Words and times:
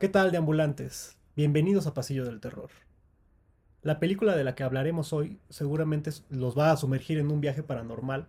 ¿Qué 0.00 0.08
tal, 0.08 0.32
deambulantes? 0.32 1.18
Bienvenidos 1.36 1.86
a 1.86 1.92
Pasillo 1.92 2.24
del 2.24 2.40
Terror. 2.40 2.70
La 3.82 4.00
película 4.00 4.34
de 4.34 4.44
la 4.44 4.54
que 4.54 4.62
hablaremos 4.62 5.12
hoy 5.12 5.38
seguramente 5.50 6.10
los 6.30 6.58
va 6.58 6.70
a 6.70 6.76
sumergir 6.78 7.18
en 7.18 7.30
un 7.30 7.42
viaje 7.42 7.62
paranormal 7.62 8.26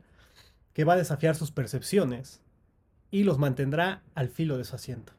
que 0.74 0.84
va 0.84 0.96
a 0.96 0.98
desafiar 0.98 1.34
sus 1.34 1.52
percepciones 1.52 2.42
y 3.10 3.24
los 3.24 3.38
mantendrá 3.38 4.02
al 4.16 4.28
filo 4.28 4.58
de 4.58 4.66
su 4.66 4.76
asiento. 4.76 5.14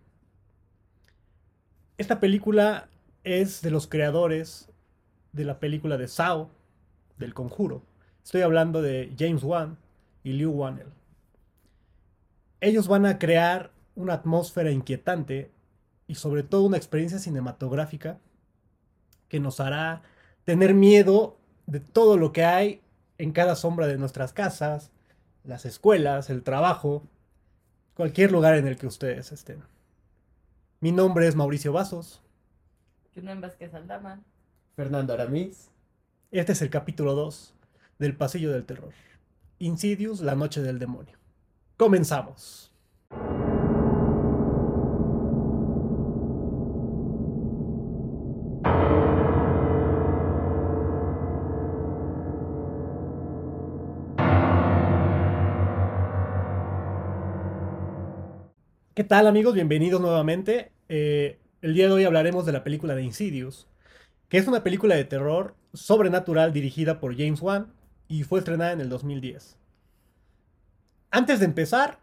Esta 1.96 2.20
película 2.20 2.90
es 3.24 3.62
de 3.62 3.70
los 3.70 3.86
creadores 3.86 4.68
de 5.32 5.46
la 5.46 5.58
película 5.58 5.96
de 5.96 6.06
Sao, 6.06 6.50
del 7.16 7.32
Conjuro. 7.32 7.82
Estoy 8.22 8.42
hablando 8.42 8.82
de 8.82 9.10
James 9.18 9.42
Wan 9.42 9.78
y 10.22 10.34
Liu 10.34 10.50
Wannell. 10.50 10.92
Ellos 12.60 12.88
van 12.88 13.06
a 13.06 13.18
crear 13.18 13.70
una 13.94 14.12
atmósfera 14.12 14.70
inquietante 14.70 15.50
y 16.06 16.16
sobre 16.16 16.42
todo 16.42 16.62
una 16.64 16.76
experiencia 16.76 17.18
cinematográfica 17.18 18.18
que 19.28 19.40
nos 19.40 19.60
hará 19.60 20.02
tener 20.44 20.74
miedo 20.74 21.38
de 21.66 21.80
todo 21.80 22.16
lo 22.16 22.32
que 22.32 22.44
hay 22.44 22.82
en 23.18 23.32
cada 23.32 23.56
sombra 23.56 23.86
de 23.86 23.98
nuestras 23.98 24.32
casas, 24.32 24.90
las 25.44 25.64
escuelas, 25.64 26.30
el 26.30 26.42
trabajo, 26.42 27.04
cualquier 27.94 28.32
lugar 28.32 28.56
en 28.56 28.66
el 28.66 28.76
que 28.76 28.86
ustedes 28.86 29.32
estén. 29.32 29.62
Mi 30.80 30.90
nombre 30.92 31.28
es 31.28 31.36
Mauricio 31.36 31.72
Vasos. 31.72 32.20
Vázquez 33.14 33.72
Aldama. 33.74 34.20
Fernando 34.74 35.12
Aramis. 35.12 35.70
Este 36.30 36.52
es 36.52 36.62
el 36.62 36.70
capítulo 36.70 37.14
2 37.14 37.54
del 37.98 38.16
Pasillo 38.16 38.50
del 38.50 38.64
Terror. 38.64 38.92
Insidious, 39.58 40.20
la 40.20 40.34
noche 40.34 40.62
del 40.62 40.78
demonio. 40.78 41.16
Comenzamos. 41.76 42.71
¿Qué 59.02 59.08
tal 59.08 59.26
amigos? 59.26 59.54
Bienvenidos 59.54 60.00
nuevamente. 60.00 60.70
Eh, 60.88 61.40
el 61.60 61.74
día 61.74 61.88
de 61.88 61.92
hoy 61.92 62.04
hablaremos 62.04 62.46
de 62.46 62.52
la 62.52 62.62
película 62.62 62.94
de 62.94 63.02
Insidious, 63.02 63.66
que 64.28 64.38
es 64.38 64.46
una 64.46 64.62
película 64.62 64.94
de 64.94 65.04
terror 65.04 65.56
sobrenatural 65.74 66.52
dirigida 66.52 67.00
por 67.00 67.16
James 67.16 67.42
Wan 67.42 67.72
y 68.06 68.22
fue 68.22 68.38
estrenada 68.38 68.70
en 68.70 68.80
el 68.80 68.88
2010. 68.88 69.56
Antes 71.10 71.40
de 71.40 71.46
empezar, 71.46 71.98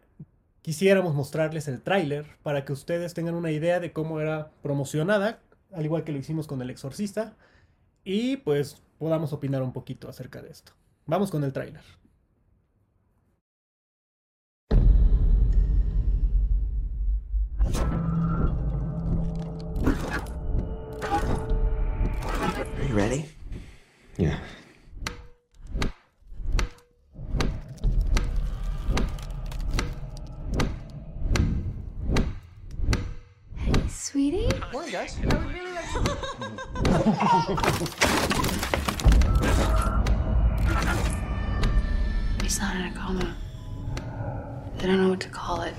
quisiéramos 0.62 1.16
mostrarles 1.16 1.70
el 1.70 1.82
tráiler 1.82 2.26
para 2.44 2.66
que 2.66 2.74
ustedes 2.74 3.14
tengan 3.14 3.36
una 3.36 3.52
idea 3.52 3.80
de 3.80 3.94
cómo 3.94 4.20
era 4.20 4.52
promocionada, 4.62 5.40
al 5.72 5.86
igual 5.86 6.04
que 6.04 6.12
lo 6.12 6.18
hicimos 6.18 6.48
con 6.48 6.62
El 6.62 6.70
Exorcista, 6.70 7.38
y 8.04 8.36
pues 8.36 8.84
podamos 8.98 9.32
opinar 9.32 9.64
un 9.64 9.72
poquito 9.72 10.10
acerca 10.10 10.42
de 10.42 10.50
esto. 10.50 10.74
Vamos 11.06 11.32
con 11.32 11.46
el 11.46 11.54
tráiler. 11.54 11.99
Are 17.66 17.72
you 22.88 22.94
ready? 22.94 23.26
Yeah. 24.18 24.38
Hey, 33.56 33.74
sweetie. 33.88 34.50
Morning, 34.72 34.92
guys. 34.92 35.16
He's 42.42 42.60
not 42.60 42.76
in 42.76 42.86
a 42.86 42.92
coma. 42.96 43.36
They 44.78 44.88
don't 44.88 45.02
know 45.04 45.10
what 45.10 45.20
to 45.22 45.30
call 45.30 45.62
it. 45.62 45.74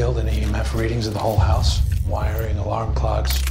Took 0.00 0.14
trifield 0.14 0.18
and 0.18 0.28
EMF 0.28 0.78
readings 0.78 1.06
of 1.06 1.12
the 1.12 1.18
whole 1.18 1.36
house, 1.36 1.80
wiring, 2.06 2.56
alarm 2.58 2.94
clocks. 2.94 3.42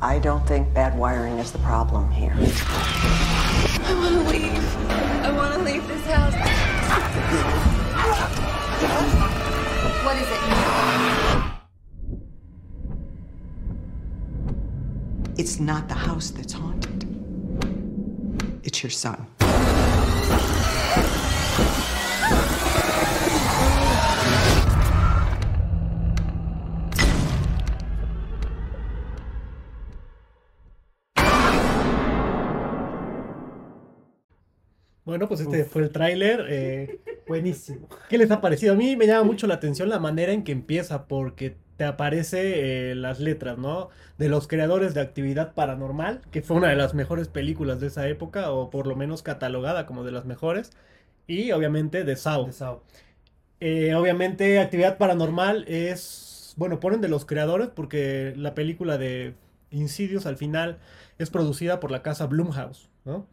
I 0.00 0.18
don't 0.18 0.46
think 0.46 0.72
bad 0.74 0.96
wiring 0.98 1.38
is 1.38 1.52
the 1.52 1.58
problem 1.58 2.10
here. 2.10 2.34
I 2.34 3.94
want 3.94 4.14
to 4.14 4.22
leave. 4.30 4.76
I 5.24 5.30
want 5.36 5.54
to 5.54 5.60
leave 5.62 5.86
this 5.88 6.06
house. 6.06 6.34
What 10.04 10.16
is 10.16 10.28
it? 10.30 10.40
It's 15.40 15.60
not 15.60 15.88
the 15.88 15.94
house 15.94 16.30
that's 16.30 16.52
haunted. 16.52 17.04
It's 18.64 18.82
your 18.82 18.90
son. 18.90 19.27
Bueno, 35.18 35.30
pues 35.30 35.40
este 35.40 35.64
fue 35.64 35.82
el 35.82 35.90
tráiler. 35.90 36.46
eh, 36.48 37.00
Buenísimo. 37.26 37.88
¿Qué 38.08 38.18
les 38.18 38.30
ha 38.30 38.40
parecido? 38.40 38.74
A 38.74 38.76
mí 38.76 38.94
me 38.94 39.08
llama 39.08 39.24
mucho 39.24 39.48
la 39.48 39.54
atención 39.54 39.88
la 39.88 39.98
manera 39.98 40.32
en 40.32 40.44
que 40.44 40.52
empieza, 40.52 41.08
porque 41.08 41.56
te 41.76 41.82
aparece 41.82 42.90
eh, 42.90 42.94
las 42.94 43.18
letras, 43.18 43.58
¿no? 43.58 43.88
De 44.16 44.28
los 44.28 44.46
creadores 44.46 44.94
de 44.94 45.00
Actividad 45.00 45.54
Paranormal, 45.54 46.20
que 46.30 46.40
fue 46.40 46.56
una 46.56 46.68
de 46.68 46.76
las 46.76 46.94
mejores 46.94 47.26
películas 47.26 47.80
de 47.80 47.88
esa 47.88 48.06
época, 48.06 48.52
o 48.52 48.70
por 48.70 48.86
lo 48.86 48.94
menos 48.94 49.24
catalogada 49.24 49.86
como 49.86 50.04
de 50.04 50.12
las 50.12 50.24
mejores, 50.24 50.70
y 51.26 51.50
obviamente 51.50 52.04
de 52.04 52.14
Sao. 52.14 52.48
Eh, 53.58 53.96
obviamente 53.96 54.60
Actividad 54.60 54.98
Paranormal 54.98 55.64
es, 55.66 56.54
bueno, 56.56 56.78
ponen 56.78 57.00
de 57.00 57.08
los 57.08 57.24
creadores, 57.24 57.70
porque 57.74 58.34
la 58.36 58.54
película 58.54 58.98
de 58.98 59.34
Insidious 59.72 60.26
al 60.26 60.36
final 60.36 60.78
es 61.18 61.28
producida 61.28 61.80
por 61.80 61.90
la 61.90 62.02
casa 62.02 62.26
Blumhouse, 62.26 62.88
¿no? 63.04 63.26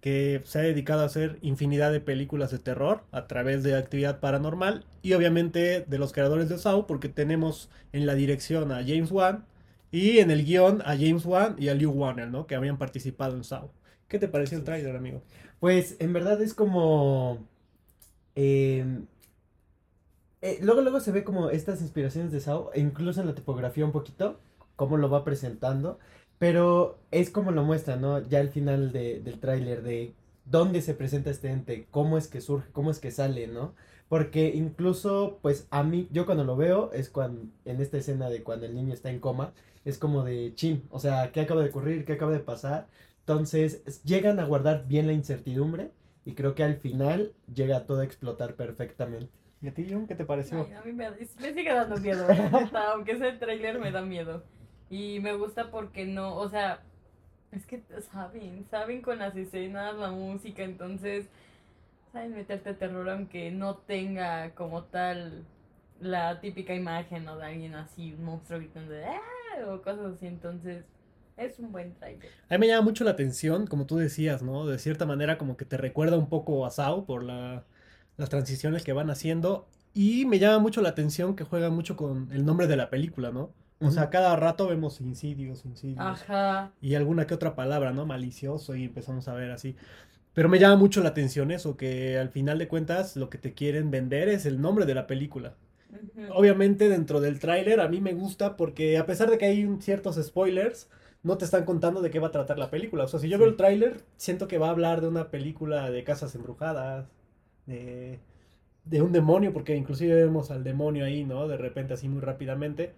Que 0.00 0.42
se 0.44 0.58
ha 0.58 0.62
dedicado 0.62 1.02
a 1.02 1.06
hacer 1.06 1.38
infinidad 1.42 1.92
de 1.92 2.00
películas 2.00 2.50
de 2.50 2.58
terror 2.58 3.04
a 3.12 3.26
través 3.26 3.62
de 3.62 3.76
actividad 3.76 4.20
paranormal 4.20 4.86
y 5.02 5.12
obviamente 5.14 5.84
de 5.86 5.98
los 5.98 6.12
creadores 6.12 6.48
de 6.48 6.58
Saw 6.58 6.86
porque 6.86 7.08
tenemos 7.08 7.70
en 7.92 8.06
la 8.06 8.14
dirección 8.14 8.72
a 8.72 8.76
James 8.86 9.10
Wan 9.12 9.46
y 9.90 10.18
en 10.18 10.30
el 10.30 10.44
guion 10.44 10.82
a 10.82 10.96
James 10.96 11.24
Wan 11.26 11.56
y 11.58 11.68
a 11.68 11.74
Liu 11.74 11.90
Warner, 11.90 12.28
¿no? 12.30 12.46
Que 12.46 12.54
habían 12.54 12.78
participado 12.78 13.36
en 13.36 13.44
Saw. 13.44 13.70
¿Qué 14.08 14.18
te 14.18 14.28
pareció 14.28 14.58
el 14.58 14.64
tráiler, 14.64 14.96
amigo? 14.96 15.22
Pues 15.60 15.96
en 16.00 16.12
verdad 16.12 16.40
es 16.42 16.54
como. 16.54 17.46
eh, 18.34 18.84
eh, 20.42 20.58
luego, 20.62 20.80
luego 20.80 21.00
se 21.00 21.12
ve 21.12 21.24
como 21.24 21.50
estas 21.50 21.82
inspiraciones 21.82 22.32
de 22.32 22.40
Sao, 22.40 22.70
e 22.72 22.80
incluso 22.80 23.20
en 23.20 23.26
la 23.26 23.34
tipografía 23.34 23.84
un 23.84 23.92
poquito, 23.92 24.40
cómo 24.76 24.96
lo 24.96 25.10
va 25.10 25.24
presentando. 25.24 25.98
Pero 26.40 26.98
es 27.10 27.28
como 27.28 27.50
lo 27.50 27.64
muestra, 27.64 27.96
¿no? 27.96 28.26
Ya 28.26 28.40
al 28.40 28.48
final 28.48 28.92
de- 28.92 29.20
del 29.20 29.38
tráiler 29.40 29.82
de 29.82 30.14
dónde 30.46 30.80
se 30.80 30.94
presenta 30.94 31.28
este 31.30 31.50
ente, 31.50 31.86
cómo 31.90 32.16
es 32.16 32.28
que 32.28 32.40
surge, 32.40 32.70
cómo 32.72 32.90
es 32.90 32.98
que 32.98 33.10
sale, 33.10 33.46
¿no? 33.46 33.74
Porque 34.08 34.48
incluso, 34.54 35.38
pues 35.42 35.68
a 35.70 35.82
mí, 35.84 36.08
yo 36.10 36.24
cuando 36.24 36.44
lo 36.44 36.56
veo, 36.56 36.92
es 36.94 37.10
cuando, 37.10 37.42
en 37.66 37.82
esta 37.82 37.98
escena 37.98 38.30
de 38.30 38.42
cuando 38.42 38.64
el 38.64 38.74
niño 38.74 38.94
está 38.94 39.10
en 39.10 39.20
coma, 39.20 39.52
es 39.84 39.98
como 39.98 40.24
de 40.24 40.54
chin, 40.54 40.82
o 40.90 40.98
sea, 40.98 41.30
¿qué 41.30 41.42
acaba 41.42 41.62
de 41.62 41.68
ocurrir? 41.68 42.06
¿Qué 42.06 42.14
acaba 42.14 42.32
de 42.32 42.40
pasar? 42.40 42.86
Entonces, 43.20 43.82
es- 43.86 44.02
llegan 44.04 44.40
a 44.40 44.46
guardar 44.46 44.86
bien 44.88 45.06
la 45.08 45.12
incertidumbre 45.12 45.90
y 46.24 46.32
creo 46.32 46.54
que 46.54 46.64
al 46.64 46.76
final 46.76 47.34
llega 47.54 47.84
todo 47.84 48.00
a 48.00 48.04
explotar 48.04 48.54
perfectamente. 48.54 49.28
¿Y 49.60 49.68
a 49.68 49.74
ti, 49.74 49.86
Jun, 49.90 50.06
qué 50.06 50.14
te 50.14 50.24
pareció? 50.24 50.66
Ay, 50.66 50.72
a 50.72 50.82
mí 50.82 50.92
me, 50.92 51.10
me 51.10 51.54
sigue 51.54 51.72
dando 51.72 51.98
miedo. 51.98 52.26
Aunque 52.94 53.18
sea 53.18 53.28
el 53.28 53.38
tráiler 53.38 53.78
me 53.78 53.92
da 53.92 54.00
miedo. 54.00 54.42
Y 54.90 55.20
me 55.20 55.34
gusta 55.34 55.70
porque 55.70 56.04
no, 56.04 56.36
o 56.36 56.48
sea, 56.48 56.80
es 57.52 57.64
que 57.66 57.82
saben, 58.12 58.66
saben 58.70 59.02
con 59.02 59.18
las 59.18 59.36
escenas, 59.36 59.94
la 59.96 60.10
música, 60.10 60.62
entonces 60.64 61.26
saben 62.12 62.34
meterte 62.34 62.74
terror 62.74 63.08
aunque 63.08 63.50
no 63.52 63.76
tenga 63.76 64.54
como 64.54 64.84
tal 64.84 65.44
la 66.00 66.40
típica 66.40 66.74
imagen 66.74 67.24
¿no? 67.24 67.36
de 67.36 67.46
alguien 67.46 67.74
así, 67.74 68.12
un 68.12 68.24
monstruo 68.24 68.58
gritando 68.58 68.92
de 68.92 69.04
"Ah", 69.04 69.20
o 69.68 69.80
cosas 69.82 70.14
así, 70.16 70.26
entonces 70.26 70.84
es 71.36 71.58
un 71.58 71.72
buen 71.72 71.94
trailer. 71.94 72.30
A 72.48 72.54
mí 72.54 72.58
me 72.60 72.66
llama 72.68 72.82
mucho 72.82 73.04
la 73.04 73.12
atención, 73.12 73.66
como 73.66 73.86
tú 73.86 73.96
decías, 73.96 74.42
¿no? 74.42 74.66
De 74.66 74.78
cierta 74.78 75.06
manera 75.06 75.38
como 75.38 75.56
que 75.56 75.64
te 75.64 75.76
recuerda 75.76 76.18
un 76.18 76.28
poco 76.28 76.66
a 76.66 76.70
Sao 76.70 77.06
por 77.06 77.22
la, 77.22 77.64
las 78.16 78.28
transiciones 78.28 78.84
que 78.84 78.92
van 78.92 79.10
haciendo. 79.10 79.66
Y 79.94 80.26
me 80.26 80.38
llama 80.38 80.58
mucho 80.58 80.82
la 80.82 80.90
atención 80.90 81.36
que 81.36 81.44
juega 81.44 81.70
mucho 81.70 81.96
con 81.96 82.30
el 82.32 82.44
nombre 82.44 82.66
de 82.66 82.76
la 82.76 82.90
película, 82.90 83.30
¿no? 83.30 83.52
O 83.82 83.90
sea, 83.90 84.10
cada 84.10 84.36
rato 84.36 84.68
vemos 84.68 85.00
incidios, 85.00 85.64
incidios. 85.64 86.22
Ajá. 86.28 86.72
Y 86.80 86.94
alguna 86.94 87.26
que 87.26 87.34
otra 87.34 87.54
palabra, 87.54 87.92
¿no? 87.92 88.06
Malicioso 88.06 88.74
y 88.76 88.84
empezamos 88.84 89.28
a 89.28 89.34
ver 89.34 89.50
así. 89.50 89.76
Pero 90.34 90.48
me 90.48 90.58
llama 90.58 90.76
mucho 90.76 91.02
la 91.02 91.10
atención 91.10 91.50
eso, 91.50 91.76
que 91.76 92.18
al 92.18 92.30
final 92.30 92.58
de 92.58 92.68
cuentas 92.68 93.16
lo 93.16 93.30
que 93.30 93.38
te 93.38 93.54
quieren 93.54 93.90
vender 93.90 94.28
es 94.28 94.46
el 94.46 94.60
nombre 94.60 94.86
de 94.86 94.94
la 94.94 95.06
película. 95.06 95.56
Obviamente 96.30 96.88
dentro 96.88 97.20
del 97.20 97.40
tráiler 97.40 97.80
a 97.80 97.88
mí 97.88 98.00
me 98.00 98.14
gusta 98.14 98.56
porque 98.56 98.98
a 98.98 99.06
pesar 99.06 99.30
de 99.30 99.38
que 99.38 99.46
hay 99.46 99.68
ciertos 99.80 100.16
spoilers, 100.22 100.88
no 101.22 101.36
te 101.38 101.44
están 101.44 101.64
contando 101.64 102.00
de 102.02 102.10
qué 102.10 102.20
va 102.20 102.28
a 102.28 102.32
tratar 102.32 102.58
la 102.58 102.70
película. 102.70 103.04
O 103.04 103.08
sea, 103.08 103.20
si 103.20 103.28
yo 103.28 103.36
Sí. 103.36 103.40
veo 103.40 103.48
el 103.48 103.56
tráiler, 103.56 104.02
siento 104.16 104.48
que 104.48 104.58
va 104.58 104.68
a 104.68 104.70
hablar 104.70 105.00
de 105.00 105.08
una 105.08 105.30
película 105.30 105.90
de 105.90 106.04
casas 106.04 106.34
embrujadas, 106.34 107.06
de, 107.66 108.20
de 108.84 109.02
un 109.02 109.12
demonio, 109.12 109.52
porque 109.52 109.76
inclusive 109.76 110.14
vemos 110.14 110.50
al 110.50 110.64
demonio 110.64 111.04
ahí, 111.04 111.24
¿no? 111.24 111.48
De 111.48 111.56
repente 111.56 111.94
así 111.94 112.08
muy 112.08 112.20
rápidamente. 112.22 112.94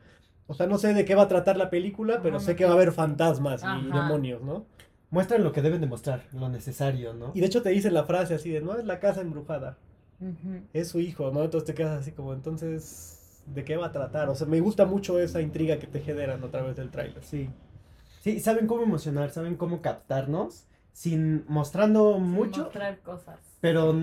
O 0.53 0.55
sea, 0.55 0.67
no 0.67 0.77
sé 0.79 0.93
de 0.93 1.05
qué 1.07 1.15
va 1.15 1.23
a 1.23 1.29
tratar 1.29 1.57
la 1.57 1.71
película, 1.71 2.21
pero 2.23 2.37
Ajá, 2.37 2.45
sé 2.45 2.57
que 2.57 2.65
va 2.67 2.73
a 2.73 2.75
haber 2.75 2.93
fantasmas 2.93 3.63
y 3.63 3.87
demonios, 3.91 4.43
¿no? 4.43 4.67
Muestran 5.11 5.43
lo 5.43 5.53
que 5.53 5.63
deben 5.63 5.81
demostrar, 5.81 6.23
lo 6.33 6.49
necesario, 6.51 7.15
¿no? 7.15 7.33
Y 7.35 7.41
de 7.41 7.47
hecho 7.47 7.63
te 7.63 7.71
dicen 7.71 7.95
la 7.95 8.05
frase 8.05 8.35
así 8.35 8.51
de, 8.51 8.61
no 8.61 8.77
es 8.77 8.85
la 8.85 9.01
casa 9.01 9.23
embrujada, 9.23 9.79
es 10.73 10.89
su 10.89 11.01
hijo, 11.01 11.31
¿no? 11.33 11.43
Entonces 11.43 11.67
te 11.67 11.75
quedas 11.75 11.99
así 12.01 12.13
como, 12.13 12.35
entonces, 12.35 13.43
¿de 13.47 13.65
qué 13.65 13.77
va 13.77 13.87
a 13.87 13.93
tratar? 13.93 14.29
O 14.29 14.35
sea, 14.35 14.47
me 14.47 14.61
gusta 14.61 14.85
mucho 14.87 15.19
esa 15.19 15.41
intriga 15.41 15.79
que 15.79 15.87
te 15.87 16.01
generan 16.01 16.45
a 16.45 16.51
través 16.51 16.77
del 16.77 16.91
tráiler. 16.91 17.25
Sí. 17.25 17.49
Sí, 18.21 18.41
saben 18.41 18.67
cómo 18.67 18.83
emocionar, 18.83 19.31
saben 19.31 19.57
cómo 19.57 19.81
captarnos, 19.83 20.67
sin 20.93 21.45
mostrando 21.49 22.15
Sin 22.15 22.25
mucho, 22.25 22.63
Mostrar 22.65 22.99
cosas. 23.01 23.41
pero 23.61 23.95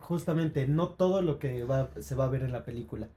justamente 0.00 0.66
no 0.66 0.88
todo 0.88 1.22
lo 1.22 1.38
que 1.38 1.64
va, 1.64 1.90
se 2.00 2.14
va 2.14 2.24
a 2.24 2.28
ver 2.28 2.42
en 2.42 2.52
la 2.52 2.64
película. 2.64 3.08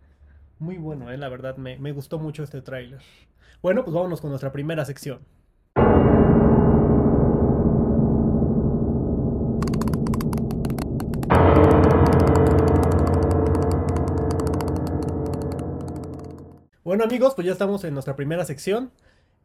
Muy 0.62 0.78
bueno, 0.78 1.10
eh, 1.10 1.18
la 1.18 1.28
verdad, 1.28 1.58
me, 1.58 1.80
me 1.80 1.92
gustó 1.92 2.20
mucho 2.20 2.44
este 2.44 2.62
tráiler. 2.62 3.02
Bueno, 3.64 3.84
pues 3.84 3.96
vámonos 3.96 4.22
con 4.22 4.30
nuestra 4.30 4.52
primera 4.52 4.86
sección. 4.86 5.26
Bueno 16.84 17.06
amigos, 17.06 17.34
pues 17.34 17.48
ya 17.48 17.54
estamos 17.54 17.84
en 17.84 17.96
nuestra 17.96 18.16
primera 18.16 18.46
sección. 18.46 18.92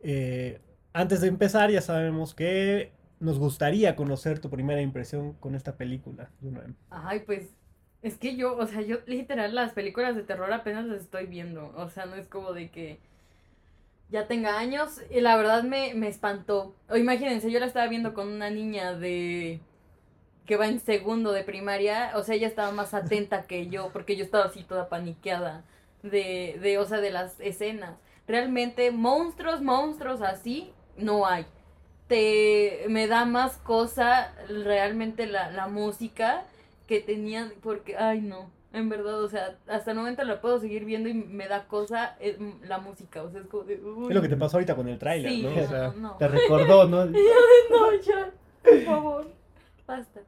Eh, 0.01 0.61
antes 0.93 1.23
de 1.23 1.29
empezar, 1.29 1.71
ya 1.71 1.81
sabemos 1.81 2.35
que 2.35 2.93
nos 3.21 3.39
gustaría 3.39 3.97
conocer 3.97 4.39
tu 4.39 4.51
primera 4.51 4.83
impresión 4.83 5.33
con 5.33 5.55
esta 5.55 5.79
película. 5.79 6.31
Ay, 6.91 7.21
pues 7.21 7.57
es 8.07 8.19
que 8.19 8.37
yo, 8.37 8.57
o 8.57 8.67
sea, 8.69 8.83
yo 8.83 8.99
literal 9.07 9.53
las 9.53 9.73
películas 9.73 10.15
de 10.15 10.23
terror 10.23 10.53
apenas 10.53 10.87
las 10.87 11.01
estoy 11.01 11.27
viendo. 11.27 11.73
O 11.77 11.89
sea, 11.91 12.07
no 12.07 12.15
es 12.15 12.29
como 12.29 12.53
de 12.53 12.71
que 12.71 13.01
ya 14.11 14.29
tenga 14.29 14.59
años 14.61 15.01
y 15.11 15.21
la 15.21 15.37
verdad 15.37 15.65
me, 15.65 15.93
me 15.95 16.07
espantó. 16.07 16.73
O 16.89 16.97
imagínense, 16.97 17.51
yo 17.51 17.59
la 17.59 17.67
estaba 17.67 17.89
viendo 17.89 18.15
con 18.15 18.29
una 18.29 18.49
niña 18.49 18.95
de 18.95 19.61
que 20.47 20.57
va 20.57 20.69
en 20.69 20.79
segundo 20.79 21.33
de 21.33 21.43
primaria, 21.43 22.13
o 22.15 22.23
sea, 22.23 22.37
ella 22.37 22.47
estaba 22.47 22.71
más 22.71 22.95
atenta 22.95 23.43
que 23.49 23.67
yo, 23.67 23.91
porque 23.93 24.15
yo 24.15 24.23
estaba 24.25 24.45
así 24.45 24.63
toda 24.63 24.89
paniqueada 24.89 25.65
de, 26.05 26.61
de, 26.63 26.79
o 26.79 26.87
sea, 26.87 27.01
de 27.01 27.11
las 27.11 27.41
escenas. 27.41 27.97
Realmente, 28.29 28.93
monstruos, 28.93 29.63
monstruos 29.63 30.23
así, 30.23 30.73
no 30.97 31.27
hay. 31.27 31.45
Te, 32.07 32.87
me 32.89 33.09
da 33.09 33.25
más 33.25 33.57
cosa 33.57 34.33
realmente 34.49 35.27
la, 35.27 35.51
la 35.51 35.67
música 35.67 36.45
que 36.87 37.01
tenía, 37.01 37.53
porque, 37.63 37.97
ay 37.97 38.21
no, 38.21 38.51
en 38.73 38.89
verdad, 38.89 39.23
o 39.23 39.29
sea, 39.29 39.59
hasta 39.67 39.91
el 39.93 39.97
momento 39.97 40.23
la 40.25 40.41
puedo 40.41 40.61
seguir 40.61 40.85
viendo 40.85 41.09
y 41.09 41.15
me 41.15 41.49
da 41.49 41.67
cosa 41.67 42.17
eh, 42.21 42.39
la 42.63 42.79
música, 42.79 43.23
o 43.23 43.31
sea, 43.31 43.41
es 43.41 43.47
como 43.47 43.65
de, 43.65 43.81
uy, 43.81 44.09
Es 44.09 44.15
lo 44.15 44.23
que 44.23 44.29
te 44.29 44.37
pasó 44.37 44.57
ahorita 44.57 44.77
con 44.77 44.89
el 44.89 44.99
tráiler, 44.99 45.31
Sí, 45.33 45.43
¿no? 45.43 45.51
no, 45.51 45.63
O 45.63 45.67
sea, 45.69 45.95
no. 45.97 46.17
Te 46.17 46.29
recordó, 46.29 46.87
¿no? 46.89 47.05
Y 47.11 47.13
yo 47.13 47.19
de, 47.19 47.71
no, 47.71 48.03
ya, 48.03 48.31
por 48.63 48.81
favor, 48.85 49.27
basta. 49.87 50.21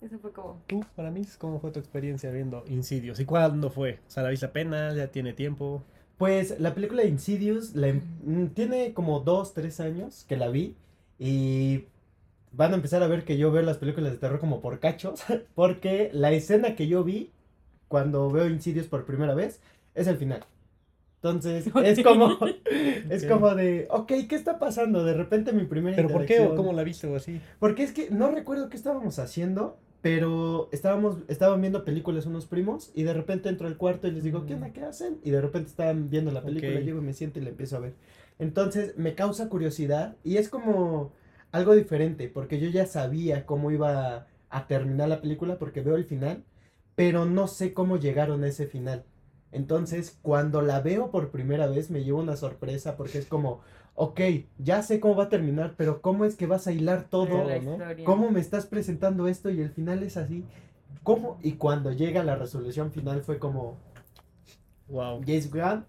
Eso 0.00 0.18
fue 0.18 0.30
como, 0.32 0.60
Tú, 0.66 0.84
para 0.94 1.10
mí, 1.10 1.22
¿cómo 1.38 1.58
fue 1.58 1.70
tu 1.70 1.78
experiencia 1.80 2.30
viendo 2.30 2.64
Insidious? 2.68 3.18
¿Y 3.18 3.24
cuándo 3.24 3.70
fue? 3.70 4.00
O 4.06 4.10
sea, 4.10 4.22
¿la 4.22 4.28
viste 4.30 4.46
apenas? 4.46 4.94
¿Ya 4.94 5.08
tiene 5.08 5.32
tiempo? 5.32 5.82
Pues 6.18 6.58
la 6.60 6.74
película 6.74 7.04
Insidious 7.04 7.74
la 7.74 7.88
em- 7.88 8.02
mm, 8.24 8.46
tiene 8.48 8.92
como 8.94 9.20
dos, 9.20 9.54
tres 9.54 9.80
años 9.80 10.24
que 10.28 10.36
la 10.36 10.48
vi 10.48 10.76
y 11.18 11.84
van 12.52 12.72
a 12.72 12.76
empezar 12.76 13.02
a 13.02 13.08
ver 13.08 13.24
que 13.24 13.36
yo 13.38 13.50
veo 13.52 13.62
las 13.62 13.78
películas 13.78 14.12
de 14.12 14.18
terror 14.18 14.40
como 14.40 14.60
por 14.60 14.78
cachos, 14.80 15.22
porque 15.54 16.10
la 16.12 16.32
escena 16.32 16.74
que 16.76 16.86
yo 16.88 17.04
vi 17.04 17.30
cuando 17.88 18.30
veo 18.30 18.48
Insidious 18.48 18.86
por 18.88 19.04
primera 19.04 19.34
vez 19.34 19.60
es 19.94 20.06
el 20.06 20.16
final. 20.16 20.44
Entonces, 21.22 21.66
es 21.84 22.02
como, 22.02 22.38
es 23.10 23.24
Ok. 23.24 23.28
como 23.28 23.54
de, 23.54 23.88
ok, 23.90 24.12
¿qué 24.28 24.34
está 24.36 24.58
pasando? 24.58 25.04
De 25.04 25.14
repente 25.14 25.52
mi 25.52 25.64
primera 25.64 25.96
¿Pero 25.96 26.08
por 26.08 26.24
qué 26.26 26.40
o 26.40 26.54
cómo 26.54 26.72
la 26.72 26.84
viste 26.84 27.06
o 27.06 27.16
así? 27.16 27.40
Porque 27.58 27.82
es 27.82 27.92
que 27.92 28.10
no 28.10 28.30
recuerdo 28.30 28.68
qué 28.68 28.76
estábamos 28.76 29.18
haciendo, 29.18 29.78
pero 30.02 30.68
estábamos, 30.72 31.18
estaban 31.28 31.60
viendo 31.60 31.84
películas 31.84 32.26
unos 32.26 32.46
primos 32.46 32.92
y 32.94 33.02
de 33.02 33.12
repente 33.14 33.48
entro 33.48 33.66
al 33.66 33.76
cuarto 33.76 34.06
y 34.06 34.12
les 34.12 34.22
digo, 34.22 34.46
¿qué 34.46 34.54
onda? 34.54 34.72
¿Qué 34.72 34.82
hacen? 34.82 35.18
Y 35.24 35.30
de 35.30 35.40
repente 35.40 35.68
estaban 35.70 36.10
viendo 36.10 36.30
la 36.30 36.44
película, 36.44 36.78
Ok. 36.78 36.84
llego 36.84 36.98
y 37.00 37.02
me 37.02 37.12
siento 37.12 37.40
y 37.40 37.42
la 37.42 37.50
empiezo 37.50 37.76
a 37.76 37.80
ver. 37.80 37.94
Entonces 38.38 38.96
me 38.98 39.14
causa 39.14 39.48
curiosidad 39.48 40.16
y 40.22 40.36
es 40.36 40.48
como 40.48 41.12
algo 41.56 41.74
diferente, 41.74 42.28
porque 42.28 42.60
yo 42.60 42.68
ya 42.68 42.86
sabía 42.86 43.46
cómo 43.46 43.70
iba 43.70 44.26
a 44.50 44.66
terminar 44.66 45.08
la 45.08 45.20
película 45.20 45.58
porque 45.58 45.80
veo 45.80 45.96
el 45.96 46.04
final, 46.04 46.44
pero 46.94 47.24
no 47.24 47.46
sé 47.48 47.72
cómo 47.74 47.96
llegaron 47.96 48.44
a 48.44 48.48
ese 48.48 48.66
final. 48.66 49.04
Entonces, 49.52 50.18
cuando 50.22 50.62
la 50.62 50.80
veo 50.80 51.10
por 51.10 51.30
primera 51.30 51.66
vez, 51.66 51.90
me 51.90 52.04
lleva 52.04 52.20
una 52.20 52.36
sorpresa 52.36 52.96
porque 52.96 53.18
es 53.18 53.26
como, 53.26 53.60
ok, 53.94 54.20
ya 54.58 54.82
sé 54.82 55.00
cómo 55.00 55.16
va 55.16 55.24
a 55.24 55.28
terminar, 55.28 55.74
pero 55.76 56.02
¿cómo 56.02 56.24
es 56.24 56.36
que 56.36 56.46
vas 56.46 56.66
a 56.66 56.72
hilar 56.72 57.08
todo? 57.08 57.44
¿no? 57.62 57.78
¿Cómo 58.04 58.30
me 58.30 58.40
estás 58.40 58.66
presentando 58.66 59.28
esto 59.28 59.50
y 59.50 59.60
el 59.60 59.70
final 59.70 60.02
es 60.02 60.16
así? 60.16 60.44
¿Cómo? 61.02 61.38
Y 61.42 61.52
cuando 61.52 61.92
llega 61.92 62.22
la 62.24 62.36
resolución 62.36 62.92
final 62.92 63.22
fue 63.22 63.38
como, 63.38 63.76
Wow. 64.88 65.22
James 65.26 65.50
Gunn, 65.50 65.84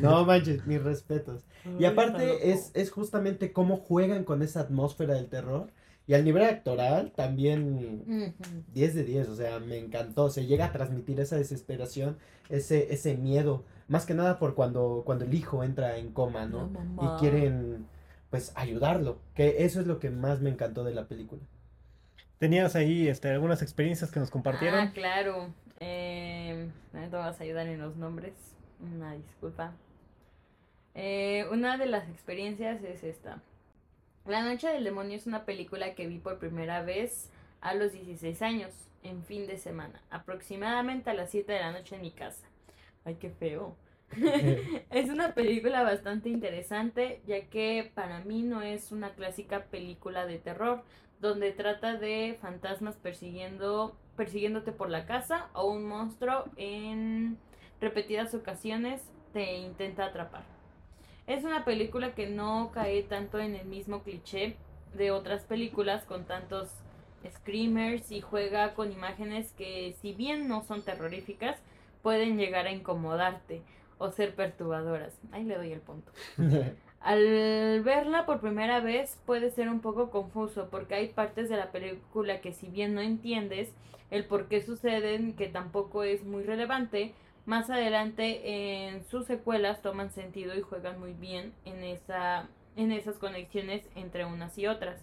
no 0.00 0.24
manches, 0.24 0.66
mis 0.66 0.82
respetos. 0.82 1.44
Y 1.78 1.84
aparte 1.86 2.50
es, 2.50 2.70
es 2.74 2.90
justamente 2.90 3.52
cómo 3.52 3.76
juegan 3.76 4.24
con 4.24 4.42
esa 4.42 4.60
atmósfera 4.60 5.14
del 5.14 5.28
terror. 5.28 5.70
Y 6.06 6.12
al 6.12 6.24
nivel 6.24 6.42
actoral 6.44 7.12
también 7.12 8.02
Ujú. 8.06 8.62
10 8.74 8.94
de 8.94 9.04
10, 9.04 9.28
o 9.30 9.36
sea, 9.36 9.58
me 9.60 9.78
encantó. 9.78 10.28
Se 10.28 10.44
llega 10.46 10.66
a 10.66 10.72
transmitir 10.72 11.18
esa 11.20 11.36
desesperación, 11.36 12.18
ese, 12.50 12.92
ese 12.92 13.16
miedo. 13.16 13.64
Más 13.88 14.04
que 14.04 14.12
nada 14.12 14.38
por 14.38 14.54
cuando, 14.54 15.02
cuando 15.06 15.24
el 15.24 15.32
hijo 15.32 15.64
entra 15.64 15.96
en 15.96 16.12
coma, 16.12 16.44
¿no? 16.44 16.70
Y 17.00 17.20
quieren, 17.20 17.86
pues, 18.28 18.52
ayudarlo. 18.54 19.18
Que 19.34 19.64
eso 19.64 19.80
es 19.80 19.86
lo 19.86 19.98
que 19.98 20.10
más 20.10 20.40
me 20.40 20.50
encantó 20.50 20.84
de 20.84 20.94
la 20.94 21.08
película. 21.08 21.40
¿Tenías 22.38 22.76
ahí 22.76 23.08
este, 23.08 23.30
algunas 23.30 23.62
experiencias 23.62 24.10
que 24.10 24.20
nos 24.20 24.30
compartieron? 24.30 24.80
Ah, 24.80 24.92
claro. 24.92 25.54
Eh, 25.80 26.68
no 26.92 27.00
te 27.08 27.16
vas 27.16 27.40
a 27.40 27.44
ayudar 27.44 27.66
en 27.66 27.80
los 27.80 27.96
nombres. 27.96 28.34
Una 28.92 29.14
disculpa. 29.14 29.72
Eh, 30.94 31.46
una 31.50 31.78
de 31.78 31.86
las 31.86 32.08
experiencias 32.08 32.82
es 32.84 33.02
esta. 33.02 33.40
La 34.26 34.42
Noche 34.42 34.68
del 34.68 34.84
Demonio 34.84 35.16
es 35.16 35.26
una 35.26 35.44
película 35.44 35.94
que 35.94 36.06
vi 36.06 36.18
por 36.18 36.38
primera 36.38 36.82
vez 36.82 37.30
a 37.60 37.74
los 37.74 37.92
16 37.92 38.42
años, 38.42 38.72
en 39.02 39.24
fin 39.24 39.46
de 39.46 39.58
semana, 39.58 40.02
aproximadamente 40.10 41.10
a 41.10 41.14
las 41.14 41.30
7 41.30 41.50
de 41.52 41.60
la 41.60 41.72
noche 41.72 41.96
en 41.96 42.02
mi 42.02 42.10
casa. 42.10 42.46
Ay, 43.04 43.16
qué 43.16 43.30
feo. 43.30 43.76
es 44.90 45.10
una 45.10 45.34
película 45.34 45.82
bastante 45.82 46.28
interesante, 46.28 47.22
ya 47.26 47.46
que 47.46 47.90
para 47.94 48.20
mí 48.20 48.42
no 48.42 48.62
es 48.62 48.92
una 48.92 49.14
clásica 49.14 49.64
película 49.64 50.26
de 50.26 50.38
terror, 50.38 50.82
donde 51.20 51.52
trata 51.52 51.96
de 51.96 52.38
fantasmas 52.40 52.96
persiguiendo, 52.96 53.96
persiguiéndote 54.16 54.72
por 54.72 54.90
la 54.90 55.06
casa 55.06 55.48
o 55.54 55.70
un 55.70 55.86
monstruo 55.86 56.44
en 56.56 57.38
repetidas 57.84 58.34
ocasiones 58.34 59.02
te 59.32 59.58
intenta 59.58 60.06
atrapar. 60.06 60.42
Es 61.26 61.44
una 61.44 61.64
película 61.64 62.14
que 62.14 62.26
no 62.26 62.70
cae 62.72 63.02
tanto 63.02 63.38
en 63.38 63.54
el 63.54 63.66
mismo 63.66 64.02
cliché 64.02 64.56
de 64.94 65.10
otras 65.10 65.42
películas 65.44 66.04
con 66.04 66.24
tantos 66.24 66.70
screamers 67.30 68.10
y 68.10 68.20
juega 68.20 68.74
con 68.74 68.92
imágenes 68.92 69.52
que 69.52 69.94
si 70.00 70.12
bien 70.12 70.48
no 70.48 70.62
son 70.62 70.82
terroríficas, 70.82 71.58
pueden 72.02 72.36
llegar 72.36 72.66
a 72.66 72.72
incomodarte 72.72 73.62
o 73.98 74.10
ser 74.10 74.34
perturbadoras. 74.34 75.18
Ahí 75.32 75.44
le 75.44 75.56
doy 75.56 75.72
el 75.72 75.80
punto. 75.80 76.10
Al 77.00 77.82
verla 77.82 78.24
por 78.24 78.40
primera 78.40 78.80
vez 78.80 79.18
puede 79.26 79.50
ser 79.50 79.68
un 79.68 79.80
poco 79.80 80.10
confuso 80.10 80.68
porque 80.70 80.94
hay 80.94 81.08
partes 81.08 81.50
de 81.50 81.56
la 81.58 81.70
película 81.70 82.40
que 82.40 82.54
si 82.54 82.68
bien 82.68 82.94
no 82.94 83.02
entiendes 83.02 83.74
el 84.10 84.24
por 84.24 84.48
qué 84.48 84.62
suceden, 84.62 85.34
que 85.34 85.48
tampoco 85.48 86.02
es 86.02 86.24
muy 86.24 86.44
relevante, 86.44 87.12
Más 87.46 87.68
adelante 87.68 88.86
en 88.86 89.04
sus 89.04 89.26
secuelas 89.26 89.82
toman 89.82 90.10
sentido 90.10 90.56
y 90.56 90.62
juegan 90.62 90.98
muy 90.98 91.12
bien 91.12 91.52
en, 91.66 91.84
esa, 91.84 92.48
en 92.74 92.90
esas 92.90 93.18
conexiones 93.18 93.82
entre 93.94 94.24
unas 94.24 94.56
y 94.56 94.66
otras. 94.66 95.02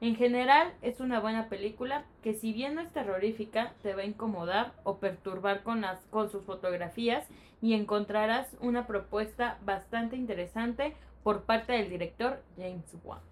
En 0.00 0.16
general 0.16 0.72
es 0.82 0.98
una 1.00 1.20
buena 1.20 1.48
película 1.48 2.04
que 2.22 2.34
si 2.34 2.52
bien 2.52 2.74
no 2.74 2.80
es 2.80 2.92
terrorífica 2.92 3.74
te 3.82 3.94
va 3.94 4.02
a 4.02 4.06
incomodar 4.06 4.72
o 4.82 4.98
perturbar 4.98 5.62
con, 5.62 5.80
las, 5.80 6.00
con 6.10 6.30
sus 6.30 6.44
fotografías 6.44 7.26
y 7.62 7.74
encontrarás 7.74 8.56
una 8.60 8.86
propuesta 8.86 9.58
bastante 9.64 10.16
interesante 10.16 10.94
por 11.22 11.42
parte 11.42 11.72
del 11.72 11.90
director 11.90 12.42
James 12.56 12.96
Wan. 13.04 13.27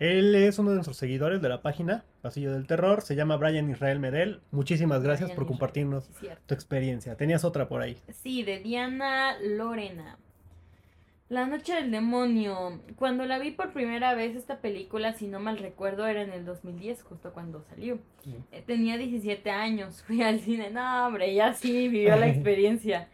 Él 0.00 0.34
es 0.34 0.58
uno 0.58 0.70
de 0.70 0.76
nuestros 0.76 0.96
seguidores 0.96 1.42
de 1.42 1.48
la 1.50 1.60
página 1.60 2.04
Pasillo 2.22 2.52
del 2.52 2.66
Terror. 2.66 3.02
Se 3.02 3.14
llama 3.14 3.36
Brian 3.36 3.70
Israel 3.70 4.00
Medel. 4.00 4.40
Muchísimas 4.50 5.02
gracias 5.02 5.28
Brian 5.28 5.36
por 5.36 5.46
compartirnos 5.46 6.08
tu 6.46 6.54
experiencia. 6.54 7.16
Tenías 7.16 7.44
otra 7.44 7.68
por 7.68 7.82
ahí. 7.82 7.98
Sí, 8.10 8.42
de 8.42 8.60
Diana 8.60 9.36
Lorena. 9.40 10.18
La 11.28 11.46
Noche 11.46 11.74
del 11.74 11.90
Demonio. 11.90 12.80
Cuando 12.96 13.26
la 13.26 13.38
vi 13.38 13.50
por 13.50 13.72
primera 13.72 14.14
vez 14.14 14.34
esta 14.34 14.60
película, 14.60 15.12
si 15.12 15.28
no 15.28 15.38
mal 15.38 15.58
recuerdo, 15.58 16.06
era 16.06 16.22
en 16.22 16.32
el 16.32 16.44
2010, 16.46 17.02
justo 17.02 17.32
cuando 17.32 17.62
salió. 17.68 17.98
Eh, 18.52 18.64
Tenía 18.66 18.96
17 18.96 19.50
años, 19.50 20.02
fui 20.06 20.22
al 20.22 20.40
cine. 20.40 20.70
No, 20.70 21.06
hombre, 21.06 21.32
ya 21.34 21.52
sí 21.52 21.88
vivió 21.88 22.16
la 22.16 22.26
experiencia. 22.30 23.08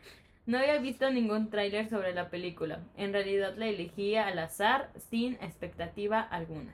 No 0.47 0.59
había 0.59 0.79
visto 0.79 1.11
ningún 1.11 1.51
tráiler 1.51 1.89
sobre 1.91 2.15
la 2.15 2.31
película. 2.31 2.79
En 2.97 3.13
realidad 3.13 3.55
la 3.57 3.67
elegí 3.67 4.15
al 4.15 4.39
azar, 4.39 4.91
sin 5.11 5.35
expectativa 5.35 6.21
alguna. 6.21 6.73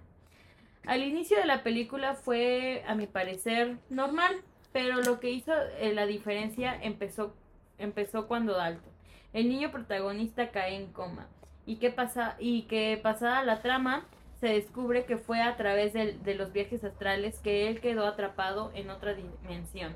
Al 0.85 1.03
inicio 1.03 1.39
de 1.39 1.47
la 1.47 1.63
película 1.63 2.15
fue, 2.15 2.85
a 2.87 2.95
mi 2.95 3.07
parecer, 3.07 3.79
normal, 3.89 4.37
pero 4.73 5.01
lo 5.01 5.21
que 5.21 5.31
hizo 5.31 5.55
eh, 5.79 5.95
la 5.95 6.05
diferencia 6.05 6.79
empezó, 6.83 7.35
empezó 7.79 8.29
cuando 8.29 8.53
Dalton, 8.53 8.93
el 9.33 9.49
niño 9.49 9.71
protagonista, 9.71 10.51
cae 10.51 10.77
en 10.77 10.93
coma. 10.93 11.29
Y 11.65 11.77
que, 11.77 11.91
pasa, 11.91 12.37
y 12.39 12.67
pasada 13.03 13.43
la 13.43 13.63
trama, 13.63 14.05
se 14.39 14.49
descubre 14.49 15.07
que 15.07 15.17
fue 15.17 15.41
a 15.41 15.57
través 15.57 15.95
de 15.95 16.35
los 16.35 16.53
viajes 16.53 16.85
astrales 16.85 17.39
que 17.39 17.69
él 17.69 17.81
quedó 17.81 18.07
atrapado 18.07 18.71
en 18.75 18.91
otra 18.91 19.15
dimensión 19.15 19.95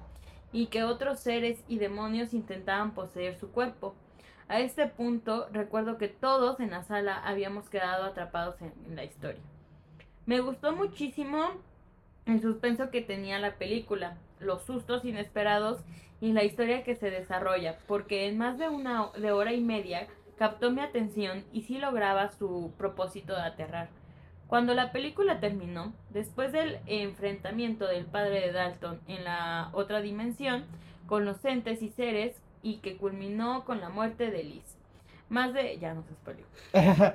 y 0.57 0.69
que 0.69 0.85
otros 0.85 1.21
seres 1.21 1.63
y 1.69 1.77
demonios 1.77 2.33
intentaban 2.33 2.95
poseer 2.95 3.37
su 3.37 3.51
cuerpo. 3.51 3.95
A 4.49 4.61
este 4.61 4.87
punto 4.87 5.49
recuerdo 5.53 5.99
que 5.99 6.09
todos 6.09 6.61
en 6.61 6.71
la 6.71 6.83
sala 6.83 7.19
habíamos 7.23 7.69
quedado 7.69 8.05
atrapados 8.05 8.57
en, 8.63 8.73
la 8.97 9.05
historia. 9.05 9.43
Me 10.25 10.41
gustó 10.41 10.75
muchísimo 10.75 11.51
el 12.25 12.41
suspenso 12.41 12.91
que 12.91 13.03
tenía 13.03 13.39
la 13.39 13.57
película, 13.57 14.17
los 14.41 14.63
sustos 14.63 15.05
inesperados 15.05 15.85
y 16.23 16.33
la 16.33 16.43
historia 16.43 16.85
que 16.85 16.97
se 16.97 17.11
desarrolla, 17.11 17.77
porque 17.87 18.27
en 18.27 18.39
más 18.39 18.57
de 18.57 18.71
una 18.71 19.11
de 19.13 19.33
hora 19.33 19.53
y 19.53 19.61
media 19.61 20.07
captó 20.39 20.71
mi 20.71 20.81
atención 20.81 21.45
y 21.53 21.65
sí 21.65 21.77
lograba 21.77 22.31
su 22.31 22.73
propósito 22.79 23.35
de 23.35 23.43
aterrar. 23.43 23.91
Cuando 24.49 24.75
la 24.75 24.93
película 24.93 25.41
terminó, 25.41 25.93
después 26.11 26.53
del 26.53 26.79
enfrentamiento 26.87 27.87
del 27.87 28.05
padre 28.05 28.41
de 28.41 28.53
Dalton 28.53 29.00
en 29.09 29.25
la 29.25 29.71
otra 29.73 30.00
dimensión, 30.00 30.65
con 31.07 31.25
los 31.25 31.45
entes 31.45 31.83
y 31.83 31.91
seres, 31.91 32.37
y 32.62 32.79
que 32.79 32.97
culminó 32.97 33.65
con 33.65 33.81
la 33.81 33.88
muerte 33.88 34.31
de 34.31 34.45
Liz. 34.45 34.65
Más 35.29 35.53
de... 35.53 35.79
ya 35.79 35.95
no 35.95 36.03
se 36.03 36.15
spoiló. 36.15 36.45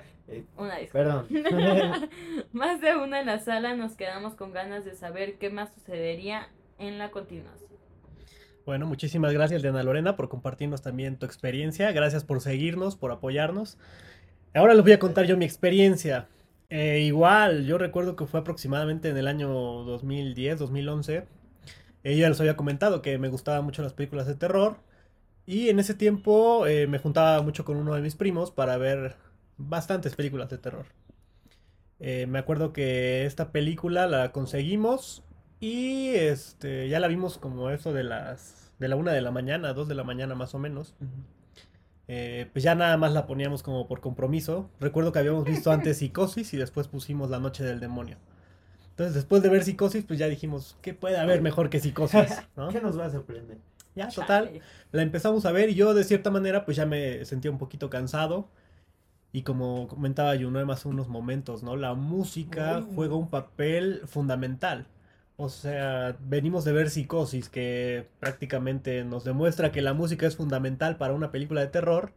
Una 0.57 0.77
disculpa. 0.77 1.25
Perdón. 1.27 2.09
Más 2.53 2.79
de 2.79 2.95
una 2.95 3.19
en 3.19 3.25
la 3.25 3.39
sala 3.39 3.75
nos 3.75 3.95
quedamos 3.95 4.35
con 4.35 4.53
ganas 4.53 4.85
de 4.85 4.95
saber 4.95 5.35
qué 5.37 5.49
más 5.49 5.73
sucedería 5.73 6.47
en 6.79 6.97
la 6.97 7.11
continuación. 7.11 7.69
Bueno, 8.65 8.85
muchísimas 8.85 9.33
gracias, 9.33 9.61
Diana 9.61 9.83
Lorena, 9.83 10.15
por 10.15 10.29
compartirnos 10.29 10.81
también 10.81 11.17
tu 11.17 11.25
experiencia. 11.25 11.91
Gracias 11.91 12.23
por 12.23 12.39
seguirnos, 12.39 12.95
por 12.95 13.11
apoyarnos. 13.11 13.77
Ahora 14.53 14.73
les 14.73 14.83
voy 14.83 14.93
a 14.93 14.99
contar 14.99 15.25
yo 15.25 15.35
mi 15.35 15.45
experiencia. 15.45 16.27
Eh, 16.71 17.01
igual, 17.01 17.65
yo 17.65 17.77
recuerdo 17.77 18.15
que 18.15 18.25
fue 18.25 18.39
aproximadamente 18.39 19.09
en 19.09 19.17
el 19.17 19.27
año 19.27 19.49
2010, 19.49 20.57
2011. 20.57 21.27
Eh, 22.03 22.15
yo 22.15 22.21
ya 22.21 22.29
les 22.29 22.39
había 22.39 22.55
comentado 22.57 23.01
que 23.01 23.17
me 23.17 23.27
gustaban 23.29 23.65
mucho 23.65 23.83
las 23.83 23.93
películas 23.93 24.25
de 24.25 24.35
terror. 24.35 24.77
Y 25.45 25.69
en 25.69 25.79
ese 25.79 25.93
tiempo 25.95 26.65
eh, 26.67 26.87
me 26.87 26.97
juntaba 26.99 27.41
mucho 27.41 27.65
con 27.65 27.77
uno 27.77 27.93
de 27.95 28.01
mis 28.01 28.15
primos 28.15 28.51
para 28.51 28.77
ver 28.77 29.15
bastantes 29.57 30.15
películas 30.15 30.49
de 30.49 30.57
terror. 30.59 30.85
Eh, 31.99 32.25
me 32.27 32.39
acuerdo 32.39 32.73
que 32.73 33.25
esta 33.25 33.51
película 33.51 34.07
la 34.07 34.31
conseguimos 34.31 35.23
y 35.59 36.09
este 36.15 36.89
ya 36.89 36.99
la 36.99 37.07
vimos 37.07 37.37
como 37.37 37.69
eso 37.69 37.93
de 37.93 38.03
las 38.03 38.71
de 38.79 38.87
la 38.87 38.95
una 38.95 39.11
de 39.13 39.21
la 39.21 39.31
mañana, 39.31 39.73
dos 39.73 39.87
de 39.87 39.95
la 39.95 40.03
mañana 40.03 40.35
más 40.35 40.55
o 40.55 40.59
menos. 40.59 40.95
Eh, 42.13 42.49
pues 42.51 42.61
ya 42.61 42.75
nada 42.75 42.97
más 42.97 43.13
la 43.13 43.25
poníamos 43.25 43.63
como 43.63 43.87
por 43.87 44.01
compromiso. 44.01 44.69
Recuerdo 44.81 45.13
que 45.13 45.19
habíamos 45.19 45.45
visto 45.45 45.71
antes 45.71 45.99
Psicosis 45.99 46.53
y 46.53 46.57
después 46.57 46.89
pusimos 46.89 47.29
La 47.29 47.39
Noche 47.39 47.63
del 47.63 47.79
Demonio. 47.79 48.17
Entonces, 48.89 49.15
después 49.15 49.41
de 49.41 49.47
ver 49.47 49.63
Psicosis, 49.63 50.03
pues 50.03 50.19
ya 50.19 50.27
dijimos, 50.27 50.75
¿qué 50.81 50.93
puede 50.93 51.17
haber 51.17 51.41
mejor 51.41 51.69
que 51.69 51.79
Psicosis? 51.79 52.43
¿no? 52.57 52.67
¿Qué 52.67 52.81
nos 52.81 52.99
va 52.99 53.05
a 53.05 53.11
sorprender? 53.11 53.59
Ya, 53.95 54.09
total. 54.09 54.59
La 54.91 55.03
empezamos 55.03 55.45
a 55.45 55.53
ver 55.53 55.69
y 55.69 55.75
yo 55.75 55.93
de 55.93 56.03
cierta 56.03 56.31
manera 56.31 56.65
pues 56.65 56.75
ya 56.75 56.85
me 56.85 57.23
sentía 57.23 57.49
un 57.49 57.57
poquito 57.57 57.89
cansado. 57.89 58.49
Y 59.31 59.43
como 59.43 59.87
comentaba 59.87 60.35
Juno 60.35 60.69
hace 60.69 60.89
unos 60.89 61.07
momentos, 61.07 61.63
¿no? 61.63 61.77
La 61.77 61.93
música 61.93 62.83
juega 62.93 63.15
un 63.15 63.29
papel 63.29 64.01
fundamental. 64.05 64.85
O 65.37 65.49
sea, 65.49 66.15
venimos 66.21 66.65
de 66.65 66.71
ver 66.71 66.89
Psicosis, 66.89 67.49
que 67.49 68.07
prácticamente 68.19 69.03
nos 69.03 69.23
demuestra 69.23 69.71
que 69.71 69.81
la 69.81 69.93
música 69.93 70.27
es 70.27 70.35
fundamental 70.37 70.97
para 70.97 71.13
una 71.13 71.31
película 71.31 71.61
de 71.61 71.67
terror. 71.67 72.13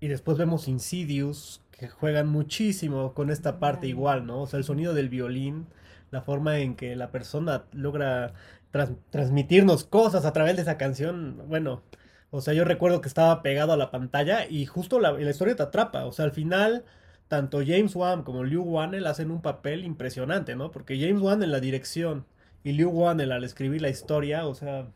Y 0.00 0.08
después 0.08 0.38
vemos 0.38 0.68
Insidious, 0.68 1.62
que 1.72 1.88
juegan 1.88 2.28
muchísimo 2.28 3.14
con 3.14 3.30
esta 3.30 3.58
parte 3.58 3.88
igual, 3.88 4.26
¿no? 4.26 4.42
O 4.42 4.46
sea, 4.46 4.58
el 4.58 4.64
sonido 4.64 4.94
del 4.94 5.08
violín, 5.08 5.66
la 6.10 6.22
forma 6.22 6.58
en 6.58 6.76
que 6.76 6.94
la 6.96 7.10
persona 7.10 7.64
logra 7.72 8.34
trans- 8.70 8.92
transmitirnos 9.10 9.84
cosas 9.84 10.24
a 10.24 10.32
través 10.32 10.56
de 10.56 10.62
esa 10.62 10.78
canción, 10.78 11.42
bueno, 11.48 11.82
o 12.30 12.40
sea, 12.40 12.54
yo 12.54 12.64
recuerdo 12.64 13.00
que 13.00 13.08
estaba 13.08 13.42
pegado 13.42 13.72
a 13.72 13.76
la 13.76 13.90
pantalla 13.90 14.46
y 14.48 14.66
justo 14.66 15.00
la, 15.00 15.12
la 15.12 15.30
historia 15.30 15.56
te 15.56 15.62
atrapa, 15.62 16.04
o 16.06 16.12
sea, 16.12 16.24
al 16.26 16.32
final 16.32 16.84
tanto 17.28 17.60
James 17.66 17.96
Wan 17.96 18.22
como 18.22 18.44
Liu 18.44 18.62
Wanel 18.62 19.06
hacen 19.06 19.30
un 19.30 19.40
papel 19.42 19.84
impresionante, 19.84 20.54
¿no? 20.56 20.70
Porque 20.70 20.98
James 21.00 21.22
Wan 21.22 21.42
en 21.42 21.50
la 21.52 21.60
dirección 21.60 22.26
y 22.64 22.72
Liu 22.72 22.90
Wanel 22.90 23.30
al 23.30 23.44
escribir 23.44 23.82
la 23.82 23.90
historia, 23.90 24.46
o 24.46 24.54
sea, 24.54 24.88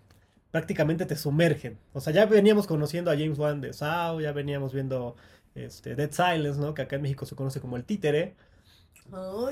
prácticamente 0.50 1.06
te 1.06 1.14
sumergen. 1.14 1.78
O 1.92 2.00
sea, 2.00 2.12
ya 2.12 2.26
veníamos 2.26 2.66
conociendo 2.66 3.10
a 3.10 3.14
James 3.14 3.38
Wan 3.38 3.60
de 3.60 3.74
Saw, 3.74 4.20
ya 4.20 4.32
veníamos 4.32 4.72
viendo 4.72 5.14
este, 5.54 5.94
Dead 5.94 6.10
Silence, 6.10 6.58
¿no? 6.58 6.74
Que 6.74 6.82
acá 6.82 6.96
en 6.96 7.02
México 7.02 7.26
se 7.26 7.36
conoce 7.36 7.60
como 7.60 7.76
el 7.76 7.84
títere. 7.84 8.34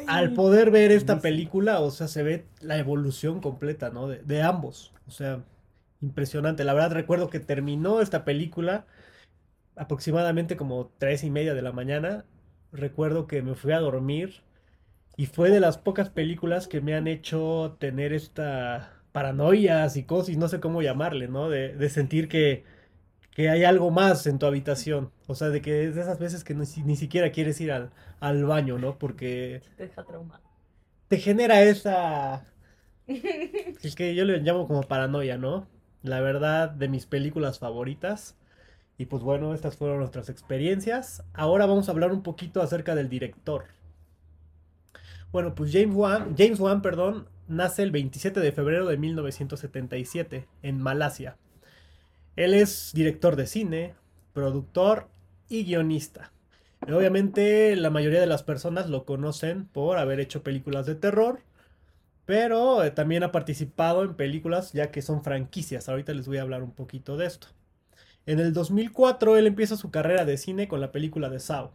Al 0.06 0.32
poder 0.32 0.70
ver 0.70 0.92
esta 0.92 1.20
película, 1.20 1.80
o 1.80 1.90
sea, 1.90 2.08
se 2.08 2.22
ve 2.22 2.46
la 2.60 2.78
evolución 2.78 3.40
completa, 3.40 3.90
¿no? 3.90 4.08
De, 4.08 4.18
de 4.22 4.42
ambos. 4.42 4.92
O 5.06 5.10
sea, 5.10 5.44
impresionante. 6.00 6.64
La 6.64 6.74
verdad, 6.74 6.92
recuerdo 6.92 7.28
que 7.28 7.40
terminó 7.40 8.00
esta 8.00 8.24
película 8.24 8.86
aproximadamente 9.76 10.56
como 10.56 10.90
tres 10.98 11.22
y 11.22 11.30
media 11.30 11.54
de 11.54 11.62
la 11.62 11.72
mañana. 11.72 12.24
Recuerdo 12.72 13.26
que 13.26 13.42
me 13.42 13.54
fui 13.54 13.72
a 13.72 13.80
dormir 13.80 14.42
y 15.16 15.26
fue 15.26 15.50
de 15.50 15.60
las 15.60 15.78
pocas 15.78 16.10
películas 16.10 16.68
que 16.68 16.80
me 16.80 16.94
han 16.94 17.06
hecho 17.08 17.76
tener 17.80 18.12
esta 18.12 19.02
paranoia, 19.12 19.88
psicosis, 19.88 20.36
no 20.36 20.48
sé 20.48 20.60
cómo 20.60 20.82
llamarle, 20.82 21.28
¿no? 21.28 21.48
De, 21.48 21.74
de 21.76 21.88
sentir 21.90 22.28
que, 22.28 22.64
que 23.32 23.50
hay 23.50 23.64
algo 23.64 23.90
más 23.90 24.26
en 24.26 24.38
tu 24.38 24.46
habitación. 24.46 25.12
O 25.28 25.34
sea, 25.36 25.50
de 25.50 25.62
que 25.62 25.86
es 25.86 25.94
de 25.96 26.02
esas 26.02 26.18
veces 26.20 26.44
que 26.44 26.54
ni, 26.54 26.66
ni 26.84 26.96
siquiera 26.96 27.32
quieres 27.32 27.60
ir 27.60 27.72
al, 27.72 27.92
al 28.20 28.44
baño, 28.46 28.78
¿no? 28.78 28.98
Porque 28.98 29.62
Te 29.76 29.84
deja 29.84 30.04
traumado. 30.04 30.42
te 31.08 31.18
genera 31.18 31.62
esa... 31.62 32.44
Es 33.82 33.94
que 33.94 34.14
yo 34.14 34.24
le 34.24 34.38
llamo 34.38 34.66
como 34.66 34.82
paranoia, 34.82 35.38
¿no? 35.38 35.66
La 36.02 36.20
verdad, 36.20 36.70
de 36.70 36.88
mis 36.88 37.06
películas 37.06 37.58
favoritas. 37.58 38.36
Y 38.98 39.06
pues 39.06 39.22
bueno, 39.22 39.54
estas 39.54 39.76
fueron 39.76 40.00
nuestras 40.00 40.30
experiencias. 40.30 41.24
Ahora 41.34 41.66
vamos 41.66 41.88
a 41.88 41.92
hablar 41.92 42.12
un 42.12 42.22
poquito 42.24 42.62
acerca 42.62 42.94
del 42.96 43.08
director. 43.10 43.66
Bueno, 45.32 45.54
pues 45.54 45.72
James 45.72 45.94
Wan, 45.94 46.34
James 46.36 46.60
Wan, 46.60 46.82
perdón, 46.82 47.28
nace 47.48 47.82
el 47.82 47.90
27 47.90 48.40
de 48.40 48.52
febrero 48.52 48.86
de 48.86 48.96
1977 48.96 50.46
en 50.62 50.80
Malasia. 50.80 51.36
Él 52.36 52.54
es 52.54 52.92
director 52.94 53.36
de 53.36 53.46
cine, 53.46 53.94
productor 54.32 55.08
y 55.48 55.64
guionista. 55.64 56.32
Obviamente 56.82 57.74
la 57.76 57.90
mayoría 57.90 58.20
de 58.20 58.26
las 58.26 58.42
personas 58.42 58.88
lo 58.88 59.04
conocen 59.04 59.66
por 59.66 59.98
haber 59.98 60.20
hecho 60.20 60.42
películas 60.42 60.86
de 60.86 60.94
terror, 60.94 61.40
pero 62.26 62.84
eh, 62.84 62.90
también 62.90 63.22
ha 63.22 63.32
participado 63.32 64.02
en 64.04 64.14
películas 64.14 64.72
ya 64.72 64.90
que 64.90 65.02
son 65.02 65.22
franquicias. 65.24 65.88
Ahorita 65.88 66.12
les 66.12 66.28
voy 66.28 66.38
a 66.38 66.42
hablar 66.42 66.62
un 66.62 66.72
poquito 66.72 67.16
de 67.16 67.26
esto. 67.26 67.48
En 68.26 68.40
el 68.40 68.52
2004 68.52 69.36
él 69.36 69.46
empieza 69.46 69.76
su 69.76 69.90
carrera 69.90 70.24
de 70.24 70.36
cine 70.36 70.68
con 70.68 70.80
la 70.80 70.92
película 70.92 71.28
de 71.30 71.40
Saw. 71.40 71.70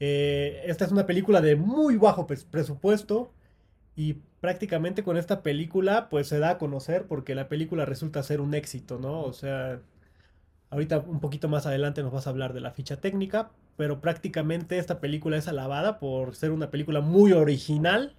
Eh, 0.00 0.62
esta 0.66 0.84
es 0.84 0.92
una 0.92 1.06
película 1.06 1.40
de 1.40 1.56
muy 1.56 1.96
bajo 1.96 2.26
pres- 2.26 2.46
presupuesto 2.50 3.32
y 3.96 4.14
prácticamente 4.40 5.04
con 5.04 5.16
esta 5.18 5.42
película 5.42 6.08
pues 6.10 6.28
se 6.28 6.38
da 6.40 6.50
a 6.52 6.58
conocer 6.58 7.06
porque 7.08 7.34
la 7.34 7.48
película 7.48 7.84
resulta 7.86 8.22
ser 8.22 8.40
un 8.42 8.54
éxito, 8.54 8.98
¿no? 9.00 9.22
O 9.22 9.32
sea, 9.34 9.80
Ahorita 10.70 10.98
un 11.00 11.20
poquito 11.20 11.48
más 11.48 11.66
adelante 11.66 12.02
nos 12.02 12.12
vas 12.12 12.26
a 12.26 12.30
hablar 12.30 12.52
de 12.52 12.60
la 12.60 12.72
ficha 12.72 12.96
técnica, 13.00 13.50
pero 13.76 14.00
prácticamente 14.00 14.78
esta 14.78 15.00
película 15.00 15.36
es 15.36 15.48
alabada 15.48 15.98
por 16.00 16.34
ser 16.34 16.50
una 16.50 16.70
película 16.70 17.00
muy 17.00 17.32
original 17.32 18.16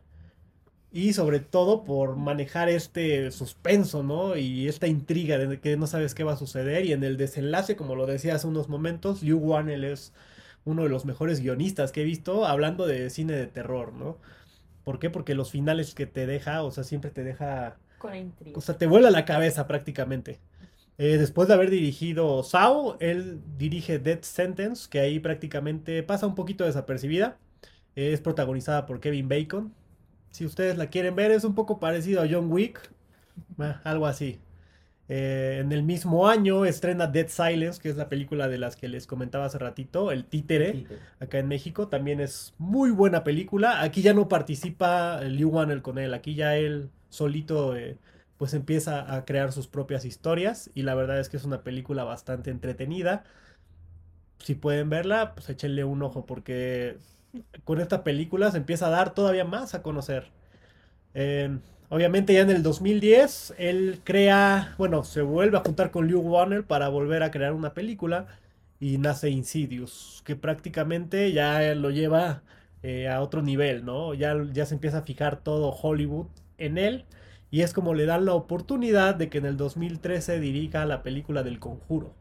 y 0.91 1.13
sobre 1.13 1.39
todo 1.39 1.83
por 1.83 2.15
manejar 2.15 2.69
este 2.69 3.31
suspenso, 3.31 4.01
¿no? 4.03 4.37
Y 4.37 4.67
esta 4.69 4.87
intriga 4.87 5.37
de 5.37 5.59
que 5.59 5.75
no 5.77 5.87
sabes 5.87 6.15
qué 6.15 6.23
va 6.23 6.33
a 6.33 6.37
suceder 6.37 6.85
y 6.85 6.93
en 6.93 7.03
el 7.03 7.17
desenlace, 7.17 7.75
como 7.75 7.95
lo 7.95 8.05
decía 8.05 8.35
hace 8.35 8.47
unos 8.47 8.69
momentos, 8.69 9.21
Liu 9.23 9.37
Wannell 9.39 9.83
es 9.83 10.13
uno 10.65 10.83
de 10.83 10.89
los 10.89 11.05
mejores 11.05 11.41
guionistas 11.41 11.91
que 11.93 12.01
he 12.01 12.05
visto 12.05 12.45
hablando 12.45 12.85
de 12.87 13.09
cine 13.09 13.33
de 13.33 13.47
terror, 13.47 13.93
¿no? 13.93 14.19
¿Por 14.83 14.99
qué? 14.99 15.09
Porque 15.09 15.35
los 15.35 15.51
finales 15.51 15.95
que 15.95 16.07
te 16.07 16.27
deja, 16.27 16.63
o 16.63 16.71
sea, 16.71 16.83
siempre 16.83 17.11
te 17.11 17.23
deja, 17.23 17.79
Con 17.97 18.15
intriga. 18.15 18.57
o 18.57 18.61
sea, 18.61 18.77
te 18.77 18.87
vuela 18.87 19.11
la 19.11 19.25
cabeza 19.25 19.67
prácticamente. 19.67 20.41
Eh, 20.97 21.17
después 21.17 21.47
de 21.47 21.55
haber 21.55 21.69
dirigido 21.71 22.43
Saw, 22.43 22.97
él 22.99 23.41
dirige 23.57 23.99
Death 23.99 24.23
Sentence, 24.23 24.87
que 24.89 24.99
ahí 24.99 25.19
prácticamente 25.19 26.03
pasa 26.03 26.27
un 26.27 26.35
poquito 26.35 26.65
desapercibida. 26.65 27.39
Eh, 27.95 28.13
es 28.13 28.21
protagonizada 28.21 28.85
por 28.85 28.99
Kevin 29.01 29.29
Bacon. 29.29 29.73
Si 30.31 30.45
ustedes 30.45 30.77
la 30.77 30.89
quieren 30.89 31.15
ver, 31.15 31.31
es 31.31 31.43
un 31.45 31.55
poco 31.55 31.79
parecido 31.79 32.21
a 32.21 32.27
John 32.29 32.51
Wick, 32.51 32.93
ah, 33.59 33.81
algo 33.83 34.07
así. 34.07 34.39
Eh, 35.07 35.59
en 35.61 35.71
el 35.71 35.83
mismo 35.83 36.27
año 36.27 36.65
estrena 36.65 37.05
Dead 37.07 37.27
Silence, 37.27 37.79
que 37.79 37.89
es 37.89 37.95
la 37.95 38.09
película 38.09 38.47
de 38.47 38.57
las 38.57 38.75
que 38.75 38.87
les 38.87 39.05
comentaba 39.05 39.45
hace 39.45 39.59
ratito, 39.59 40.11
El 40.11 40.25
Títere, 40.25 40.71
Títere. 40.73 40.99
acá 41.19 41.37
en 41.39 41.47
México. 41.47 41.87
También 41.87 42.19
es 42.19 42.53
muy 42.57 42.91
buena 42.91 43.23
película. 43.23 43.81
Aquí 43.83 44.01
ya 44.01 44.13
no 44.13 44.27
participa 44.27 45.21
Liu 45.21 45.49
Wannell 45.49 45.81
con 45.81 45.97
él, 45.99 46.13
aquí 46.13 46.35
ya 46.35 46.57
él 46.57 46.89
solito 47.09 47.75
eh, 47.75 47.97
pues 48.37 48.53
empieza 48.53 49.15
a 49.15 49.25
crear 49.25 49.51
sus 49.51 49.67
propias 49.67 50.05
historias 50.05 50.69
y 50.73 50.83
la 50.83 50.95
verdad 50.95 51.19
es 51.19 51.29
que 51.29 51.37
es 51.37 51.45
una 51.45 51.63
película 51.63 52.03
bastante 52.03 52.51
entretenida. 52.51 53.23
Si 54.39 54.55
pueden 54.55 54.89
verla, 54.89 55.33
pues 55.35 55.49
échenle 55.49 55.83
un 55.83 56.03
ojo 56.03 56.25
porque 56.25 56.97
con 57.63 57.79
esta 57.79 58.03
película 58.03 58.51
se 58.51 58.57
empieza 58.57 58.87
a 58.87 58.89
dar 58.89 59.13
todavía 59.13 59.45
más 59.45 59.73
a 59.75 59.81
conocer. 59.81 60.31
Eh, 61.13 61.57
obviamente 61.89 62.33
ya 62.33 62.41
en 62.41 62.49
el 62.49 62.63
2010 62.63 63.55
él 63.57 63.99
crea, 64.03 64.75
bueno, 64.77 65.03
se 65.03 65.21
vuelve 65.21 65.57
a 65.57 65.61
juntar 65.61 65.91
con 65.91 66.07
Liu 66.07 66.19
Wannell 66.19 66.63
para 66.63 66.89
volver 66.89 67.23
a 67.23 67.31
crear 67.31 67.53
una 67.53 67.73
película 67.73 68.27
y 68.79 68.97
nace 68.97 69.29
Insidious, 69.29 70.21
que 70.25 70.35
prácticamente 70.35 71.31
ya 71.31 71.73
lo 71.75 71.91
lleva 71.91 72.43
eh, 72.83 73.07
a 73.09 73.21
otro 73.21 73.41
nivel, 73.41 73.85
¿no? 73.85 74.13
Ya, 74.13 74.35
ya 74.53 74.65
se 74.65 74.75
empieza 74.75 74.99
a 74.99 75.01
fijar 75.03 75.37
todo 75.41 75.69
Hollywood 75.71 76.27
en 76.57 76.77
él 76.77 77.05
y 77.51 77.61
es 77.61 77.73
como 77.73 77.93
le 77.93 78.05
dan 78.05 78.25
la 78.25 78.33
oportunidad 78.33 79.15
de 79.15 79.29
que 79.29 79.37
en 79.37 79.45
el 79.45 79.57
2013 79.57 80.39
dirija 80.39 80.85
la 80.85 81.03
película 81.03 81.43
del 81.43 81.59
Conjuro. 81.59 82.13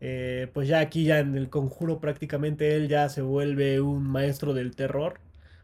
Eh, 0.00 0.48
pues 0.54 0.68
ya 0.68 0.80
aquí, 0.80 1.04
ya 1.04 1.18
en 1.18 1.36
el 1.36 1.50
Conjuro, 1.50 2.00
prácticamente 2.00 2.76
él 2.76 2.88
ya 2.88 3.08
se 3.08 3.22
vuelve 3.22 3.80
un 3.80 4.04
maestro 4.04 4.54
del 4.54 4.76
terror. 4.76 5.20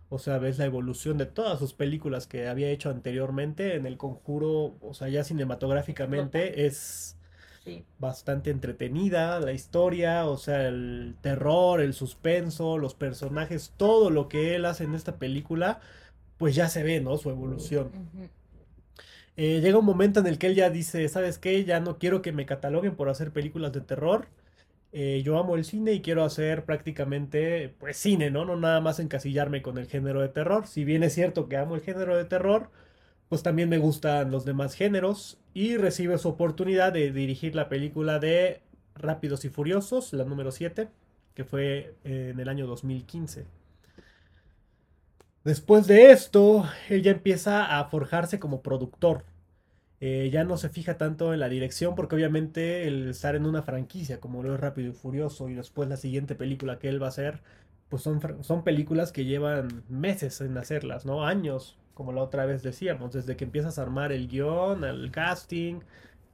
O 0.08 0.18
sea, 0.18 0.38
ves 0.38 0.58
la 0.58 0.66
evolución 0.66 1.18
de 1.18 1.26
todas 1.26 1.58
sus 1.58 1.74
películas 1.74 2.26
que 2.26 2.46
había 2.48 2.68
hecho 2.70 2.90
anteriormente. 2.90 3.74
En 3.76 3.86
el 3.86 3.96
Conjuro, 3.96 4.76
o 4.80 4.94
sea, 4.94 5.08
ya 5.08 5.24
cinematográficamente 5.24 6.66
es 6.66 7.16
Sí. 7.64 7.82
bastante 7.98 8.50
entretenida 8.50 9.40
la 9.40 9.52
historia, 9.52 10.26
o 10.26 10.36
sea, 10.36 10.68
el 10.68 11.16
terror, 11.22 11.80
el 11.80 11.94
suspenso, 11.94 12.76
los 12.78 12.94
personajes, 12.94 13.72
todo 13.78 14.10
lo 14.10 14.28
que 14.28 14.54
él 14.54 14.66
hace 14.66 14.84
en 14.84 14.94
esta 14.94 15.16
película, 15.16 15.80
pues 16.38 16.54
ya 16.54 16.68
se 16.68 16.82
ve, 16.82 17.00
¿no? 17.00 17.16
Su 17.16 17.30
evolución. 17.30 17.90
Eh, 19.36 19.60
llega 19.60 19.78
un 19.78 19.84
momento 19.84 20.20
en 20.20 20.26
el 20.26 20.38
que 20.38 20.46
él 20.48 20.54
ya 20.54 20.70
dice, 20.70 21.08
¿sabes 21.08 21.38
qué? 21.38 21.64
Ya 21.64 21.80
no 21.80 21.98
quiero 21.98 22.22
que 22.22 22.32
me 22.32 22.46
cataloguen 22.46 22.94
por 22.96 23.08
hacer 23.08 23.32
películas 23.32 23.72
de 23.72 23.80
terror. 23.80 24.28
Eh, 24.96 25.22
yo 25.24 25.36
amo 25.38 25.56
el 25.56 25.64
cine 25.64 25.92
y 25.92 26.02
quiero 26.02 26.22
hacer 26.22 26.64
prácticamente, 26.64 27.74
pues, 27.80 27.96
cine, 27.96 28.30
¿no? 28.30 28.44
No 28.44 28.56
nada 28.56 28.80
más 28.80 29.00
encasillarme 29.00 29.60
con 29.60 29.76
el 29.76 29.88
género 29.88 30.20
de 30.20 30.28
terror. 30.28 30.68
Si 30.68 30.84
bien 30.84 31.02
es 31.02 31.14
cierto 31.14 31.48
que 31.48 31.56
amo 31.56 31.74
el 31.74 31.80
género 31.80 32.16
de 32.16 32.24
terror, 32.24 32.70
pues 33.28 33.42
también 33.42 33.68
me 33.68 33.78
gustan 33.78 34.30
los 34.30 34.44
demás 34.44 34.74
géneros. 34.74 35.40
Y 35.52 35.76
recibe 35.78 36.16
su 36.18 36.28
oportunidad 36.28 36.92
de 36.92 37.10
dirigir 37.12 37.56
la 37.56 37.68
película 37.68 38.20
de 38.20 38.62
Rápidos 38.94 39.44
y 39.44 39.48
Furiosos, 39.48 40.12
la 40.12 40.24
número 40.24 40.52
7, 40.52 40.88
que 41.34 41.44
fue 41.44 41.96
en 42.04 42.38
el 42.38 42.48
año 42.48 42.66
2015. 42.68 43.46
Después 45.42 45.88
de 45.88 46.12
esto, 46.12 46.64
él 46.88 47.02
ya 47.02 47.10
empieza 47.10 47.78
a 47.80 47.84
forjarse 47.86 48.38
como 48.38 48.62
productor. 48.62 49.24
Eh, 50.06 50.28
ya 50.30 50.44
no 50.44 50.58
se 50.58 50.68
fija 50.68 50.98
tanto 50.98 51.32
en 51.32 51.40
la 51.40 51.48
dirección 51.48 51.94
porque 51.94 52.14
obviamente 52.14 52.86
el 52.86 53.08
estar 53.08 53.36
en 53.36 53.46
una 53.46 53.62
franquicia 53.62 54.20
como 54.20 54.42
lo 54.42 54.52
es 54.54 54.60
Rápido 54.60 54.90
y 54.90 54.92
Furioso 54.92 55.48
y 55.48 55.54
después 55.54 55.88
la 55.88 55.96
siguiente 55.96 56.34
película 56.34 56.78
que 56.78 56.90
él 56.90 57.00
va 57.00 57.06
a 57.06 57.08
hacer, 57.08 57.40
pues 57.88 58.02
son, 58.02 58.20
son 58.44 58.64
películas 58.64 59.12
que 59.12 59.24
llevan 59.24 59.82
meses 59.88 60.42
en 60.42 60.58
hacerlas, 60.58 61.06
¿no? 61.06 61.24
Años, 61.24 61.78
como 61.94 62.12
la 62.12 62.22
otra 62.22 62.44
vez 62.44 62.62
decíamos, 62.62 63.12
desde 63.14 63.34
que 63.36 63.44
empiezas 63.44 63.78
a 63.78 63.82
armar 63.82 64.12
el 64.12 64.28
guion, 64.28 64.84
el 64.84 65.10
casting, 65.10 65.80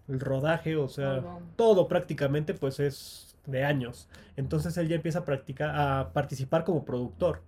el 0.09 0.19
rodaje, 0.19 0.75
o 0.75 0.89
sea, 0.89 1.21
Todo. 1.21 1.41
todo 1.55 1.89
prácticamente 1.89 2.55
pues 2.55 2.81
es 2.81 3.37
de 3.47 3.63
años. 3.65 4.09
Entonces 4.37 4.77
él 4.79 4.89
ya 4.89 4.97
empieza 4.97 5.21
a 5.21 5.25
practicar, 5.25 5.71
a 5.77 6.13
participar 6.13 6.65
como 6.65 6.85
productor. 6.85 7.43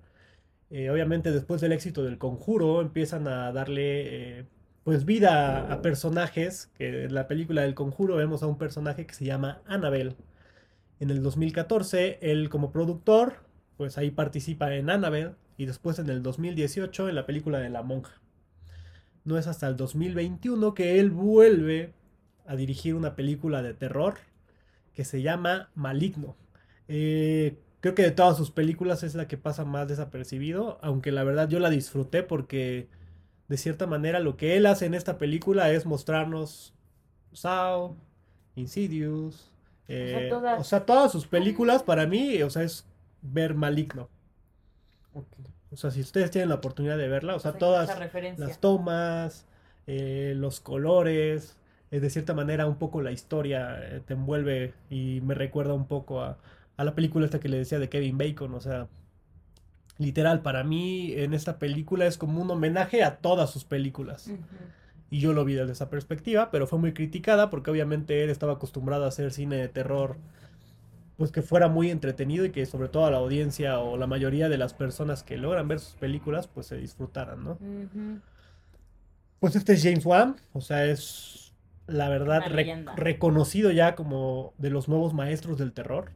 Eh, 0.71 0.89
obviamente 0.91 1.33
después 1.33 1.61
del 1.61 1.73
éxito 1.73 2.05
del 2.05 2.19
Conjuro 2.19 2.81
empiezan 2.81 3.27
a 3.29 3.53
darle 3.53 4.39
eh, 4.41 4.45
pues 4.85 5.05
vida 5.05 5.73
a, 5.73 5.83
personajes, 5.83 6.71
que 6.75 7.05
en 7.05 7.15
la 7.15 7.29
película 7.29 7.63
del 7.63 7.75
Conjuro 7.75 8.17
vemos 8.17 8.43
a 8.43 8.47
un 8.47 8.59
personaje 8.59 9.07
que 9.07 9.15
se 9.15 9.25
llama 9.25 9.63
Annabelle. 9.67 10.17
En 11.01 11.11
el 11.11 11.23
2014 11.23 12.19
él 12.23 12.49
como 12.49 12.73
productor 12.73 13.35
pues 13.77 13.99
ahí 13.99 14.11
participa 14.11 14.75
en 14.75 14.91
Annabelle 14.91 15.35
y 15.57 15.67
después 15.67 15.99
en 15.99 16.09
el 16.09 16.23
2018 16.23 17.09
en 17.09 17.15
la 17.15 17.27
película 17.27 17.59
de 17.59 17.71
La 17.71 17.83
Monja. 17.83 18.21
No 19.25 19.39
es 19.39 19.47
hasta 19.47 19.69
el 19.69 19.77
2021 19.77 20.75
que 20.75 20.99
él 20.99 21.11
vuelve 21.11 21.93
a 22.47 22.57
dirigir 22.57 22.95
una 22.95 23.15
película 23.15 23.63
de 23.63 23.75
terror 23.75 24.15
que 24.95 25.05
se 25.05 25.23
llama 25.23 25.71
Maligno. 25.75 26.37
Eh, 26.89 27.57
creo 27.81 27.95
que 27.95 28.03
de 28.03 28.11
todas 28.11 28.37
sus 28.37 28.51
películas 28.51 29.03
es 29.03 29.15
la 29.15 29.29
que 29.29 29.39
pasa 29.39 29.65
más 29.65 29.89
desapercibido, 29.89 30.79
aunque 30.83 31.13
la 31.13 31.25
verdad 31.25 31.49
yo 31.49 31.59
la 31.59 31.71
disfruté 31.71 32.23
porque 32.23 32.89
de 33.53 33.59
cierta 33.59 33.87
manera 33.87 34.19
lo 34.19 34.39
que 34.39 34.57
él 34.57 34.65
hace 34.65 34.87
en 34.87 34.95
esta 34.95 35.19
película 35.19 35.71
es 35.71 35.85
mostrarnos 35.85 36.73
Saw, 37.35 37.95
Insidious, 38.55 39.53
eh, 39.89 40.29
todas. 40.31 40.59
o 40.59 40.65
sea, 40.65 40.87
todas 40.87 41.13
sus 41.13 41.27
películas 41.27 41.83
para 41.83 42.07
mí, 42.07 42.43
o 42.43 42.49
sea, 42.49 42.63
es 42.63 42.87
ver 43.21 43.55
Maligno. 43.55 44.09
O 45.71 45.77
sea, 45.77 45.91
si 45.91 46.01
ustedes 46.01 46.31
tienen 46.31 46.49
la 46.49 46.55
oportunidad 46.55 46.97
de 46.97 47.09
verla, 47.09 47.35
o 47.35 47.41
sea, 47.41 47.53
todas 47.53 47.91
las 48.39 48.59
tomas, 48.59 49.45
eh, 49.87 50.33
los 50.35 50.61
colores, 50.61 51.59
eh, 51.91 52.01
de 52.01 52.09
cierta 52.09 52.33
manera 52.33 52.67
un 52.67 52.77
poco 52.77 53.03
la 53.03 53.13
historia 53.13 53.79
eh, 53.83 54.01
te 54.07 54.15
envuelve 54.15 54.73
y 54.89 55.21
me 55.21 55.35
recuerda 55.35 55.75
un 55.75 55.87
poco 55.87 56.23
a, 56.23 56.39
a 56.79 56.85
la 56.85 56.95
película 56.95 57.27
esta 57.27 57.39
que 57.39 57.51
le 57.51 57.59
decía 57.59 57.79
de 57.79 57.91
Kevin 57.91 58.17
Bacon, 58.17 58.55
o 58.55 58.61
sea, 58.63 58.89
literal, 59.99 60.43
para 60.43 60.65
mí 60.65 61.13
en 61.13 61.35
esta 61.35 61.59
película 61.59 62.07
es 62.07 62.19
como 62.19 62.41
un 62.41 62.51
homenaje 62.51 63.03
a 63.03 63.17
todas 63.17 63.51
sus 63.51 63.65
películas. 63.65 64.31
Y 65.11 65.21
yo 65.21 65.33
lo 65.33 65.45
vi 65.45 65.55
desde 65.55 65.73
esa 65.73 65.91
perspectiva, 65.91 66.51
pero 66.51 66.67
fue 66.67 66.79
muy 66.79 66.95
criticada 66.95 67.51
porque 67.51 67.71
obviamente 67.71 68.25
él 68.25 68.31
estaba 68.31 68.55
acostumbrado 68.55 69.05
a 69.05 69.09
hacer 69.09 69.31
cine 69.33 69.57
de 69.57 69.69
terror, 69.69 70.17
pues 71.19 71.31
que 71.31 71.43
fuera 71.43 71.69
muy 71.69 71.91
entretenido 71.91 72.45
y 72.47 72.51
que 72.51 72.65
sobre 72.65 72.89
todo 72.89 73.05
a 73.05 73.11
la 73.11 73.19
audiencia 73.19 73.79
o 73.79 73.97
la 73.99 74.07
mayoría 74.07 74.49
de 74.49 74.59
las 74.59 74.73
personas 74.75 75.23
que 75.23 75.37
logran 75.37 75.69
ver 75.69 75.81
sus 75.81 75.95
películas, 75.97 76.49
pues 76.49 76.67
se 76.67 76.77
disfrutaran, 76.77 77.45
¿no? 77.45 77.59
Pues 79.39 79.57
este 79.57 79.75
es 79.75 79.83
James 79.83 80.07
Wan, 80.07 80.37
o 80.53 80.61
sea, 80.61 80.87
es 80.87 81.53
la 81.87 82.09
verdad 82.09 82.43
reconocido 82.97 83.71
ya 83.71 83.95
como 83.95 84.55
de 84.57 84.71
los 84.71 84.89
nuevos 84.89 85.13
maestros 85.15 85.59
del 85.59 85.73
terror 85.73 86.13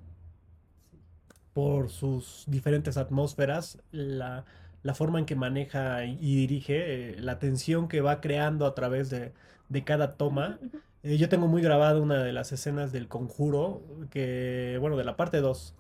por 1.57 1.89
sus 1.89 2.45
diferentes 2.49 2.99
atmósferas, 2.99 3.79
la, 3.91 4.45
la 4.83 4.95
forma 4.95 5.19
en 5.21 5.25
que 5.25 5.37
maneja 5.37 6.05
y 6.05 6.37
dirige, 6.37 7.13
eh, 7.15 7.17
la 7.19 7.39
tensión 7.39 7.89
que 7.89 8.03
va 8.03 8.21
creando 8.21 8.67
a 8.67 8.75
través 8.75 9.09
de, 9.09 9.33
de 9.71 9.83
cada 9.83 10.19
toma. 10.19 10.59
Eh, 11.03 11.17
yo 11.17 11.31
tengo 11.31 11.47
muy 11.49 11.63
grabada 11.63 11.99
una 11.99 12.23
de 12.23 12.35
las 12.35 12.53
escenas 12.53 12.93
del 12.93 13.09
Conjuro, 13.09 13.83
que, 14.11 14.77
bueno, 14.83 14.99
de 14.99 15.05
la 15.05 15.17
parte 15.17 15.41
2, 15.41 15.75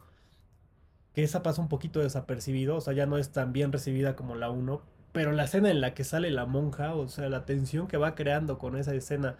que 1.14 1.22
esa 1.22 1.42
pasa 1.42 1.60
un 1.60 1.68
poquito 1.68 2.00
desapercibido, 2.00 2.76
o 2.76 2.80
sea, 2.80 2.94
ya 2.94 3.04
no 3.06 3.18
es 3.18 3.30
tan 3.32 3.52
bien 3.52 3.70
recibida 3.72 4.16
como 4.16 4.34
la 4.34 4.50
1, 4.50 4.82
pero 5.12 5.32
la 5.32 5.44
escena 5.44 5.70
en 5.70 5.82
la 5.82 5.92
que 5.94 6.04
sale 6.04 6.30
la 6.30 6.46
monja, 6.46 6.94
o 6.94 7.08
sea, 7.08 7.28
la 7.28 7.44
tensión 7.44 7.86
que 7.88 7.98
va 7.98 8.14
creando 8.14 8.58
con 8.58 8.76
esa 8.78 8.94
escena 8.94 9.36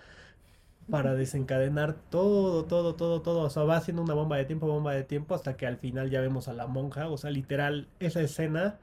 para 0.90 1.14
desencadenar 1.14 1.94
todo, 2.10 2.64
todo, 2.64 2.94
todo, 2.94 3.22
todo, 3.22 3.40
o 3.40 3.50
sea, 3.50 3.64
va 3.64 3.76
haciendo 3.76 4.02
una 4.02 4.14
bomba 4.14 4.36
de 4.36 4.44
tiempo, 4.44 4.66
bomba 4.66 4.94
de 4.94 5.04
tiempo, 5.04 5.34
hasta 5.34 5.56
que 5.56 5.66
al 5.66 5.78
final 5.78 6.10
ya 6.10 6.20
vemos 6.20 6.48
a 6.48 6.52
la 6.52 6.66
monja, 6.66 7.08
o 7.08 7.16
sea, 7.18 7.30
literal, 7.30 7.88
esa 8.00 8.20
escena, 8.20 8.78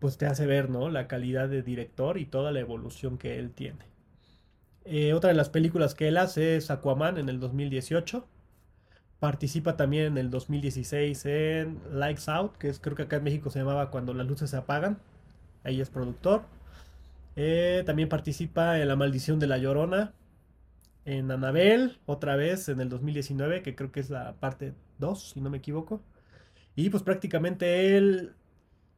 pues 0.00 0.18
te 0.18 0.26
hace 0.26 0.46
ver, 0.46 0.68
¿no? 0.70 0.88
La 0.90 1.06
calidad 1.08 1.48
de 1.48 1.62
director 1.62 2.18
y 2.18 2.26
toda 2.26 2.52
la 2.52 2.60
evolución 2.60 3.18
que 3.18 3.38
él 3.38 3.52
tiene. 3.52 3.92
Eh, 4.84 5.14
otra 5.14 5.28
de 5.28 5.34
las 5.36 5.48
películas 5.48 5.94
que 5.94 6.08
él 6.08 6.16
hace 6.16 6.56
es 6.56 6.70
Aquaman 6.70 7.18
en 7.18 7.28
el 7.28 7.38
2018. 7.40 8.26
Participa 9.20 9.76
también 9.76 10.06
en 10.06 10.18
el 10.18 10.30
2016 10.30 11.24
en 11.26 11.78
Lights 11.92 12.28
Out, 12.28 12.56
que 12.58 12.68
es 12.68 12.80
creo 12.80 12.96
que 12.96 13.02
acá 13.02 13.16
en 13.16 13.24
México 13.24 13.50
se 13.50 13.60
llamaba 13.60 13.90
Cuando 13.90 14.14
las 14.14 14.26
luces 14.26 14.50
se 14.50 14.56
apagan. 14.56 14.98
Ahí 15.64 15.80
es 15.80 15.90
productor. 15.90 16.42
Eh, 17.36 17.84
también 17.86 18.08
participa 18.08 18.80
en 18.80 18.88
La 18.88 18.96
Maldición 18.96 19.38
de 19.38 19.46
la 19.46 19.58
Llorona. 19.58 20.12
En 21.04 21.30
Anabel, 21.30 21.98
otra 22.06 22.36
vez 22.36 22.68
en 22.68 22.80
el 22.80 22.88
2019, 22.88 23.62
que 23.62 23.74
creo 23.74 23.90
que 23.90 24.00
es 24.00 24.10
la 24.10 24.34
parte 24.34 24.74
2, 24.98 25.30
si 25.30 25.40
no 25.40 25.50
me 25.50 25.58
equivoco. 25.58 26.00
Y 26.76 26.90
pues 26.90 27.02
prácticamente 27.02 27.96
él, 27.96 28.34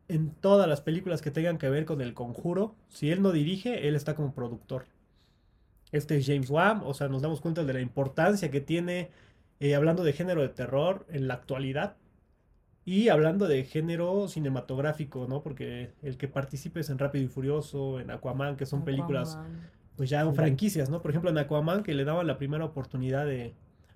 en 0.08 0.30
todas 0.30 0.68
las 0.68 0.80
películas 0.80 1.22
que 1.22 1.30
tengan 1.30 1.58
que 1.58 1.70
ver 1.70 1.86
con 1.86 2.00
el 2.00 2.14
conjuro, 2.14 2.74
si 2.88 3.10
él 3.10 3.22
no 3.22 3.32
dirige, 3.32 3.88
él 3.88 3.96
está 3.96 4.14
como 4.14 4.34
productor. 4.34 4.86
Este 5.92 6.16
es 6.16 6.26
James 6.26 6.50
Wan, 6.50 6.82
o 6.84 6.92
sea, 6.92 7.08
nos 7.08 7.22
damos 7.22 7.40
cuenta 7.40 7.64
de 7.64 7.72
la 7.72 7.80
importancia 7.80 8.50
que 8.50 8.60
tiene, 8.60 9.10
eh, 9.60 9.74
hablando 9.74 10.04
de 10.04 10.12
género 10.12 10.42
de 10.42 10.48
terror 10.48 11.06
en 11.08 11.28
la 11.28 11.34
actualidad, 11.34 11.96
y 12.84 13.08
hablando 13.08 13.48
de 13.48 13.64
género 13.64 14.28
cinematográfico, 14.28 15.26
¿no? 15.26 15.42
Porque 15.42 15.92
el 16.02 16.18
que 16.18 16.28
participes 16.28 16.90
en 16.90 16.98
Rápido 16.98 17.24
y 17.24 17.28
Furioso, 17.28 17.98
en 17.98 18.10
Aquaman, 18.10 18.56
que 18.56 18.66
son 18.66 18.84
películas. 18.84 19.38
Pues 19.96 20.10
ya 20.10 20.30
franquicias, 20.32 20.90
¿no? 20.90 21.02
Por 21.02 21.10
ejemplo, 21.10 21.30
en 21.30 21.38
Aquaman, 21.38 21.82
que 21.82 21.94
le 21.94 22.04
daban 22.04 22.26
la 22.26 22.38
primera 22.38 22.64
oportunidad 22.64 23.26
de, 23.26 23.54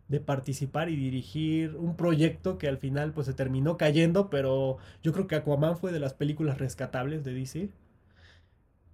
de 0.09 0.21
participar 0.21 0.89
y 0.89 0.97
dirigir 0.97 1.77
un 1.77 1.97
proyecto 1.97 2.59
que 2.59 2.69
al 2.69 2.79
final, 2.79 3.13
pues 3.13 3.27
se 3.27 3.35
terminó 3.35 3.77
cayendo, 3.77 4.31
pero 4.31 4.79
yo 5.03 5.13
creo 5.13 5.27
que 5.27 5.37
Aquaman 5.37 5.77
fue 5.77 5.93
de 5.93 6.01
las 6.01 6.15
películas 6.15 6.59
rescatables 6.59 7.25
de 7.25 7.35
DC. 7.35 7.69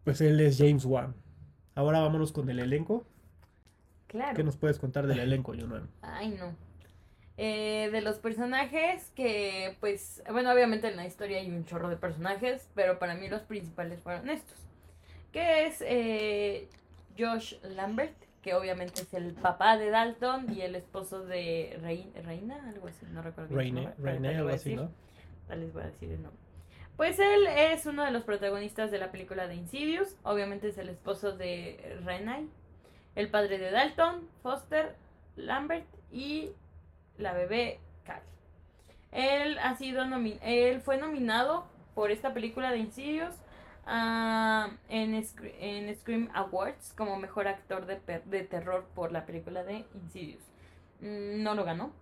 Pues 0.02 0.20
él 0.20 0.40
es 0.40 0.58
James 0.58 0.84
Wan. 0.84 1.14
Ahora 1.74 2.00
vámonos 2.00 2.32
con 2.32 2.50
el 2.50 2.58
elenco. 2.58 3.06
Claro. 4.06 4.36
¿Qué 4.36 4.44
nos 4.44 4.56
puedes 4.56 4.78
contar 4.78 5.06
del 5.06 5.20
elenco, 5.20 5.54
Jonan? 5.58 5.88
Ay, 6.02 6.28
no. 6.28 6.54
Eh, 7.36 7.88
de 7.90 8.00
los 8.00 8.18
personajes 8.18 9.10
que, 9.16 9.76
pues, 9.80 10.22
bueno, 10.30 10.52
obviamente 10.52 10.88
en 10.88 10.96
la 10.96 11.06
historia 11.06 11.38
hay 11.38 11.50
un 11.50 11.64
chorro 11.64 11.88
de 11.88 11.96
personajes, 11.96 12.68
pero 12.74 12.98
para 12.98 13.14
mí 13.14 13.28
los 13.28 13.42
principales 13.42 14.00
fueron 14.00 14.28
estos. 14.30 14.56
Que 15.32 15.66
es 15.66 15.80
eh, 15.80 16.68
Josh 17.18 17.54
Lambert, 17.62 18.14
que 18.42 18.54
obviamente 18.54 19.02
es 19.02 19.14
el 19.14 19.32
papá 19.34 19.76
de 19.78 19.90
Dalton 19.90 20.52
y 20.52 20.60
el 20.62 20.74
esposo 20.74 21.24
de 21.24 21.78
Rei- 21.82 22.12
Reina, 22.24 22.56
algo 22.68 22.88
así, 22.88 23.06
no 23.10 23.22
recuerdo 23.22 23.54
ahorita 23.54 23.80
les 24.30 24.36
algo 24.38 24.48
así. 24.54 24.74
¿no? 24.76 24.82
Ahorita 25.48 25.56
les 25.56 25.72
voy 25.72 25.82
a 25.82 25.86
decir 25.86 26.10
el 26.10 26.22
nombre. 26.22 26.40
Pues 26.96 27.18
él 27.18 27.46
es 27.48 27.86
uno 27.86 28.04
de 28.04 28.10
los 28.12 28.22
protagonistas 28.22 28.90
de 28.90 28.98
la 28.98 29.10
película 29.10 29.48
de 29.48 29.56
Insidious. 29.56 30.16
Obviamente 30.22 30.68
es 30.68 30.78
el 30.78 30.88
esposo 30.88 31.36
de 31.36 31.98
Renai, 32.04 32.48
el 33.16 33.28
padre 33.30 33.58
de 33.58 33.70
Dalton, 33.72 34.28
Foster, 34.42 34.94
Lambert 35.36 35.86
y 36.12 36.50
la 37.18 37.32
bebé 37.32 37.80
Callie. 38.04 38.22
Él 39.12 39.58
ha 39.58 39.74
sido 39.76 40.04
nomi- 40.04 40.38
él 40.42 40.80
fue 40.80 40.96
nominado 40.98 41.66
por 41.94 42.10
esta 42.10 42.32
película 42.34 42.70
de 42.70 42.78
Insidious 42.78 43.34
ah, 43.86 44.70
en, 44.88 45.14
en 45.14 45.96
Scream 45.96 46.30
Awards 46.34 46.92
como 46.96 47.16
mejor 47.18 47.48
actor 47.48 47.86
de, 47.86 47.96
per- 47.96 48.24
de 48.24 48.42
terror 48.44 48.86
por 48.94 49.12
la 49.12 49.26
película 49.26 49.64
de 49.64 49.84
Insidious. 49.94 50.42
Mm, 51.00 51.42
No 51.42 51.54
lo 51.54 51.64
ganó, 51.64 51.92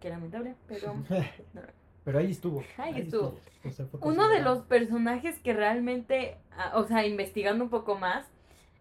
qué 0.00 0.10
lamentable, 0.10 0.54
pero 0.66 0.94
Pero 2.04 2.18
ahí 2.18 2.30
estuvo. 2.32 2.64
ahí 2.78 3.00
estuvo. 3.00 3.38
O 3.64 3.70
sea, 3.70 3.86
fue 3.86 4.00
Uno 4.02 4.28
de 4.28 4.40
los 4.40 4.62
personajes 4.64 5.38
que 5.38 5.52
realmente, 5.52 6.36
ah, 6.56 6.72
o 6.74 6.84
sea, 6.84 7.06
investigando 7.06 7.64
un 7.64 7.70
poco 7.70 7.96
más, 7.96 8.26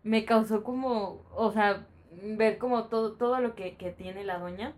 me 0.03 0.25
causó 0.25 0.63
como, 0.63 1.21
o 1.35 1.51
sea, 1.51 1.85
ver 2.23 2.57
como 2.57 2.85
todo, 2.85 3.13
todo 3.13 3.39
lo 3.39 3.55
que, 3.55 3.75
que 3.77 3.91
tiene 3.91 4.23
la 4.23 4.39
doña, 4.39 4.73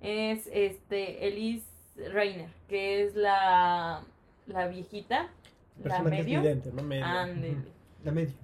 es 0.00 0.48
este 0.52 1.28
Elise 1.28 1.66
Reiner, 2.12 2.48
que 2.68 3.02
es 3.04 3.14
la, 3.14 4.04
la 4.46 4.68
viejita, 4.68 5.28
la 5.78 5.82
Personaje 5.82 6.22
medio. 6.22 6.40
vidente, 6.42 6.70
¿no? 6.72 6.82
Medio. 6.82 7.04
La 8.04 8.12
medio. 8.12 8.34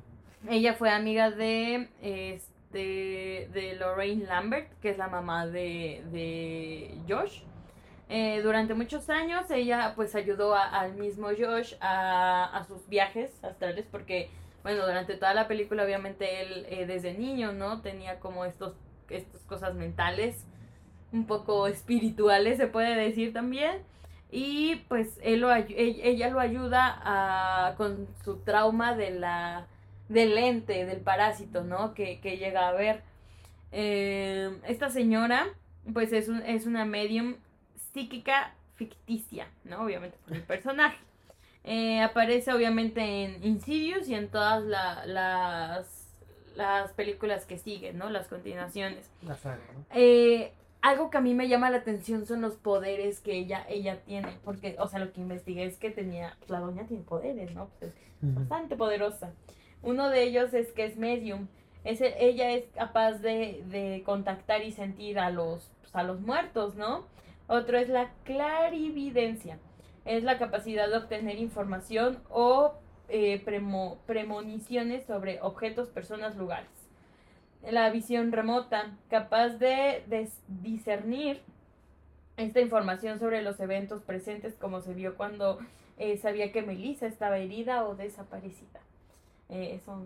Ella 0.48 0.74
fue 0.74 0.90
amiga 0.90 1.30
de 1.30 1.88
este 2.02 3.48
de 3.52 3.76
Lorraine 3.78 4.24
Lambert, 4.26 4.70
que 4.80 4.90
es 4.90 4.98
la 4.98 5.08
mamá 5.08 5.46
de, 5.46 6.02
de 6.12 6.94
Josh. 7.08 7.40
Eh, 8.10 8.40
durante 8.42 8.72
muchos 8.74 9.10
años 9.10 9.50
ella 9.50 9.92
pues 9.94 10.14
ayudó 10.14 10.54
a- 10.54 10.64
al 10.68 10.94
mismo 10.94 11.28
Josh 11.28 11.74
a, 11.80 12.44
a 12.56 12.64
sus 12.64 12.88
viajes 12.88 13.42
astrales 13.44 13.84
porque 13.90 14.30
bueno 14.62 14.86
durante 14.86 15.14
toda 15.16 15.34
la 15.34 15.46
película 15.46 15.84
obviamente 15.84 16.40
él 16.40 16.66
eh, 16.70 16.86
desde 16.86 17.12
niño 17.12 17.52
no 17.52 17.82
tenía 17.82 18.18
como 18.18 18.46
estos 18.46 18.74
estas 19.10 19.42
cosas 19.42 19.74
mentales 19.74 20.46
un 21.12 21.26
poco 21.26 21.66
espirituales 21.66 22.56
se 22.56 22.66
puede 22.66 22.94
decir 22.96 23.34
también 23.34 23.82
y 24.30 24.76
pues 24.88 25.18
él 25.22 25.40
lo 25.40 25.52
ella 25.54 26.28
lo 26.30 26.40
ayuda 26.40 27.00
a, 27.02 27.74
con 27.76 28.06
su 28.24 28.38
trauma 28.38 28.94
de 28.94 29.10
la 29.10 29.66
del 30.08 30.36
ente, 30.38 30.86
del 30.86 31.00
parásito, 31.00 31.64
¿no? 31.64 31.94
Que, 31.94 32.20
que 32.20 32.36
llega 32.38 32.68
a 32.68 32.72
ver. 32.72 33.02
Eh, 33.72 34.50
esta 34.66 34.88
señora, 34.90 35.46
pues 35.92 36.12
es, 36.12 36.28
un, 36.28 36.42
es 36.42 36.66
una 36.66 36.84
medium 36.84 37.36
psíquica 37.92 38.54
ficticia, 38.76 39.48
¿no? 39.64 39.82
Obviamente 39.82 40.16
por 40.26 40.36
el 40.36 40.42
personaje. 40.42 40.98
Eh, 41.64 42.00
aparece 42.00 42.52
obviamente 42.52 43.00
en 43.24 43.44
Insidious 43.44 44.08
y 44.08 44.14
en 44.14 44.28
todas 44.28 44.62
la- 44.64 45.04
las, 45.04 46.08
las 46.56 46.92
películas 46.92 47.44
que 47.44 47.58
siguen, 47.58 47.98
¿no? 47.98 48.08
Las 48.08 48.28
continuaciones. 48.28 49.10
La 49.22 49.36
saga, 49.36 49.60
¿no? 49.74 49.84
Eh, 49.94 50.52
algo 50.80 51.10
que 51.10 51.18
a 51.18 51.20
mí 51.20 51.34
me 51.34 51.48
llama 51.48 51.70
la 51.70 51.78
atención 51.78 52.24
son 52.26 52.40
los 52.40 52.56
poderes 52.56 53.20
que 53.20 53.36
ella, 53.36 53.64
ella 53.68 54.00
tiene. 54.04 54.28
Porque, 54.44 54.76
o 54.78 54.86
sea, 54.88 55.00
lo 55.00 55.12
que 55.12 55.20
investigué 55.20 55.64
es 55.64 55.76
que 55.76 55.90
tenía. 55.90 56.36
pues, 56.38 56.50
la 56.50 56.60
doña 56.60 56.84
tiene 56.86 57.02
poderes, 57.02 57.54
¿no? 57.54 57.68
Pues 57.78 57.92
es 58.22 58.34
bastante 58.34 58.76
poderosa. 58.76 59.32
Uno 59.82 60.08
de 60.08 60.22
ellos 60.24 60.54
es 60.54 60.72
que 60.72 60.84
es 60.84 60.96
medium. 60.96 61.46
Es, 61.84 62.00
ella 62.00 62.50
es 62.52 62.64
capaz 62.74 63.12
de, 63.18 63.62
de 63.68 64.02
contactar 64.04 64.62
y 64.62 64.72
sentir 64.72 65.18
a 65.18 65.30
los, 65.30 65.70
pues, 65.80 65.94
a 65.94 66.02
los 66.02 66.20
muertos, 66.20 66.74
¿no? 66.74 67.04
Otro 67.46 67.78
es 67.78 67.88
la 67.88 68.10
clarividencia. 68.24 69.58
Es 70.04 70.22
la 70.24 70.38
capacidad 70.38 70.88
de 70.88 70.96
obtener 70.96 71.38
información 71.38 72.18
o 72.30 72.72
eh, 73.08 73.42
premo- 73.44 73.98
premoniciones 74.06 75.04
sobre 75.06 75.40
objetos, 75.42 75.88
personas, 75.88 76.36
lugares. 76.36 76.68
La 77.62 77.90
visión 77.90 78.32
remota, 78.32 78.96
capaz 79.10 79.50
de 79.58 80.02
discernir 80.62 81.40
esta 82.36 82.60
información 82.60 83.18
sobre 83.18 83.42
los 83.42 83.58
eventos 83.60 84.02
presentes, 84.02 84.54
como 84.54 84.80
se 84.80 84.94
vio 84.94 85.16
cuando 85.16 85.58
eh, 85.98 86.16
sabía 86.18 86.52
que 86.52 86.62
Melissa 86.62 87.06
estaba 87.06 87.38
herida 87.38 87.84
o 87.86 87.94
desaparecida. 87.96 88.80
Eh, 89.48 89.80
eso 89.82 90.00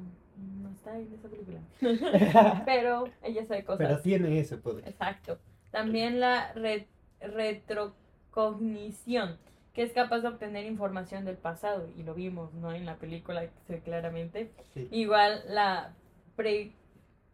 no 0.63 0.71
está 0.71 0.99
en 0.99 1.13
esa 1.13 1.29
película. 1.29 2.63
Pero 2.65 3.05
ella 3.23 3.45
sabe 3.45 3.65
cosas. 3.65 3.87
Pero 3.87 4.01
tiene 4.01 4.39
ese 4.41 4.57
poder. 4.57 4.89
Exacto. 4.89 5.39
También 5.71 6.21
la 6.21 6.53
re- 6.55 6.87
retrocognición, 7.21 9.37
que 9.75 9.83
es 9.83 9.93
capaz 9.93 10.21
de 10.21 10.29
obtener 10.29 10.65
información 10.65 11.25
del 11.25 11.37
pasado, 11.37 11.89
y 11.97 12.03
lo 12.03 12.15
vimos, 12.15 12.53
¿no? 12.55 12.73
En 12.73 12.87
la 12.87 12.97
película 12.97 13.45
claramente. 13.85 14.51
Sí. 14.75 14.89
Igual 14.91 15.43
la 15.49 15.93
pre- 16.37 16.73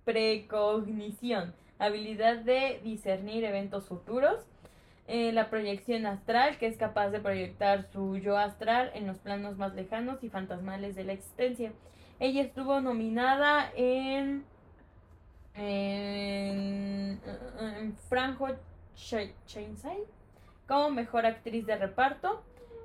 precognición, 0.08 1.52
habilidad 1.78 2.38
de 2.38 2.80
discernir 2.82 3.44
eventos 3.44 3.84
futuros. 3.84 4.36
Eh, 5.06 5.32
la 5.32 5.50
proyección 5.50 6.06
astral, 6.06 6.56
que 6.58 6.66
es 6.66 6.78
capaz 6.78 7.10
de 7.10 7.20
proyectar 7.20 7.86
su 7.92 8.16
yo 8.16 8.38
astral 8.38 8.90
en 8.94 9.06
los 9.06 9.18
planos 9.18 9.58
más 9.58 9.74
lejanos 9.74 10.22
y 10.24 10.30
fantasmales 10.30 10.96
de 10.96 11.04
la 11.04 11.12
existencia. 11.12 11.72
Ella 12.20 12.42
estuvo 12.42 12.80
nominada 12.80 13.70
en 13.76 14.44
en, 15.54 17.20
en 17.60 17.96
Franco 18.08 18.48
Ch- 18.96 19.32
Chainsay 19.46 19.98
como 20.66 20.90
mejor 20.90 21.26
actriz 21.26 21.66
de 21.66 21.76
reparto, 21.76 22.42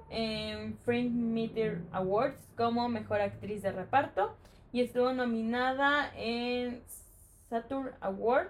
en 0.10 0.78
Frank 0.86 1.10
Meter 1.12 1.82
Awards 1.92 2.40
como 2.58 2.90
mejor 2.90 3.22
actriz 3.22 3.62
de 3.62 3.72
reparto 3.72 4.36
y 4.72 4.82
estuvo 4.82 5.12
nominada 5.14 6.12
en 6.16 6.82
Saturn 7.54 7.92
Award 8.02 8.48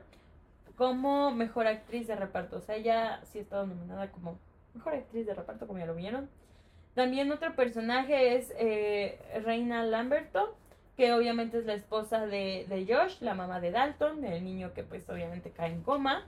como 0.78 1.32
mejor 1.32 1.68
actriz 1.68 2.08
de 2.08 2.16
reparto. 2.16 2.58
O 2.58 2.62
sea, 2.62 2.76
ella 2.76 3.20
sí 3.26 3.40
ha 3.40 3.42
estado 3.42 3.68
nominada 3.68 4.10
como 4.12 4.38
mejor 4.74 4.94
actriz 4.94 5.26
de 5.26 5.34
reparto, 5.34 5.68
como 5.68 5.80
ya 5.80 5.86
lo 5.86 5.94
vieron. 5.94 6.30
También 6.96 7.32
otro 7.32 7.54
personaje 7.54 8.38
es 8.38 8.54
eh, 8.58 9.20
Reina 9.44 9.84
Lamberto, 9.84 10.56
que 10.96 11.12
obviamente 11.12 11.58
es 11.58 11.66
la 11.66 11.74
esposa 11.74 12.26
de, 12.26 12.66
de 12.70 12.86
Josh, 12.88 13.20
la 13.20 13.34
mamá 13.34 13.60
de 13.60 13.72
Dalton, 13.72 14.24
el 14.24 14.44
niño 14.44 14.74
que 14.74 14.84
pues 14.84 15.10
obviamente 15.10 15.52
cae 15.52 15.72
en 15.72 15.82
coma. 15.82 16.24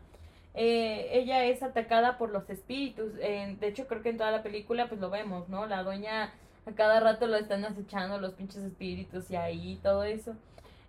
Eh, 0.53 1.09
ella 1.13 1.45
es 1.45 1.63
atacada 1.63 2.17
por 2.17 2.29
los 2.29 2.49
espíritus. 2.49 3.13
eh, 3.19 3.55
de 3.57 3.67
hecho, 3.67 3.87
creo 3.87 4.01
que 4.01 4.09
en 4.09 4.17
toda 4.17 4.31
la 4.31 4.43
película 4.43 4.89
pues 4.89 4.99
lo 4.99 5.09
vemos, 5.09 5.47
¿no? 5.47 5.65
La 5.65 5.83
doña 5.83 6.33
a 6.65 6.71
cada 6.73 6.99
rato 6.99 7.27
lo 7.27 7.37
están 7.37 7.63
acechando 7.63 8.19
los 8.19 8.33
pinches 8.33 8.63
espíritus 8.63 9.31
y 9.31 9.37
ahí 9.37 9.79
todo 9.81 10.03
eso. 10.03 10.35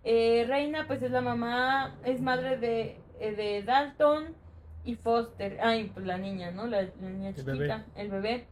Eh, 0.08 0.44
Reina 0.46 0.86
pues 0.86 1.02
es 1.02 1.10
la 1.10 1.20
mamá, 1.20 1.98
es 2.04 2.20
madre 2.20 2.56
de, 2.58 3.00
eh, 3.18 3.34
de 3.34 3.62
Dalton 3.64 4.36
y 4.84 4.94
Foster, 4.94 5.58
ay, 5.60 5.90
pues 5.92 6.06
la 6.06 6.16
niña, 6.16 6.52
¿no? 6.52 6.68
La, 6.68 6.82
la 6.82 7.10
niña 7.10 7.30
El 7.30 7.34
chiquita, 7.34 7.52
bebé. 7.52 7.84
el 7.96 8.10
bebé. 8.10 8.46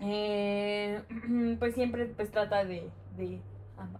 Eh, 0.00 1.02
pues 1.60 1.74
siempre 1.74 2.06
pues 2.06 2.32
trata 2.32 2.64
de, 2.64 2.90
de 3.16 3.40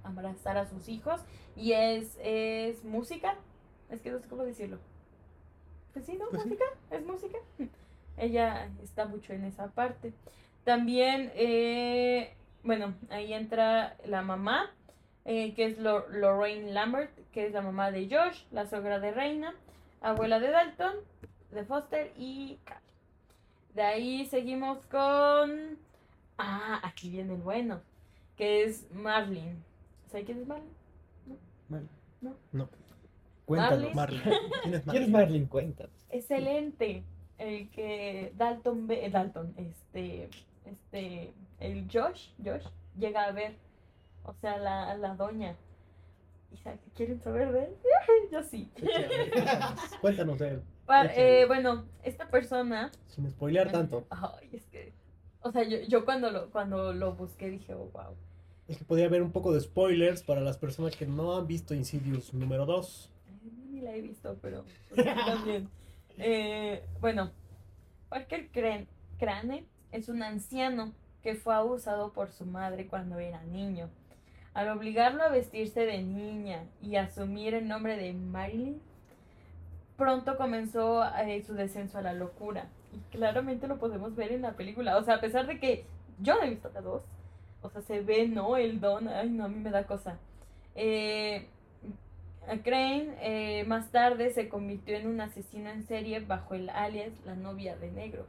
abrazar 0.02 0.56
a 0.58 0.66
sus 0.66 0.88
hijos 0.88 1.20
y 1.54 1.72
es, 1.72 2.18
es 2.20 2.82
música, 2.84 3.36
es 3.88 4.00
que 4.00 4.10
no 4.10 4.18
sé 4.18 4.26
cómo 4.28 4.42
decirlo. 4.42 4.78
Pues 5.92 6.04
sí, 6.04 6.16
¿no? 6.18 6.28
Pues 6.30 6.42
sí. 6.42 6.48
música, 6.48 6.64
es 6.90 7.06
música. 7.06 7.38
Ella 8.16 8.68
está 8.82 9.06
mucho 9.06 9.32
en 9.32 9.44
esa 9.44 9.68
parte. 9.68 10.12
También, 10.64 11.30
eh, 11.36 12.34
bueno, 12.64 12.94
ahí 13.08 13.32
entra 13.34 13.96
la 14.04 14.22
mamá, 14.22 14.74
eh, 15.24 15.54
que 15.54 15.66
es 15.66 15.78
Lo- 15.78 16.08
Lorraine 16.08 16.72
Lambert, 16.72 17.10
que 17.32 17.46
es 17.46 17.52
la 17.52 17.62
mamá 17.62 17.90
de 17.90 18.08
Josh, 18.08 18.44
la 18.50 18.66
sogra 18.66 18.98
de 19.00 19.12
Reina, 19.12 19.54
abuela 20.00 20.40
de 20.40 20.50
Dalton, 20.50 20.94
de 21.50 21.64
Foster 21.64 22.12
y 22.16 22.58
Carly. 22.64 22.80
De 23.74 23.82
ahí 23.82 24.26
seguimos 24.26 24.84
con... 24.86 25.78
Ah, 26.38 26.80
aquí 26.82 27.10
viene 27.10 27.34
el 27.34 27.40
bueno, 27.40 27.80
que 28.36 28.64
es 28.64 28.90
Marlene. 28.92 29.56
¿Sabes 30.10 30.26
quién 30.26 30.40
es 30.40 30.46
Marlene? 30.46 30.70
Mal. 31.68 31.88
No. 32.52 32.68
Cuéntanos. 33.44 33.94
Marley. 33.94 34.20
Marlene. 34.22 34.38
¿Quién 34.62 34.74
es 34.74 34.82
¿Quién 34.82 35.02
es 35.02 35.08
Marlene? 35.08 35.08
Marlene? 35.10 35.48
Cuéntanos. 35.48 35.92
Excelente. 36.10 37.04
El 37.38 37.70
que 37.70 38.32
Dalton 38.36 38.86
ve, 38.86 39.06
eh, 39.06 39.10
Dalton, 39.10 39.54
este, 39.56 40.28
este, 40.66 41.32
el 41.58 41.88
Josh, 41.90 42.30
Josh, 42.44 42.66
llega 42.98 43.24
a 43.24 43.32
ver, 43.32 43.56
o 44.24 44.34
sea, 44.34 44.58
la, 44.58 44.94
la 44.96 45.14
doña. 45.14 45.56
¿Y 46.52 46.56
sabe- 46.58 46.78
quieren 46.94 47.20
saber 47.20 47.52
de 47.52 47.64
él? 47.64 47.76
Yo 48.32 48.42
sí. 48.42 48.70
Cuéntanos 50.00 50.38
de 50.38 50.48
él, 50.48 50.62
eh, 51.14 51.44
bueno, 51.46 51.84
esta 52.02 52.28
persona, 52.28 52.90
sin 53.06 53.30
spoilear 53.30 53.70
tanto. 53.70 54.06
ay, 54.10 54.48
es 54.52 54.66
que, 54.66 54.92
o 55.42 55.52
sea, 55.52 55.62
yo, 55.62 55.78
yo 55.88 56.04
cuando 56.04 56.30
lo, 56.30 56.50
cuando 56.50 56.92
lo 56.92 57.14
busqué 57.14 57.48
dije, 57.48 57.74
oh, 57.74 57.88
wow. 57.92 58.16
Es 58.66 58.78
que 58.78 58.84
podría 58.84 59.06
haber 59.06 59.22
un 59.22 59.30
poco 59.32 59.52
de 59.52 59.60
spoilers 59.60 60.22
para 60.22 60.40
las 60.40 60.58
personas 60.58 60.96
que 60.96 61.06
no 61.06 61.36
han 61.36 61.46
visto 61.46 61.74
Insidious 61.74 62.34
número 62.34 62.66
2. 62.66 63.10
Ay, 63.28 63.52
Ni 63.70 63.80
la 63.80 63.94
he 63.94 64.00
visto, 64.00 64.36
pero 64.42 64.64
pues, 64.94 65.06
también. 65.06 65.68
Eh, 66.22 66.84
bueno, 67.00 67.30
Parker 68.10 68.50
Cran- 68.52 68.86
Crane 69.18 69.64
es 69.90 70.10
un 70.10 70.22
anciano 70.22 70.92
que 71.22 71.34
fue 71.34 71.54
abusado 71.54 72.12
por 72.12 72.30
su 72.30 72.44
madre 72.44 72.88
cuando 72.88 73.18
era 73.18 73.42
niño. 73.44 73.88
Al 74.54 74.68
obligarlo 74.68 75.22
a 75.22 75.28
vestirse 75.28 75.86
de 75.86 76.02
niña 76.02 76.64
y 76.82 76.96
asumir 76.96 77.54
el 77.54 77.68
nombre 77.68 77.96
de 77.96 78.12
Marilyn, 78.12 78.80
pronto 79.96 80.36
comenzó 80.36 81.04
eh, 81.04 81.42
su 81.46 81.54
descenso 81.54 81.98
a 81.98 82.02
la 82.02 82.14
locura. 82.14 82.66
Y 82.92 82.98
claramente 83.16 83.68
lo 83.68 83.78
podemos 83.78 84.16
ver 84.16 84.32
en 84.32 84.42
la 84.42 84.52
película. 84.52 84.96
O 84.96 85.04
sea, 85.04 85.16
a 85.16 85.20
pesar 85.20 85.46
de 85.46 85.60
que 85.60 85.84
yo 86.18 86.34
no 86.34 86.42
he 86.42 86.50
visto 86.50 86.70
la 86.74 86.80
dos, 86.80 87.04
o 87.62 87.70
sea, 87.70 87.82
se 87.82 88.00
ve, 88.00 88.26
¿no? 88.26 88.56
El 88.56 88.80
don. 88.80 89.08
Ay, 89.08 89.30
no, 89.30 89.44
a 89.44 89.48
mí 89.48 89.60
me 89.60 89.70
da 89.70 89.84
cosa. 89.84 90.18
Eh, 90.74 91.46
Crane 92.64 93.14
eh, 93.20 93.64
más 93.66 93.90
tarde 93.90 94.30
se 94.30 94.48
convirtió 94.48 94.96
en 94.96 95.06
un 95.06 95.20
asesino 95.20 95.70
en 95.70 95.84
serie 95.84 96.20
bajo 96.20 96.54
el 96.54 96.70
alias 96.70 97.12
La 97.24 97.34
novia 97.34 97.76
de 97.76 97.92
negro. 97.92 98.26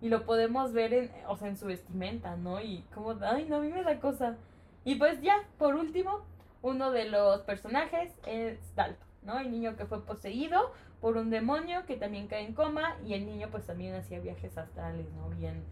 Y 0.00 0.08
lo 0.10 0.26
podemos 0.26 0.72
ver 0.72 0.92
en, 0.92 1.10
o 1.28 1.36
sea, 1.36 1.48
en 1.48 1.56
su 1.56 1.66
vestimenta, 1.66 2.36
¿no? 2.36 2.60
Y 2.60 2.84
como, 2.94 3.14
ay, 3.22 3.46
no, 3.48 3.56
a 3.56 3.60
mí 3.60 3.72
me 3.72 3.82
da 3.82 3.98
cosa. 4.00 4.36
Y 4.84 4.96
pues 4.96 5.20
ya, 5.22 5.36
por 5.58 5.74
último, 5.74 6.22
uno 6.62 6.90
de 6.90 7.08
los 7.08 7.42
personajes 7.42 8.12
es 8.26 8.58
Dalton, 8.74 9.06
¿no? 9.22 9.38
El 9.38 9.50
niño 9.50 9.76
que 9.76 9.86
fue 9.86 10.04
poseído 10.04 10.72
por 11.00 11.16
un 11.16 11.30
demonio 11.30 11.84
que 11.86 11.96
también 11.96 12.28
cae 12.28 12.46
en 12.46 12.54
coma 12.54 12.96
y 13.06 13.14
el 13.14 13.26
niño 13.26 13.48
pues 13.50 13.64
también 13.64 13.94
hacía 13.94 14.20
viajes 14.20 14.56
astrales, 14.56 15.06
¿no? 15.16 15.28
Bien, 15.36 15.62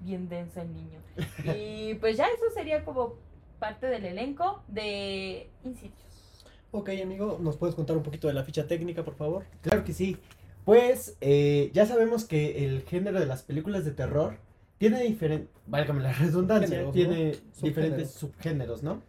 bien 0.00 0.28
denso 0.28 0.60
el 0.60 0.72
niño. 0.74 1.00
Y 1.56 1.94
pues 1.94 2.16
ya 2.16 2.26
eso 2.26 2.44
sería 2.54 2.84
como 2.84 3.14
parte 3.58 3.86
del 3.86 4.04
elenco 4.04 4.62
de 4.68 5.48
Insidious. 5.64 6.44
Ok, 6.72 6.90
amigo, 7.02 7.38
¿nos 7.40 7.56
puedes 7.56 7.74
contar 7.74 7.96
un 7.96 8.02
poquito 8.02 8.28
de 8.28 8.34
la 8.34 8.44
ficha 8.44 8.66
técnica, 8.66 9.04
por 9.04 9.14
favor? 9.14 9.44
Claro 9.60 9.84
que 9.84 9.92
sí. 9.92 10.16
Pues 10.64 11.16
eh, 11.20 11.70
ya 11.72 11.86
sabemos 11.86 12.24
que 12.24 12.64
el 12.64 12.82
género 12.82 13.18
de 13.18 13.26
las 13.26 13.42
películas 13.42 13.84
de 13.84 13.92
terror 13.92 14.38
tiene 14.80 15.02
diferentes, 15.02 15.50
válgame 15.66 16.00
la 16.00 16.12
redundancia, 16.14 16.90
tiene 16.90 17.36
diferentes 17.62 18.12
subgéneros, 18.12 18.82
¿no? 18.82 19.02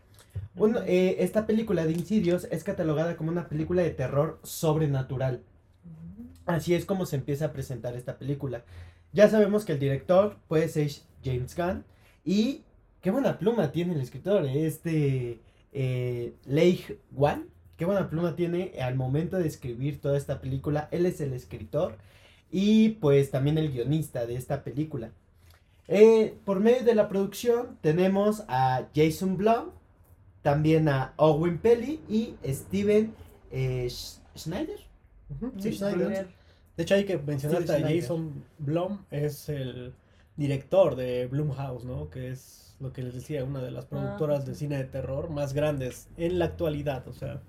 Uno, 0.58 0.82
eh, 0.86 1.16
esta 1.20 1.48
película 1.48 1.86
de 1.86 1.94
Insidious 1.94 2.46
es 2.52 2.66
catalogada 2.66 3.16
como 3.16 3.32
una 3.32 3.48
película 3.48 3.82
de 3.82 3.92
terror 3.92 4.42
sobrenatural. 4.44 5.44
Así 6.46 6.76
es 6.76 6.84
como 6.84 7.06
se 7.06 7.16
empieza 7.16 7.46
a 7.46 7.54
presentar 7.54 7.96
esta 7.96 8.18
película. 8.18 8.66
Ya 9.14 9.30
sabemos 9.30 9.64
que 9.64 9.72
el 9.72 9.80
director 9.80 10.36
puede 10.50 10.68
ser 10.68 10.92
James 11.24 11.56
Gunn 11.56 11.86
y 12.26 12.66
qué 13.00 13.10
buena 13.10 13.40
pluma 13.40 13.72
tiene 13.72 13.94
el 13.94 14.02
escritor, 14.02 14.46
este 14.46 15.40
eh, 15.72 16.34
Leigh 16.48 17.00
Wan. 17.14 17.46
Qué 17.78 17.86
buena 17.86 18.10
pluma 18.10 18.36
tiene 18.36 18.74
al 18.82 18.96
momento 18.96 19.38
de 19.38 19.48
escribir 19.48 20.02
toda 20.02 20.18
esta 20.18 20.42
película. 20.42 20.90
Él 20.92 21.06
es 21.06 21.22
el 21.22 21.32
escritor 21.32 21.96
y 22.52 22.90
pues 22.90 23.32
también 23.32 23.58
el 23.58 23.72
guionista 23.72 24.26
de 24.26 24.36
esta 24.36 24.66
película. 24.66 25.12
Eh, 25.94 26.38
por 26.46 26.62
medio 26.62 26.84
de 26.86 26.96
la 26.96 27.10
producción 27.10 27.78
tenemos 27.82 28.46
a 28.48 28.88
Jason 28.96 29.36
Blum, 29.36 29.72
también 30.42 30.88
a 30.88 31.14
Owen 31.18 31.58
Pelly 31.58 32.00
y 32.08 32.36
Steven 32.48 33.14
eh, 33.52 33.88
Sch- 33.88 34.20
Schneider. 34.38 34.80
Ujú, 35.30 35.52
Sí, 35.60 35.74
Schneider. 35.74 36.00
Schneider. 36.08 36.28
De 36.78 36.84
hecho, 36.84 36.96
hay 36.96 37.04
que 37.04 37.18
mencionar 37.18 37.64
Sí, 37.64 37.68
Schneider. 37.68 38.02
Jason 38.02 38.44
Blum, 38.60 39.00
es 39.12 39.50
el 39.50 39.94
director 40.38 40.96
de 40.96 41.28
Blumhouse, 41.28 41.84
¿no? 41.84 42.10
Que 42.10 42.32
es 42.32 42.78
lo 42.80 42.94
que 42.94 43.04
les 43.04 43.14
decía, 43.14 43.44
una 43.44 43.62
de 43.62 43.72
las 43.72 43.86
productoras 43.86 44.46
de 44.46 44.54
sí. 44.54 44.60
cine 44.62 44.78
de 44.78 44.86
terror 44.86 45.30
más 45.30 45.54
grandes 45.54 46.08
en 46.16 46.40
la 46.40 46.46
actualidad. 46.46 47.06
O 47.10 47.14
sea, 47.14 47.42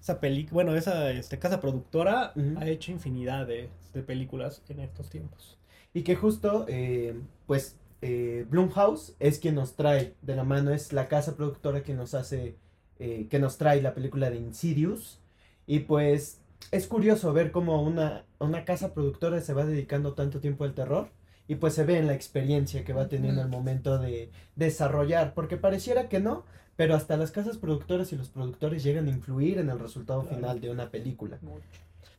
esa 0.00 0.18
película, 0.20 0.52
bueno, 0.54 0.74
esa 0.76 1.12
este, 1.12 1.38
casa 1.38 1.60
productora 1.60 2.32
ha 2.58 2.66
hecho 2.66 2.90
infinidad 2.90 3.46
de, 3.46 3.70
de 3.94 4.02
películas 4.02 4.62
en 4.68 4.80
estos 4.80 5.08
tiempos. 5.10 5.56
Y 5.94 6.02
que 6.02 6.16
justo, 6.16 6.66
eh, 6.68 7.14
pues, 7.46 7.76
eh, 8.06 8.44
Blumhouse 8.50 9.16
es 9.18 9.38
quien 9.38 9.54
nos 9.54 9.76
trae 9.76 10.14
de 10.20 10.36
la 10.36 10.44
mano, 10.44 10.72
es 10.72 10.92
la 10.92 11.08
casa 11.08 11.36
productora 11.36 11.82
que 11.82 11.94
nos 11.94 12.12
hace, 12.12 12.56
eh, 12.98 13.28
que 13.30 13.38
nos 13.38 13.56
trae 13.56 13.80
la 13.80 13.94
película 13.94 14.28
de 14.28 14.36
Insidious. 14.36 15.20
Y 15.66 15.80
pues 15.80 16.40
es 16.70 16.86
curioso 16.86 17.32
ver 17.32 17.50
cómo 17.50 17.82
una, 17.82 18.26
una 18.40 18.66
casa 18.66 18.92
productora 18.92 19.40
se 19.40 19.54
va 19.54 19.64
dedicando 19.64 20.12
tanto 20.12 20.38
tiempo 20.40 20.64
al 20.64 20.74
terror. 20.74 21.08
Y 21.48 21.54
pues 21.56 21.72
se 21.74 21.84
ve 21.84 21.98
en 21.98 22.06
la 22.06 22.14
experiencia 22.14 22.84
que 22.84 22.92
va 22.92 23.08
teniendo 23.08 23.40
al 23.42 23.48
momento 23.48 23.98
de 23.98 24.30
desarrollar, 24.56 25.32
porque 25.34 25.56
pareciera 25.56 26.08
que 26.10 26.20
no, 26.20 26.44
pero 26.76 26.94
hasta 26.94 27.16
las 27.16 27.30
casas 27.30 27.56
productoras 27.58 28.12
y 28.12 28.16
los 28.16 28.28
productores 28.28 28.82
llegan 28.82 29.06
a 29.06 29.10
influir 29.10 29.58
en 29.58 29.70
el 29.70 29.78
resultado 29.78 30.22
Claro. 30.22 30.36
final 30.36 30.60
de 30.60 30.70
una 30.70 30.90
película. 30.90 31.38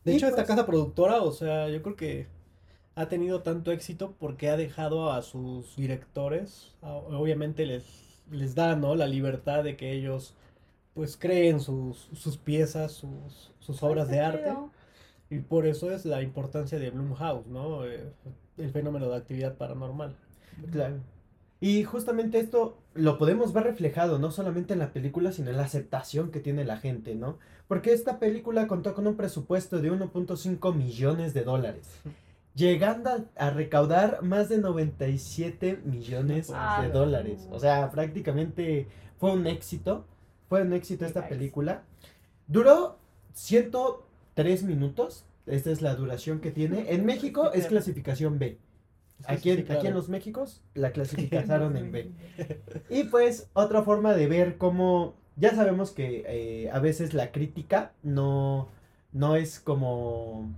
De 0.04 0.14
Y 0.14 0.16
hecho, 0.18 0.26
esta 0.28 0.38
pues- 0.38 0.48
casa 0.48 0.66
productora, 0.66 1.22
o 1.22 1.32
sea, 1.32 1.70
yo 1.70 1.82
creo 1.84 1.96
que 1.96 2.28
ha 2.96 3.08
tenido 3.08 3.42
tanto 3.42 3.72
éxito 3.72 4.16
porque 4.20 4.50
ha 4.50 4.58
dejado 4.58 5.12
a 5.12 5.22
sus 5.22 5.76
directores, 5.76 6.74
a- 6.82 6.94
obviamente 6.94 7.66
les, 7.66 7.84
les 8.32 8.56
da, 8.56 8.76
¿no? 8.76 8.96
La 8.96 9.08
libertad 9.08 9.64
de 9.64 9.76
que 9.76 9.92
ellos, 9.92 10.34
pues, 10.94 11.18
creen 11.18 11.60
sus, 11.60 12.10
sus 12.14 12.38
piezas, 12.38 12.94
sus, 12.94 13.52
sus 13.60 13.84
obras 13.84 14.08
de 14.10 14.20
arte. 14.22 14.54
Y 15.30 15.40
por 15.40 15.66
eso 15.66 15.92
es 15.92 16.06
la 16.06 16.22
importancia 16.22 16.78
de 16.80 16.90
Blumhouse, 16.92 17.48
¿no? 17.48 17.86
Eh, 17.86 18.12
el 18.58 18.72
fenómeno 18.72 19.10
de 19.10 19.18
actividad 19.18 19.56
paranormal. 19.56 20.16
Claro. 20.72 20.96
Y 21.60 21.84
justamente 21.84 22.40
esto 22.40 22.78
lo 22.94 23.18
podemos 23.18 23.52
ver 23.52 23.64
reflejado 23.64 24.20
no 24.20 24.30
solamente 24.32 24.74
en 24.74 24.80
la 24.80 24.94
película, 24.94 25.32
sino 25.32 25.50
en 25.50 25.58
la 25.58 25.64
aceptación 25.64 26.30
que 26.32 26.40
tiene 26.40 26.64
la 26.64 26.78
gente, 26.78 27.16
¿no? 27.16 27.40
Porque 27.68 27.92
esta 27.92 28.20
película 28.20 28.68
contó 28.68 28.94
con 28.94 29.08
un 29.08 29.16
presupuesto 29.16 29.82
de 29.82 29.92
1.5 29.92 30.74
millones 30.76 31.34
de 31.34 31.44
dólares, 31.44 31.88
llegando 32.56 33.10
a, 33.10 33.20
a 33.36 33.50
recaudar 33.50 34.24
más 34.24 34.50
de 34.50 34.58
97 34.58 35.82
millones 35.84 36.52
Ah, 36.54 36.82
de 36.82 36.90
dólares. 36.90 37.48
O 37.52 37.60
sea, 37.60 37.90
prácticamente 37.92 38.88
fue 39.18 39.32
un 39.32 39.46
éxito, 39.48 40.06
fue 40.50 40.62
un 40.62 40.74
éxito 40.74 41.06
esta 41.06 41.28
película. 41.28 41.84
Duró 42.48 42.98
103 43.34 44.64
minutos, 44.64 45.26
esta 45.46 45.72
es 45.72 45.82
la 45.82 45.96
duración 45.96 46.40
que 46.40 46.52
tiene. 46.52 46.94
En 46.94 47.06
México 47.06 47.52
es 47.52 47.68
clasificación 47.68 48.40
B. 48.40 48.58
Aquí, 49.28 49.52
en, 49.52 49.72
aquí 49.72 49.88
en 49.88 49.94
los 49.94 50.10
Méxicos 50.10 50.62
la 50.74 50.92
clasificaron 50.92 51.78
en 51.78 51.92
B. 51.92 52.12
Y 52.90 53.06
pues 53.06 53.50
otra 53.54 53.82
forma 53.84 54.14
de 54.14 54.28
ver 54.28 54.58
cómo, 54.58 55.16
ya 55.38 55.56
sabemos 55.56 55.92
que 55.92 56.26
eh, 56.28 56.70
a 56.72 56.80
veces 56.80 57.14
la 57.14 57.32
crítica 57.32 57.94
no, 58.04 58.68
no 59.14 59.36
es 59.38 59.60
como 59.60 60.54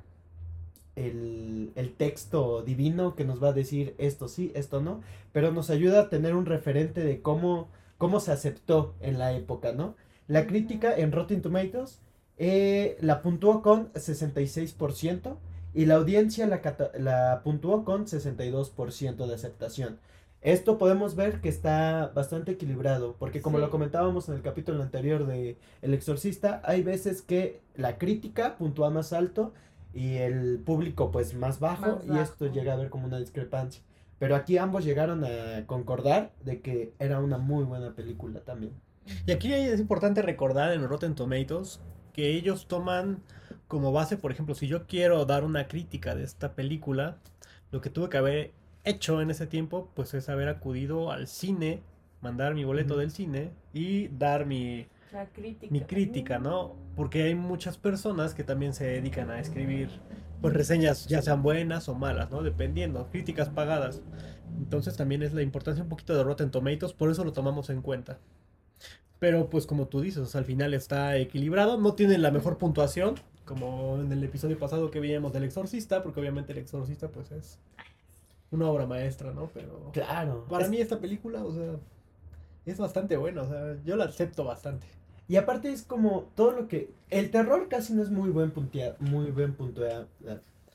el, 0.97 1.71
el 1.75 1.93
texto 1.93 2.61
divino 2.63 3.15
que 3.15 3.23
nos 3.25 3.41
va 3.41 3.49
a 3.49 3.53
decir 3.53 3.95
esto 3.99 4.27
sí, 4.27 4.51
esto 4.55 4.81
no, 4.81 5.01
pero 5.31 5.51
nos 5.53 5.69
ayuda 5.69 6.01
a 6.01 6.09
tener 6.09 6.35
un 6.35 6.45
referente 6.45 7.01
de 7.01 7.21
cómo, 7.21 7.69
cómo 7.97 8.19
se 8.19 8.31
aceptó 8.33 8.95
en 8.99 9.17
la 9.19 9.33
época, 9.33 9.71
¿no? 9.73 9.95
La 10.27 10.47
crítica 10.47 10.93
en 10.97 11.11
Rotten 11.13 11.41
Tomatoes 11.41 12.01
eh, 12.37 12.97
la 13.01 13.21
puntuó 13.21 13.61
con 13.61 13.93
66% 13.93 15.37
y 15.73 15.85
la 15.85 15.95
audiencia 15.95 16.47
la, 16.47 16.61
la 16.99 17.41
puntuó 17.43 17.83
con 17.85 18.05
62% 18.07 19.27
de 19.27 19.33
aceptación. 19.35 19.99
Esto 20.41 20.77
podemos 20.77 21.15
ver 21.15 21.41
que 21.41 21.49
está 21.49 22.11
bastante 22.15 22.51
equilibrado, 22.53 23.15
porque 23.19 23.41
como 23.41 23.57
Sí. 23.57 23.61
lo 23.61 23.69
comentábamos 23.71 24.29
en 24.29 24.35
el 24.35 24.41
capítulo 24.41 24.83
anterior 24.83 25.25
de 25.25 25.57
El 25.81 25.93
Exorcista, 25.93 26.61
hay 26.63 26.83
veces 26.83 27.21
que 27.21 27.59
la 27.75 27.97
crítica 27.97 28.55
puntúa 28.57 28.89
más 28.91 29.13
alto 29.13 29.53
y 29.97 30.17
el 30.17 30.59
público 30.59 31.09
pues 31.09 31.33
más 31.33 31.59
bajo 31.59 32.01
Más 32.05 32.17
y 32.17 32.19
esto 32.19 32.45
llega 32.51 32.73
a 32.73 32.75
ver 32.75 32.91
como 32.91 33.07
una 33.07 33.17
discrepancia. 33.17 33.81
Pero 34.19 34.35
aquí 34.35 34.59
ambos 34.59 34.85
llegaron 34.85 35.25
a 35.25 35.65
concordar 35.65 36.33
de 36.43 36.61
que 36.61 36.93
era 36.99 37.19
una 37.19 37.39
muy 37.39 37.63
buena 37.63 37.95
película 37.95 38.41
también. 38.41 38.73
Y 39.25 39.31
aquí 39.31 39.51
es 39.51 39.79
importante 39.79 40.21
recordar 40.21 40.71
en 40.71 40.87
Rotten 40.87 41.15
Tomatoes 41.15 41.79
que 42.13 42.35
ellos 42.35 42.67
toman 42.67 43.23
como 43.67 43.91
base, 43.91 44.17
por 44.17 44.31
ejemplo, 44.31 44.53
si 44.53 44.67
yo 44.67 44.85
quiero 44.85 45.25
dar 45.25 45.43
una 45.43 45.67
crítica 45.67 46.13
de 46.15 46.23
esta 46.23 46.53
película, 46.53 47.17
lo 47.71 47.81
que 47.81 47.89
tuve 47.89 48.09
que 48.09 48.17
haber 48.17 48.51
hecho 48.83 49.21
en 49.21 49.31
ese 49.31 49.47
tiempo, 49.47 49.89
pues 49.95 50.13
es 50.13 50.29
haber 50.29 50.47
acudido 50.47 51.11
al 51.11 51.27
cine, 51.27 51.81
mandar 52.21 52.53
mi 52.53 52.63
boleto 52.65 52.97
del 52.97 53.11
cine 53.11 53.51
y 53.73 54.09
dar 54.09 54.45
mi, 54.45 54.87
La 55.11 55.25
crítica. 55.27 55.71
mi 55.71 55.81
crítica, 55.81 56.39
¿no? 56.39 56.75
Porque 56.95 57.23
hay 57.23 57.35
muchas 57.35 57.77
personas 57.77 58.33
que 58.33 58.43
también 58.43 58.73
se 58.73 58.85
dedican 58.85 59.29
a 59.29 59.39
escribir 59.39 59.89
pues 60.41 60.53
reseñas 60.53 61.07
ya 61.07 61.21
sean 61.21 61.41
buenas 61.41 61.89
o 61.89 61.95
malas, 61.95 62.29
¿no? 62.29 62.43
Dependiendo, 62.43 63.07
críticas 63.09 63.49
pagadas. 63.49 64.01
Entonces 64.59 64.95
también 64.95 65.23
es 65.23 65.33
la 65.33 65.41
importancia 65.41 65.81
un 65.83 65.89
poquito 65.89 66.15
de 66.15 66.23
Rotten 66.23 66.51
Tomatoes, 66.51 66.93
por 66.93 67.09
eso 67.09 67.23
lo 67.23 67.33
tomamos 67.33 67.69
en 67.69 67.81
cuenta. 67.81 68.19
Pero 69.19 69.49
pues 69.49 69.65
como 69.65 69.87
tú 69.87 70.01
dices, 70.01 70.35
al 70.35 70.45
final 70.45 70.73
está 70.75 71.17
equilibrado, 71.17 71.77
no 71.79 71.93
tiene 71.95 72.17
la 72.19 72.29
mejor 72.29 72.57
puntuación, 72.59 73.15
como 73.45 73.95
en 73.99 74.11
el 74.11 74.23
episodio 74.23 74.59
pasado 74.59 74.91
que 74.91 74.99
veíamos 74.99 75.33
del 75.33 75.43
Exorcista, 75.45 76.03
porque 76.03 76.19
obviamente 76.19 76.51
el 76.51 76.59
Exorcista 76.59 77.07
pues 77.07 77.31
es 77.31 77.57
una 78.51 78.67
obra 78.69 78.85
maestra, 78.85 79.31
¿no? 79.33 79.49
Pero 79.53 79.89
Claro. 79.93 80.45
para 80.49 80.65
es- 80.65 80.69
mí 80.69 80.77
esta 80.77 80.99
película, 80.99 81.43
o 81.43 81.51
sea, 81.51 81.77
es 82.71 82.79
bastante 82.79 83.17
buena, 83.17 83.43
o 83.43 83.49
sea, 83.49 83.77
yo 83.85 83.95
la 83.95 84.05
acepto 84.05 84.43
bastante. 84.43 84.87
Y 85.27 85.35
aparte 85.35 85.71
es 85.71 85.83
como 85.83 86.29
todo 86.35 86.51
lo 86.51 86.67
que... 86.67 86.91
El 87.09 87.31
terror 87.31 87.67
casi 87.69 87.93
no 87.93 88.01
es 88.01 88.09
muy 88.11 88.29
buen 88.29 88.51
puntea, 88.51 88.95
muy 88.99 89.31
buen 89.31 89.53
puntua, 89.53 90.07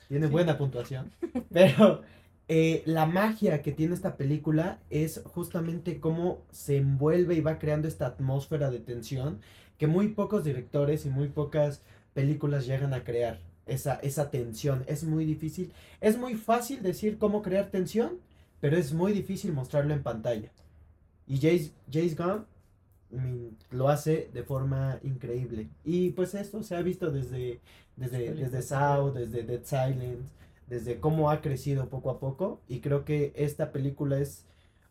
Tiene 0.07 0.27
Sí. 0.27 0.31
buena 0.31 0.57
puntuación. 0.57 1.11
Pero 1.51 2.01
eh, 2.47 2.83
la 2.85 3.05
magia 3.05 3.61
que 3.61 3.71
tiene 3.71 3.95
esta 3.95 4.15
película 4.17 4.79
es 4.89 5.21
justamente 5.25 5.99
cómo 5.99 6.41
se 6.51 6.77
envuelve 6.77 7.35
y 7.35 7.41
va 7.41 7.57
creando 7.57 7.87
esta 7.87 8.05
atmósfera 8.07 8.69
de 8.69 8.79
tensión 8.79 9.39
que 9.77 9.87
muy 9.87 10.09
pocos 10.09 10.43
directores 10.43 11.05
y 11.05 11.09
muy 11.09 11.29
pocas 11.29 11.81
películas 12.13 12.65
llegan 12.67 12.93
a 12.93 13.03
crear. 13.03 13.39
Esa, 13.65 13.95
esa 14.03 14.29
tensión. 14.29 14.83
Es 14.87 15.03
muy 15.05 15.25
difícil. 15.25 15.71
Es 16.01 16.17
muy 16.17 16.35
fácil 16.35 16.83
decir 16.83 17.17
cómo 17.17 17.41
crear 17.41 17.69
tensión, 17.71 18.19
pero 18.59 18.77
es 18.77 18.93
muy 18.93 19.13
difícil 19.13 19.53
mostrarlo 19.53 19.93
en 19.93 20.03
pantalla. 20.03 20.51
Y 21.27 21.35
Jace, 21.35 21.71
Jace 21.91 22.15
Gunn 22.15 22.45
mm, 23.11 23.75
lo 23.75 23.89
hace 23.89 24.29
de 24.33 24.43
forma 24.43 24.99
increíble. 25.03 25.69
Y 25.83 26.11
pues 26.11 26.33
esto 26.35 26.63
se 26.63 26.75
ha 26.75 26.81
visto 26.81 27.11
desde, 27.11 27.61
desde, 27.95 28.33
desde 28.33 28.61
Saw, 28.61 29.13
desde 29.13 29.43
Dead 29.43 29.63
Silence, 29.63 30.29
desde 30.67 30.99
cómo 30.99 31.29
ha 31.29 31.41
crecido 31.41 31.89
poco 31.89 32.09
a 32.09 32.19
poco. 32.19 32.61
Y 32.67 32.79
creo 32.79 33.05
que 33.05 33.33
esta 33.35 33.71
película 33.71 34.19
es 34.19 34.45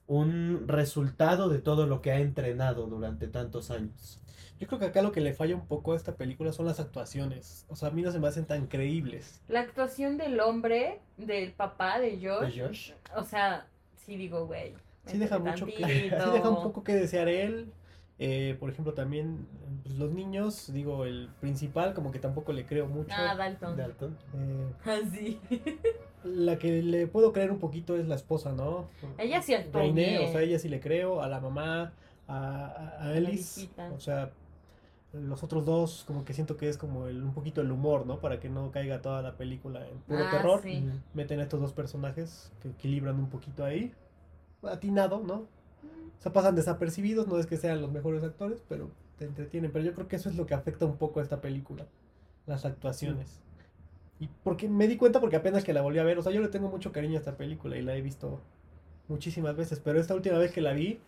un 0.07 0.68
resultado 0.68 1.49
de 1.49 1.59
todo 1.59 1.87
lo 1.87 2.03
que 2.03 2.12
ha 2.12 2.18
entrenado 2.18 2.87
durante 2.87 3.29
tantos 3.29 3.71
años. 3.71 4.21
Yo 4.62 4.68
creo 4.68 4.79
que 4.79 4.87
acá 4.87 5.03
lo 5.03 5.11
que 5.11 5.21
le 5.21 5.33
falla 5.33 5.57
un 5.57 5.66
poco 5.66 5.92
a 5.92 5.97
esta 5.97 6.14
película 6.14 6.53
son 6.53 6.66
las 6.66 6.79
actuaciones. 6.79 7.66
O 7.68 7.75
sea, 7.75 7.88
a 7.88 7.90
mí 7.90 8.01
no 8.03 8.12
se 8.12 8.21
me 8.21 8.29
hacen 8.29 8.45
tan 8.45 8.68
creíbles. 8.68 9.42
La 9.49 9.59
actuación 9.61 10.18
del 10.18 10.38
hombre, 10.38 11.01
del 11.16 11.53
papá 11.53 11.99
de 11.99 12.16
Josh. 12.16 12.55
¿De 12.55 12.62
Josh? 12.62 12.92
O 13.16 13.25
sea, 13.25 13.66
sí 14.07 14.16
digo, 14.16 14.47
güey. 14.47 14.75
Sí 15.07 15.19
deja 15.19 15.38
mucho 15.38 15.67
que, 15.67 15.73
sí 16.25 16.31
deja 16.33 16.49
un 16.49 16.62
poco 16.62 16.85
que 16.85 16.95
desear 16.95 17.29
él. 17.29 17.73
Eh, 18.19 18.57
por 18.61 18.71
ejemplo, 18.71 18.95
también 18.95 19.47
pues, 19.83 19.97
los 19.97 20.12
niños, 20.12 20.73
digo, 20.73 21.05
el 21.07 21.29
principal 21.41 21.93
como 21.93 22.12
que 22.12 22.21
tampoco 22.21 22.53
le 22.53 22.65
creo 22.67 22.87
mucho. 22.87 23.12
Ah, 23.17 23.35
Dalton. 23.35 23.77
Dalton. 23.77 24.19
Eh, 24.35 24.73
Ah, 24.85 24.99
sí. 25.12 25.41
la 26.25 26.57
que 26.57 26.83
le 26.83 27.09
puedo 27.09 27.33
creer 27.33 27.51
un 27.51 27.59
poquito 27.59 27.97
es 27.97 28.07
la 28.07 28.15
esposa, 28.15 28.53
¿no? 28.53 28.87
Ella 29.19 29.43
sí 29.43 29.55
actuó 29.55 29.81
Reine, 29.81 30.07
bien. 30.19 30.29
o 30.29 30.33
sea, 30.33 30.43
ella 30.43 30.59
sí 30.61 30.69
le 30.69 30.79
creo, 30.79 31.21
a 31.21 31.29
la 31.29 31.41
mamá, 31.41 31.95
a, 32.29 32.67
a, 32.67 32.88
a 33.01 33.07
la 33.09 33.17
Alice, 33.17 33.69
o 33.93 33.99
sea, 33.99 34.31
los 35.12 35.43
otros 35.43 35.65
dos 35.67 36.05
como 36.07 36.25
que 36.25 36.33
siento 36.33 36.57
que 36.57 36.69
es 36.69 36.79
como 36.79 37.09
el, 37.09 37.23
un 37.25 37.35
poquito 37.35 37.61
el 37.61 37.73
humor, 37.73 38.07
¿no? 38.07 38.21
Para 38.21 38.38
que 38.38 38.49
no 38.49 38.71
caiga 38.71 39.03
toda 39.03 39.21
la 39.21 39.37
película 39.37 39.87
en 39.88 39.99
puro 39.99 40.25
Ah, 40.25 40.31
terror. 40.31 40.61
sí. 40.62 40.88
Meten 41.12 41.41
a 41.41 41.43
estos 41.43 41.61
dos 41.61 41.73
personajes 41.73 42.53
que 42.62 42.69
equilibran 42.69 43.17
un 43.17 43.29
poquito 43.29 43.65
ahí. 43.65 43.93
Atinado, 44.62 45.20
¿no? 45.20 45.35
O 45.35 46.22
sea, 46.22 46.33
pasan 46.33 46.55
desapercibidos, 46.55 47.27
no 47.27 47.38
es 47.38 47.46
que 47.46 47.57
sean 47.57 47.81
los 47.81 47.90
mejores 47.90 48.22
actores, 48.22 48.62
pero 48.68 48.90
te 49.18 49.25
entretienen. 49.25 49.72
Pero 49.72 49.85
yo 49.85 49.94
creo 49.94 50.09
que 50.09 50.16
eso 50.16 50.29
es 50.29 50.37
lo 50.37 50.46
que 50.46 50.55
afecta 50.55 50.87
un 50.87 50.96
poco 50.96 51.20
a 51.20 51.22
esta 51.22 51.40
película, 51.40 51.87
las 52.46 52.64
actuaciones. 52.64 53.40
Y 54.20 54.29
porque 54.44 54.68
me 54.68 54.87
di 54.87 54.96
cuenta 54.96 55.20
porque 55.20 55.37
apenas 55.37 55.64
que 55.64 55.72
la 55.72 55.83
volví 55.83 55.98
a 55.98 56.05
ver, 56.05 56.18
o 56.18 56.22
sea, 56.22 56.31
yo 56.31 56.40
le 56.40 56.48
tengo 56.48 56.68
mucho 56.68 56.92
cariño 56.92 57.16
a 57.16 57.18
esta 57.18 57.37
película 57.37 57.77
y 57.77 57.83
la 57.83 57.96
he 57.96 58.03
visto 58.03 58.40
muchísimas 59.09 59.57
veces, 59.57 59.81
pero 59.81 59.98
esta 59.98 60.14
última 60.14 60.38
vez 60.38 60.53
que 60.53 60.61
la 60.61 60.72
vi, 60.72 61.01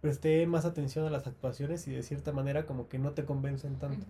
presté 0.00 0.46
más 0.46 0.64
atención 0.64 1.06
a 1.06 1.10
las 1.10 1.26
actuaciones 1.26 1.88
y 1.88 1.92
de 1.92 2.02
cierta 2.02 2.32
manera 2.32 2.66
como 2.66 2.88
que 2.88 2.98
no 2.98 3.12
te 3.12 3.24
convencen 3.24 3.76
tanto. 3.76 4.06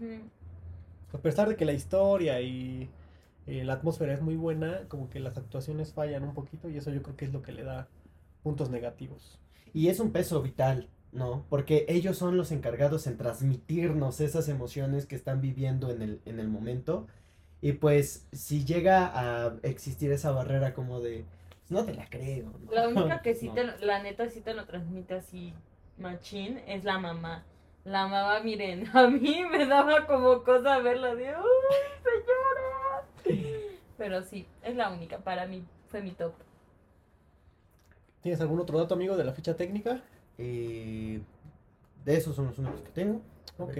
A 1.12 1.18
pesar 1.18 1.48
de 1.48 1.56
que 1.56 1.64
la 1.64 1.72
historia 1.72 2.40
y 2.40 2.90
eh, 3.46 3.64
la 3.64 3.74
atmósfera 3.74 4.12
es 4.12 4.20
muy 4.20 4.36
buena, 4.36 4.80
como 4.88 5.08
que 5.08 5.20
las 5.20 5.38
actuaciones 5.38 5.92
fallan 5.92 6.24
un 6.24 6.34
poquito 6.34 6.68
y 6.68 6.76
eso 6.76 6.90
yo 6.90 7.02
creo 7.02 7.16
que 7.16 7.24
es 7.24 7.32
lo 7.32 7.42
que 7.42 7.52
le 7.52 7.62
da 7.62 7.88
puntos 8.42 8.70
negativos. 8.70 9.38
Y 9.74 9.88
es 9.88 10.00
un 10.00 10.12
peso 10.12 10.40
vital, 10.42 10.88
¿no? 11.12 11.44
Porque 11.48 11.84
ellos 11.88 12.16
son 12.16 12.36
los 12.36 12.52
encargados 12.52 13.06
en 13.06 13.16
transmitirnos 13.16 14.20
esas 14.20 14.48
emociones 14.48 15.06
que 15.06 15.14
están 15.16 15.40
viviendo 15.40 15.90
en 15.90 16.02
el, 16.02 16.20
en 16.24 16.40
el 16.40 16.48
momento. 16.48 17.06
Y 17.60 17.72
pues 17.72 18.26
si 18.32 18.64
llega 18.64 19.10
a 19.46 19.56
existir 19.62 20.12
esa 20.12 20.30
barrera 20.30 20.74
como 20.74 21.00
de, 21.00 21.24
"Pues, 21.60 21.70
no 21.70 21.84
te 21.84 21.94
la 21.94 22.08
creo. 22.08 22.52
¿no?". 22.64 22.72
La 22.72 22.88
única 22.88 23.20
que 23.22 23.34
sí 23.34 23.48
No. 23.48 23.54
te, 23.54 23.64
lo- 23.64 23.78
la 23.78 24.02
neta 24.02 24.28
sí 24.30 24.40
te 24.40 24.54
lo 24.54 24.64
transmite 24.66 25.14
así, 25.14 25.52
machín, 25.98 26.58
es 26.66 26.84
la 26.84 26.98
mamá. 26.98 27.44
La 27.84 28.06
mamá, 28.06 28.40
miren, 28.40 28.84
a 28.96 29.08
mí 29.08 29.44
me 29.50 29.66
daba 29.66 30.06
como 30.06 30.44
cosa 30.44 30.78
verla 30.78 31.14
de, 31.14 31.28
¡ay, 31.28 31.42
señora! 32.04 33.42
Pero 33.98 34.22
sí, 34.22 34.46
es 34.62 34.76
la 34.76 34.90
única, 34.90 35.18
para 35.18 35.46
mí 35.46 35.64
fue 35.88 36.00
mi 36.02 36.12
top. 36.12 36.32
¿Tienes 38.22 38.40
algún 38.40 38.60
otro 38.60 38.78
dato, 38.78 38.94
amigo, 38.94 39.16
de 39.16 39.24
la 39.24 39.32
ficha 39.32 39.56
técnica? 39.56 40.02
Eh, 40.38 41.20
de 42.04 42.16
esos 42.16 42.34
son 42.36 42.46
los 42.46 42.58
únicos 42.58 42.80
que 42.82 42.90
tengo. 42.90 43.20
Ok. 43.58 43.76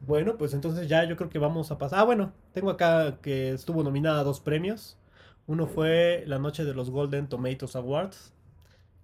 Bueno, 0.00 0.36
pues 0.36 0.52
entonces 0.52 0.88
ya 0.88 1.04
yo 1.04 1.16
creo 1.16 1.30
que 1.30 1.38
vamos 1.38 1.70
a 1.70 1.78
pasar. 1.78 2.00
Ah, 2.00 2.04
bueno, 2.04 2.32
tengo 2.52 2.70
acá 2.70 3.18
que 3.22 3.50
estuvo 3.50 3.82
nominada 3.82 4.20
a 4.20 4.24
dos 4.24 4.40
premios. 4.40 4.98
Uno 5.46 5.66
fue 5.66 6.24
La 6.26 6.38
Noche 6.38 6.64
de 6.64 6.74
los 6.74 6.90
Golden 6.90 7.28
Tomatoes 7.28 7.76
Awards 7.76 8.32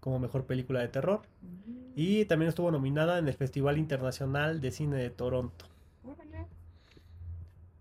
como 0.01 0.19
mejor 0.19 0.45
película 0.47 0.81
de 0.81 0.89
terror. 0.89 1.23
Y 1.95 2.25
también 2.25 2.49
estuvo 2.49 2.71
nominada 2.73 3.19
en 3.19 3.29
el 3.29 3.35
Festival 3.35 3.79
Internacional 3.79 4.61
de 4.61 4.73
Cine 4.73 4.97
de 4.97 5.11
Toronto. 5.11 5.67
Órale. 6.05 6.47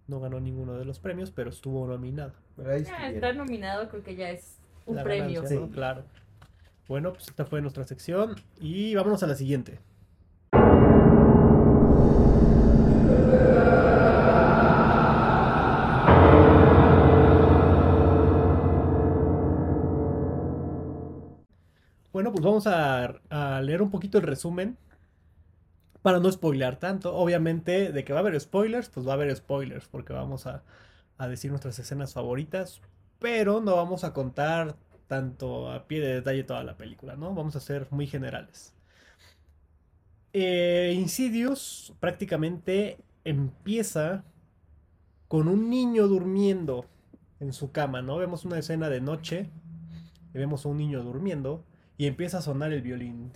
No 0.08 0.20
ganó 0.20 0.40
ninguno 0.40 0.78
de 0.78 0.86
los 0.86 1.00
premios, 1.00 1.32
pero 1.32 1.50
estuvo 1.50 1.88
nominada. 1.88 2.34
Estuvieron. 2.58 3.16
estar 3.16 3.36
nominado 3.36 3.90
creo 3.90 4.04
que 4.04 4.16
ya 4.16 4.30
es 4.30 4.58
un 4.86 4.98
La 4.98 5.04
premio. 5.04 5.42
ganancia, 5.42 5.60
¿no? 5.60 5.66
Sí. 5.66 5.72
Claro. 5.74 6.04
Bueno, 6.92 7.14
pues 7.14 7.30
esta 7.30 7.46
fue 7.46 7.62
nuestra 7.62 7.86
sección 7.86 8.36
y 8.60 8.94
vámonos 8.96 9.24
a 9.24 9.28
la 9.28 9.36
siguiente. 9.36 9.80
Bueno, 22.12 22.34
pues 22.34 22.44
vamos 22.44 22.68
a, 22.68 23.62
leer 23.62 23.82
un 23.82 23.90
poquito 23.90 24.18
el 24.18 24.26
resumen 24.26 24.78
para 26.02 26.20
no 26.20 26.30
spoilear 26.30 26.76
tanto. 26.76 27.16
Obviamente, 27.16 27.94
de 27.94 28.04
que 28.04 28.12
va 28.12 28.20
a 28.20 28.22
haber 28.24 28.38
spoilers, 28.38 28.90
pues 28.90 29.08
va 29.08 29.12
a 29.12 29.16
haber 29.16 29.34
spoilers, 29.34 29.88
porque 29.88 30.12
vamos 30.12 30.46
a 30.46 30.62
decir 31.30 31.52
nuestras 31.52 31.80
escenas 31.80 32.14
favoritas, 32.14 32.82
pero 33.18 33.62
no 33.62 33.78
vamos 33.78 34.04
a 34.04 34.12
contar 34.12 34.76
tanto 35.12 35.70
a 35.70 35.90
pie 35.90 36.00
de 36.00 36.14
detalle 36.14 36.46
toda 36.46 36.64
la 36.64 36.78
película, 36.78 37.18
¿no? 37.18 37.36
Vamos 37.36 37.58
a 37.58 37.60
ser 37.60 37.86
muy 37.90 38.08
generales. 38.08 38.74
Eh, 40.32 40.94
Insidious 40.96 41.94
prácticamente 42.00 42.98
empieza 43.26 44.24
con 45.28 45.50
un 45.50 45.70
niño 45.70 46.08
durmiendo 46.08 46.86
en 47.42 47.52
su 47.52 47.74
cama, 47.74 48.02
¿no? 48.02 48.16
Vemos 48.16 48.46
una 48.46 48.58
escena 48.58 48.88
de 48.88 49.02
noche 49.02 49.50
y 50.34 50.38
vemos 50.38 50.66
a 50.66 50.70
un 50.70 50.78
niño 50.78 51.04
durmiendo 51.04 51.66
y 51.98 52.08
empieza 52.08 52.38
a 52.38 52.42
sonar 52.42 52.72
el 52.72 52.82
violín. 52.82 53.34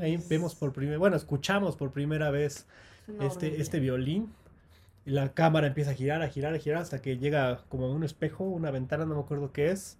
Ahí 0.00 0.16
vemos 0.30 0.54
por 0.54 0.72
primera, 0.72 0.96
bueno, 0.96 1.16
escuchamos 1.16 1.74
por 1.74 1.90
primera 1.90 2.30
vez 2.30 2.68
este, 3.20 3.60
este 3.60 3.80
violín. 3.80 4.32
Y 5.04 5.10
la 5.10 5.34
cámara 5.34 5.66
empieza 5.66 5.90
a 5.90 5.94
girar, 5.94 6.22
a 6.22 6.28
girar, 6.28 6.54
a 6.54 6.58
girar 6.58 6.82
hasta 6.82 7.02
que 7.02 7.18
llega 7.18 7.64
como 7.68 7.86
a 7.86 7.90
un 7.92 8.04
espejo, 8.04 8.44
una 8.44 8.70
ventana, 8.70 9.06
no 9.06 9.16
me 9.16 9.22
acuerdo 9.22 9.50
qué 9.50 9.72
es. 9.72 9.98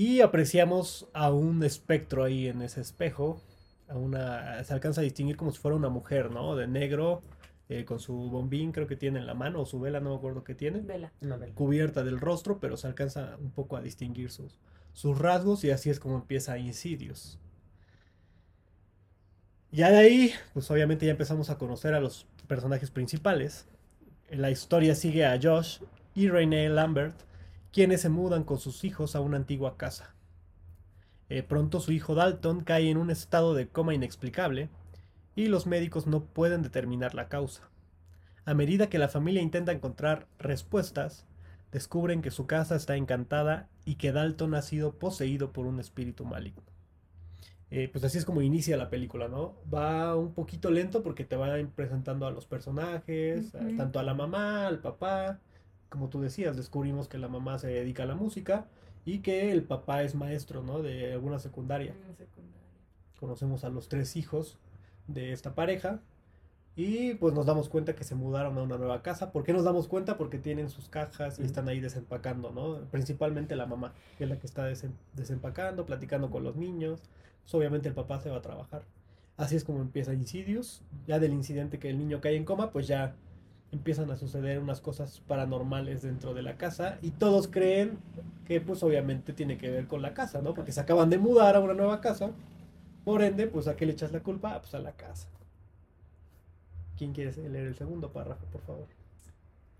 Y 0.00 0.22
apreciamos 0.22 1.10
a 1.12 1.30
un 1.30 1.62
espectro 1.62 2.24
ahí 2.24 2.48
en 2.48 2.62
ese 2.62 2.80
espejo. 2.80 3.38
A 3.86 3.98
una, 3.98 4.64
se 4.64 4.72
alcanza 4.72 5.02
a 5.02 5.04
distinguir 5.04 5.36
como 5.36 5.52
si 5.52 5.58
fuera 5.58 5.76
una 5.76 5.90
mujer, 5.90 6.30
¿no? 6.30 6.56
De 6.56 6.66
negro, 6.66 7.20
eh, 7.68 7.84
con 7.84 8.00
su 8.00 8.14
bombín, 8.14 8.72
creo 8.72 8.86
que 8.86 8.96
tiene 8.96 9.18
en 9.18 9.26
la 9.26 9.34
mano, 9.34 9.60
o 9.60 9.66
su 9.66 9.78
vela, 9.78 10.00
no 10.00 10.08
me 10.08 10.16
acuerdo 10.16 10.42
qué 10.42 10.54
tiene. 10.54 10.80
Vela. 10.80 11.12
Una 11.20 11.36
vela. 11.36 11.54
Cubierta 11.54 12.02
del 12.02 12.18
rostro, 12.18 12.60
pero 12.60 12.78
se 12.78 12.86
alcanza 12.86 13.36
un 13.42 13.50
poco 13.50 13.76
a 13.76 13.82
distinguir 13.82 14.30
sus, 14.30 14.58
sus 14.94 15.18
rasgos 15.18 15.64
y 15.64 15.70
así 15.70 15.90
es 15.90 16.00
como 16.00 16.14
empieza 16.14 16.56
Insidious. 16.56 17.38
Ya 19.70 19.90
de 19.90 19.98
ahí, 19.98 20.32
pues 20.54 20.70
obviamente 20.70 21.04
ya 21.04 21.12
empezamos 21.12 21.50
a 21.50 21.58
conocer 21.58 21.92
a 21.92 22.00
los 22.00 22.26
personajes 22.46 22.90
principales. 22.90 23.66
La 24.30 24.50
historia 24.50 24.94
sigue 24.94 25.26
a 25.26 25.38
Josh 25.38 25.80
y 26.14 26.30
Renee 26.30 26.70
Lambert, 26.70 27.16
quienes 27.72 28.00
se 28.00 28.08
mudan 28.08 28.44
con 28.44 28.58
sus 28.58 28.84
hijos 28.84 29.14
a 29.16 29.20
una 29.20 29.36
antigua 29.36 29.76
casa. 29.76 30.14
Eh, 31.28 31.42
pronto 31.42 31.80
su 31.80 31.92
hijo 31.92 32.14
Dalton 32.14 32.62
cae 32.62 32.90
en 32.90 32.96
un 32.96 33.10
estado 33.10 33.54
de 33.54 33.68
coma 33.68 33.94
inexplicable 33.94 34.68
y 35.36 35.46
los 35.46 35.66
médicos 35.66 36.06
no 36.06 36.24
pueden 36.24 36.62
determinar 36.62 37.14
la 37.14 37.28
causa. 37.28 37.68
A 38.44 38.54
medida 38.54 38.88
que 38.88 38.98
la 38.98 39.08
familia 39.08 39.42
intenta 39.42 39.70
encontrar 39.72 40.26
respuestas, 40.38 41.26
descubren 41.70 42.20
que 42.22 42.32
su 42.32 42.46
casa 42.46 42.74
está 42.74 42.96
encantada 42.96 43.68
y 43.84 43.94
que 43.94 44.12
Dalton 44.12 44.54
ha 44.54 44.62
sido 44.62 44.98
poseído 44.98 45.52
por 45.52 45.66
un 45.66 45.78
espíritu 45.78 46.24
maligno. 46.24 46.62
Eh, 47.70 47.88
pues 47.92 48.02
así 48.02 48.18
es 48.18 48.24
como 48.24 48.42
inicia 48.42 48.76
la 48.76 48.90
película, 48.90 49.28
¿no? 49.28 49.54
Va 49.72 50.16
un 50.16 50.34
poquito 50.34 50.72
lento 50.72 51.04
porque 51.04 51.24
te 51.24 51.36
va 51.36 51.54
presentando 51.76 52.26
a 52.26 52.32
los 52.32 52.46
personajes, 52.46 53.54
Ujú. 53.54 53.76
tanto 53.76 54.00
a 54.00 54.02
la 54.02 54.14
mamá, 54.14 54.66
al 54.66 54.80
papá. 54.80 55.38
Como 55.90 56.08
tú 56.08 56.20
decías, 56.20 56.56
descubrimos 56.56 57.08
que 57.08 57.18
la 57.18 57.28
mamá 57.28 57.58
se 57.58 57.66
dedica 57.68 58.04
a 58.04 58.06
la 58.06 58.14
música 58.14 58.66
y 59.04 59.18
que 59.18 59.52
el 59.52 59.62
papá 59.62 60.02
es 60.02 60.14
maestro, 60.14 60.62
¿no? 60.62 60.80
De 60.80 61.12
alguna 61.12 61.38
secundaria. 61.38 61.92
Secundaria. 62.16 62.60
Conocemos 63.18 63.64
a 63.64 63.68
los 63.68 63.88
tres 63.88 64.16
hijos 64.16 64.56
de 65.08 65.32
esta 65.32 65.54
pareja 65.54 66.00
y 66.76 67.14
pues 67.14 67.34
nos 67.34 67.44
damos 67.44 67.68
cuenta 67.68 67.94
que 67.94 68.04
se 68.04 68.14
mudaron 68.14 68.56
a 68.56 68.62
una 68.62 68.78
nueva 68.78 69.02
casa. 69.02 69.32
¿Por 69.32 69.42
qué 69.42 69.52
nos 69.52 69.64
damos 69.64 69.88
cuenta? 69.88 70.16
Porque 70.16 70.38
tienen 70.38 70.70
sus 70.70 70.88
cajas 70.88 71.38
y 71.38 71.42
están 71.42 71.68
ahí 71.68 71.80
desempacando, 71.80 72.50
¿no? 72.52 72.78
Principalmente 72.90 73.56
la 73.56 73.66
mamá, 73.66 73.92
que 74.16 74.24
es 74.24 74.30
la 74.30 74.38
que 74.38 74.46
está 74.46 74.70
desem- 74.70 74.92
desempacando, 75.14 75.84
platicando 75.84 76.30
con 76.30 76.44
los 76.44 76.56
niños. 76.56 77.00
Pues 77.42 77.54
obviamente 77.54 77.88
el 77.88 77.94
papá 77.94 78.20
se 78.20 78.30
va 78.30 78.36
a 78.36 78.42
trabajar. 78.42 78.82
Así 79.36 79.56
es 79.56 79.64
como 79.64 79.80
empieza 79.80 80.14
Insidious. 80.14 80.82
Ya 81.08 81.18
del 81.18 81.32
incidente 81.32 81.78
que 81.78 81.90
el 81.90 81.98
niño 81.98 82.20
cae 82.20 82.36
en 82.36 82.44
coma, 82.44 82.70
pues 82.70 82.86
ya 82.86 83.16
empiezan 83.72 84.10
a 84.10 84.16
suceder 84.16 84.58
unas 84.58 84.80
cosas 84.80 85.20
paranormales 85.28 86.02
dentro 86.02 86.34
de 86.34 86.42
la 86.42 86.56
casa 86.56 86.98
y 87.02 87.10
todos 87.10 87.48
creen 87.48 87.98
que 88.46 88.60
pues 88.60 88.82
obviamente 88.82 89.32
tiene 89.32 89.58
que 89.58 89.70
ver 89.70 89.86
con 89.86 90.02
la 90.02 90.12
casa, 90.14 90.42
¿no? 90.42 90.54
Porque 90.54 90.72
se 90.72 90.80
acaban 90.80 91.08
de 91.10 91.18
mudar 91.18 91.54
a 91.56 91.60
una 91.60 91.74
nueva 91.74 92.00
casa. 92.00 92.30
Por 93.04 93.22
ende, 93.22 93.46
pues 93.46 93.68
¿a 93.68 93.76
qué 93.76 93.86
le 93.86 93.92
echas 93.92 94.12
la 94.12 94.20
culpa? 94.20 94.54
Ah, 94.54 94.60
Pues 94.60 94.74
a 94.74 94.78
la 94.80 94.92
casa. 94.92 95.28
¿Quién 96.98 97.12
quiere 97.12 97.32
leer 97.48 97.68
el 97.68 97.74
segundo 97.76 98.10
párrafo, 98.12 98.44
por 98.46 98.60
favor? 98.62 98.86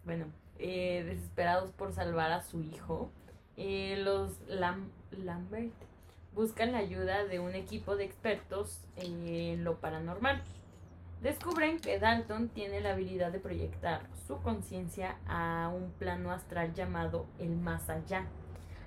Bueno, 0.05 0.27
eh, 0.59 1.03
desesperados 1.05 1.71
por 1.73 1.93
salvar 1.93 2.33
a 2.33 2.43
su 2.43 2.63
hijo, 2.63 3.11
eh, 3.57 3.97
los 4.03 4.41
Lam- 4.49 4.89
Lambert 5.11 5.73
buscan 6.35 6.73
la 6.73 6.79
ayuda 6.79 7.25
de 7.25 7.41
un 7.41 7.55
equipo 7.55 7.97
de 7.97 8.05
expertos 8.05 8.79
en 8.97 9.65
lo 9.65 9.77
paranormal. 9.81 10.43
Descubren 11.23 11.81
que 11.81 11.99
Dalton 11.99 12.49
tiene 12.49 12.81
la 12.81 12.93
habilidad 12.93 13.31
de 13.31 13.41
proyectar 13.41 14.09
su 14.27 14.39
conciencia 14.41 15.19
a 15.27 15.71
un 15.75 15.91
plano 15.93 16.31
astral 16.31 16.73
llamado 16.73 17.27
el 17.39 17.57
más 17.57 17.91
allá 17.91 18.27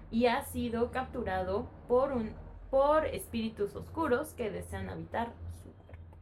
y 0.09 0.25
ha 0.25 0.43
sido 0.45 0.89
capturado 0.91 1.69
por 1.87 2.11
un 2.11 2.31
por 2.71 3.05
espíritus 3.05 3.75
oscuros 3.75 4.33
que 4.33 4.49
desean 4.49 4.89
habitar 4.89 5.31
su 5.61 5.69
cuerpo. 5.85 6.17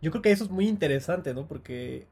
Yo 0.00 0.12
creo 0.12 0.22
que 0.22 0.30
eso 0.30 0.44
es 0.44 0.50
muy 0.50 0.68
interesante, 0.68 1.34
¿no? 1.34 1.48
Porque 1.48 2.06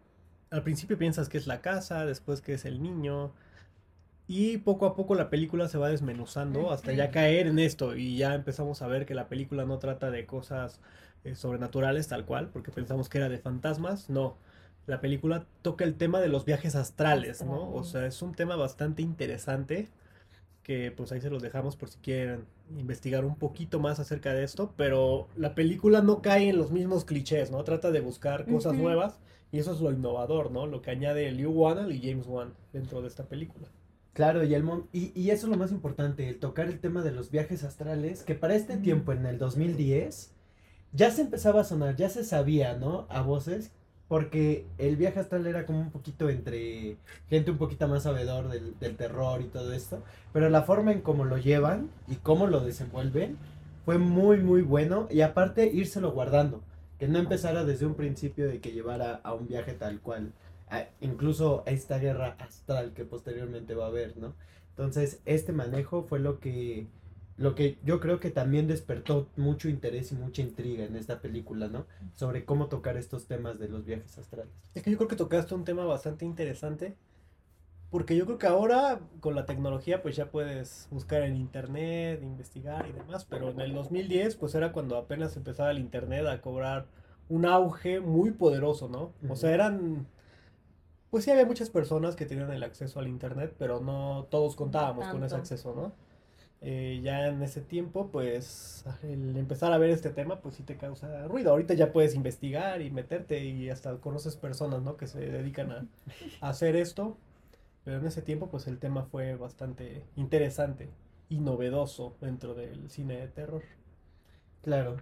al 0.50 0.64
principio 0.64 0.98
piensas 0.98 1.28
que 1.28 1.38
es 1.38 1.46
la 1.46 1.60
casa, 1.60 2.04
después 2.04 2.40
que 2.40 2.54
es 2.54 2.64
el 2.64 2.82
niño. 2.82 3.32
Y 4.26 4.58
poco 4.58 4.86
a 4.86 4.96
poco 4.96 5.14
la 5.14 5.30
película 5.30 5.68
se 5.68 5.78
va 5.78 5.88
desmenuzando 5.88 6.72
hasta 6.72 6.92
ya 6.92 7.12
caer 7.12 7.46
en 7.46 7.60
esto. 7.60 7.94
Y 7.94 8.16
ya 8.16 8.34
empezamos 8.34 8.82
a 8.82 8.88
ver 8.88 9.06
que 9.06 9.14
la 9.14 9.28
película 9.28 9.64
no 9.64 9.78
trata 9.78 10.10
de 10.10 10.26
cosas 10.26 10.80
eh, 11.24 11.34
sobrenaturales 11.34 12.08
tal 12.08 12.24
cual, 12.24 12.50
porque 12.50 12.70
pensamos 12.70 13.08
que 13.08 13.18
era 13.18 13.28
de 13.28 13.38
fantasmas. 13.38 14.08
No. 14.10 14.36
La 14.86 15.00
película 15.00 15.46
toca 15.62 15.84
el 15.84 15.94
tema 15.94 16.20
de 16.20 16.28
los 16.28 16.44
viajes 16.44 16.74
astrales, 16.74 17.44
¿no? 17.44 17.72
O 17.72 17.84
sea, 17.84 18.06
es 18.06 18.20
un 18.22 18.34
tema 18.34 18.56
bastante 18.56 19.02
interesante 19.02 19.88
que 20.64 20.92
pues 20.92 21.10
ahí 21.12 21.20
se 21.20 21.30
los 21.30 21.42
dejamos 21.42 21.76
por 21.76 21.88
si 21.88 21.98
quieren 21.98 22.44
investigar 22.76 23.24
un 23.24 23.36
poquito 23.36 23.80
más 23.80 23.98
acerca 24.00 24.32
de 24.32 24.44
esto, 24.44 24.72
pero 24.76 25.28
la 25.36 25.54
película 25.54 26.02
no 26.02 26.22
cae 26.22 26.48
en 26.48 26.56
los 26.56 26.70
mismos 26.70 27.04
clichés, 27.04 27.50
¿no? 27.50 27.62
Trata 27.64 27.90
de 27.90 28.00
buscar 28.00 28.44
cosas 28.46 28.74
nuevas 28.74 29.18
y 29.50 29.58
eso 29.58 29.72
es 29.72 29.80
lo 29.80 29.90
innovador, 29.92 30.50
¿no? 30.50 30.66
Lo 30.66 30.80
que 30.80 30.90
añade 30.90 31.30
Liu 31.32 31.50
Wannell 31.50 31.92
y 31.92 32.00
James 32.00 32.26
Wan 32.26 32.54
dentro 32.72 33.02
de 33.02 33.08
esta 33.08 33.24
película. 33.24 33.68
Claro, 34.14 34.44
y, 34.44 34.54
el 34.54 34.62
mon- 34.62 34.88
y, 34.92 35.18
y 35.20 35.30
eso 35.30 35.46
es 35.46 35.50
lo 35.50 35.56
más 35.56 35.72
importante, 35.72 36.28
el 36.28 36.38
tocar 36.38 36.66
el 36.68 36.78
tema 36.80 37.02
de 37.02 37.12
los 37.12 37.30
viajes 37.30 37.64
astrales, 37.64 38.22
que 38.24 38.34
para 38.34 38.54
este 38.54 38.76
tiempo, 38.76 39.12
en 39.12 39.26
el 39.26 39.38
2010, 39.38 40.32
ya 40.92 41.10
se 41.10 41.22
empezaba 41.22 41.60
a 41.62 41.64
sonar, 41.64 41.96
ya 41.96 42.08
se 42.08 42.24
sabía, 42.24 42.74
¿no? 42.76 43.06
A 43.08 43.22
voces, 43.22 43.70
porque 44.08 44.66
el 44.78 44.96
viaje 44.96 45.20
astral 45.20 45.46
era 45.46 45.64
como 45.66 45.80
un 45.80 45.90
poquito 45.90 46.28
entre 46.28 46.96
gente 47.30 47.50
un 47.50 47.58
poquito 47.58 47.88
más 47.88 48.02
sabedor 48.04 48.48
del, 48.48 48.78
del 48.78 48.96
terror 48.96 49.40
y 49.40 49.46
todo 49.46 49.72
esto, 49.72 50.02
pero 50.32 50.50
la 50.50 50.62
forma 50.62 50.92
en 50.92 51.00
cómo 51.00 51.24
lo 51.24 51.38
llevan 51.38 51.90
y 52.08 52.16
cómo 52.16 52.46
lo 52.46 52.60
desenvuelven 52.60 53.38
fue 53.84 53.98
muy, 53.98 54.38
muy 54.38 54.62
bueno, 54.62 55.08
y 55.10 55.22
aparte 55.22 55.66
írselo 55.72 56.12
guardando, 56.12 56.62
que 56.98 57.08
no 57.08 57.18
empezara 57.18 57.64
desde 57.64 57.86
un 57.86 57.94
principio 57.94 58.46
de 58.48 58.60
que 58.60 58.72
llevara 58.72 59.20
a 59.24 59.34
un 59.34 59.48
viaje 59.48 59.72
tal 59.72 60.00
cual 60.00 60.32
a- 60.70 60.86
incluso 61.00 61.64
a 61.66 61.70
esta 61.70 61.98
guerra 61.98 62.36
astral 62.38 62.92
que 62.94 63.04
posteriormente 63.04 63.74
va 63.74 63.86
a 63.86 63.88
haber, 63.88 64.16
¿no? 64.18 64.34
Entonces, 64.70 65.20
este 65.26 65.52
manejo 65.52 66.04
fue 66.04 66.18
lo 66.20 66.38
que 66.40 66.86
lo 67.36 67.54
que 67.54 67.78
yo 67.84 68.00
creo 68.00 68.20
que 68.20 68.30
también 68.30 68.66
despertó 68.66 69.28
mucho 69.36 69.68
interés 69.68 70.12
y 70.12 70.14
mucha 70.14 70.42
intriga 70.42 70.84
en 70.84 70.96
esta 70.96 71.20
película, 71.20 71.68
¿no? 71.68 71.86
Sobre 72.14 72.44
cómo 72.44 72.66
tocar 72.66 72.96
estos 72.96 73.26
temas 73.26 73.58
de 73.58 73.68
los 73.68 73.84
viajes 73.84 74.18
astrales. 74.18 74.52
Es 74.74 74.82
que 74.82 74.90
yo 74.90 74.96
creo 74.98 75.08
que 75.08 75.16
tocaste 75.16 75.54
un 75.54 75.64
tema 75.64 75.84
bastante 75.84 76.24
interesante, 76.24 76.94
porque 77.90 78.16
yo 78.16 78.24
creo 78.26 78.38
que 78.38 78.46
ahora 78.46 79.00
con 79.20 79.34
la 79.34 79.46
tecnología 79.46 80.02
pues 80.02 80.16
ya 80.16 80.30
puedes 80.30 80.88
buscar 80.90 81.22
en 81.22 81.36
internet, 81.36 82.22
investigar 82.22 82.88
y 82.88 82.92
demás, 82.92 83.24
pero 83.24 83.50
en 83.50 83.60
el 83.60 83.74
2010 83.74 84.36
pues 84.36 84.54
era 84.54 84.72
cuando 84.72 84.96
apenas 84.96 85.36
empezaba 85.36 85.70
el 85.70 85.78
internet 85.78 86.26
a 86.26 86.40
cobrar 86.40 86.86
un 87.28 87.46
auge 87.46 88.00
muy 88.00 88.30
poderoso, 88.30 88.88
¿no? 88.88 89.12
O 89.28 89.36
sea, 89.36 89.52
eran... 89.52 90.06
Pues 91.10 91.24
sí 91.24 91.30
había 91.30 91.44
muchas 91.44 91.68
personas 91.68 92.16
que 92.16 92.24
tenían 92.24 92.50
el 92.50 92.62
acceso 92.62 92.98
al 92.98 93.08
internet, 93.08 93.54
pero 93.58 93.80
no 93.80 94.26
todos 94.30 94.56
contábamos 94.56 95.06
con 95.08 95.22
ese 95.24 95.36
acceso, 95.36 95.74
¿no? 95.74 95.92
Eh, 96.64 97.00
ya 97.02 97.26
en 97.26 97.42
ese 97.42 97.60
tiempo, 97.60 98.10
pues 98.12 98.84
el 99.02 99.36
empezar 99.36 99.72
a 99.72 99.78
ver 99.78 99.90
este 99.90 100.10
tema, 100.10 100.40
pues 100.40 100.54
sí 100.54 100.62
te 100.62 100.76
causa 100.76 101.26
ruido. 101.26 101.50
Ahorita 101.50 101.74
ya 101.74 101.92
puedes 101.92 102.14
investigar 102.14 102.80
y 102.82 102.90
meterte 102.90 103.44
y 103.44 103.68
hasta 103.68 103.96
conoces 103.96 104.36
personas, 104.36 104.80
¿no? 104.82 104.96
Que 104.96 105.08
se 105.08 105.18
dedican 105.18 105.72
a, 105.72 105.86
a 106.40 106.48
hacer 106.50 106.76
esto. 106.76 107.16
Pero 107.84 107.98
en 107.98 108.06
ese 108.06 108.22
tiempo, 108.22 108.48
pues 108.48 108.68
el 108.68 108.78
tema 108.78 109.02
fue 109.04 109.34
bastante 109.34 110.04
interesante 110.14 110.88
y 111.28 111.40
novedoso 111.40 112.16
dentro 112.20 112.54
del 112.54 112.88
cine 112.90 113.16
de 113.16 113.26
terror. 113.26 113.62
Claro. 114.62 114.98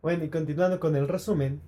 Bueno, 0.00 0.24
y 0.24 0.30
continuando 0.30 0.80
con 0.80 0.96
el 0.96 1.06
resumen, 1.06 1.60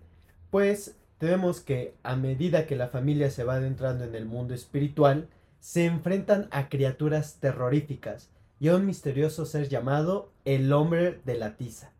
pues 0.51 0.97
tenemos 1.19 1.61
que 1.61 1.95
a 2.03 2.17
medida 2.17 2.67
que 2.67 2.75
la 2.75 2.89
familia 2.89 3.31
se 3.31 3.45
va 3.45 3.57
adentrando 3.57 4.05
en 4.05 4.15
el 4.15 4.25
mundo 4.25 4.55
espiritual, 4.55 5.29
se 5.61 5.85
enfrentan 5.85 6.49
a 6.51 6.71
criaturas 6.71 7.37
terroríficas 7.39 8.31
y 8.65 8.69
a 8.69 8.77
un 8.77 8.87
misterioso 8.87 9.45
ser 9.45 9.69
llamado 9.69 10.33
el 10.47 10.73
hombre 10.73 11.21
de 11.27 11.35
la 11.37 11.59
tiza. 11.59 11.93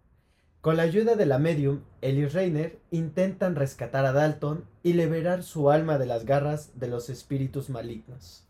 Con 0.63 0.79
la 0.79 0.85
ayuda 0.85 1.15
de 1.15 1.27
la 1.27 1.39
medium, 1.39 1.83
Ellie 2.01 2.27
Reiner 2.27 2.79
intentan 2.91 3.55
rescatar 3.55 4.07
a 4.07 4.13
Dalton 4.13 4.65
y 4.83 4.95
liberar 4.95 5.43
su 5.43 5.71
alma 5.71 5.99
de 5.99 6.07
las 6.07 6.25
garras 6.25 6.71
de 6.81 6.89
los 6.89 7.11
espíritus 7.11 7.69
malignos. 7.69 8.47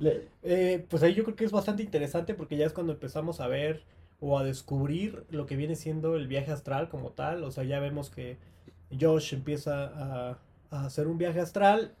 Le- 0.00 0.26
Eh, 0.42 0.84
pues 0.90 1.04
ahí 1.04 1.14
yo 1.14 1.22
creo 1.22 1.36
que 1.36 1.44
es 1.44 1.52
bastante 1.52 1.84
interesante 1.84 2.34
porque 2.34 2.56
ya 2.56 2.66
es 2.66 2.72
cuando 2.72 2.94
empezamos 2.94 3.38
a 3.38 3.46
ver 3.46 3.84
o 4.18 4.36
a 4.36 4.42
descubrir 4.42 5.24
lo 5.30 5.46
que 5.46 5.54
viene 5.54 5.76
siendo 5.76 6.16
el 6.16 6.26
viaje 6.26 6.50
astral 6.50 6.88
como 6.88 7.10
tal. 7.10 7.44
O 7.44 7.52
sea, 7.52 7.62
ya 7.62 7.78
vemos 7.78 8.10
que 8.10 8.38
Josh 9.00 9.34
empieza 9.34 9.84
a, 9.84 10.38
a 10.70 10.84
hacer 10.84 11.06
un 11.06 11.16
viaje 11.16 11.38
astral 11.38 11.94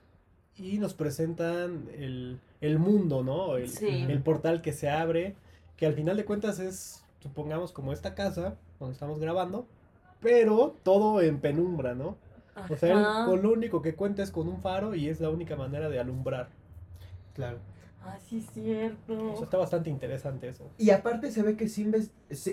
y 0.56 0.78
nos 0.78 0.92
presentan 0.94 1.88
el, 1.96 2.40
el 2.60 2.78
mundo, 2.78 3.22
¿no? 3.22 3.56
El, 3.56 3.68
Sí. 3.68 4.06
el 4.08 4.22
portal 4.22 4.62
que 4.62 4.72
se 4.72 4.90
abre, 4.90 5.34
que 5.76 5.86
al 5.86 5.94
final 5.94 6.16
de 6.16 6.24
cuentas 6.24 6.58
es, 6.58 7.02
supongamos, 7.20 7.72
como 7.72 7.92
esta 7.92 8.14
casa 8.14 8.56
donde 8.78 8.94
estamos 8.94 9.18
grabando, 9.18 9.66
pero 10.20 10.76
todo 10.82 11.20
en 11.22 11.40
penumbra, 11.40 11.94
¿no? 11.94 12.16
O 12.68 12.76
sea, 12.76 12.92
él 12.92 13.26
con 13.26 13.42
lo 13.42 13.52
único 13.52 13.80
que 13.80 13.94
cuenta 13.94 14.22
es 14.22 14.30
con 14.30 14.46
un 14.48 14.60
faro 14.60 14.94
y 14.94 15.08
es 15.08 15.20
la 15.20 15.30
única 15.30 15.56
manera 15.56 15.88
de 15.88 15.98
alumbrar. 15.98 16.48
Claro. 17.34 17.58
Ah, 18.02 18.18
sí, 18.18 18.38
es 18.38 18.46
cierto. 18.52 19.32
O 19.32 19.36
sea, 19.36 19.44
está 19.44 19.58
bastante 19.58 19.90
interesante 19.90 20.48
eso. 20.48 20.70
Y 20.78 20.90
aparte 20.90 21.30
se 21.30 21.42
ve 21.42 21.56
que 21.56 21.68
sí, 21.68 21.90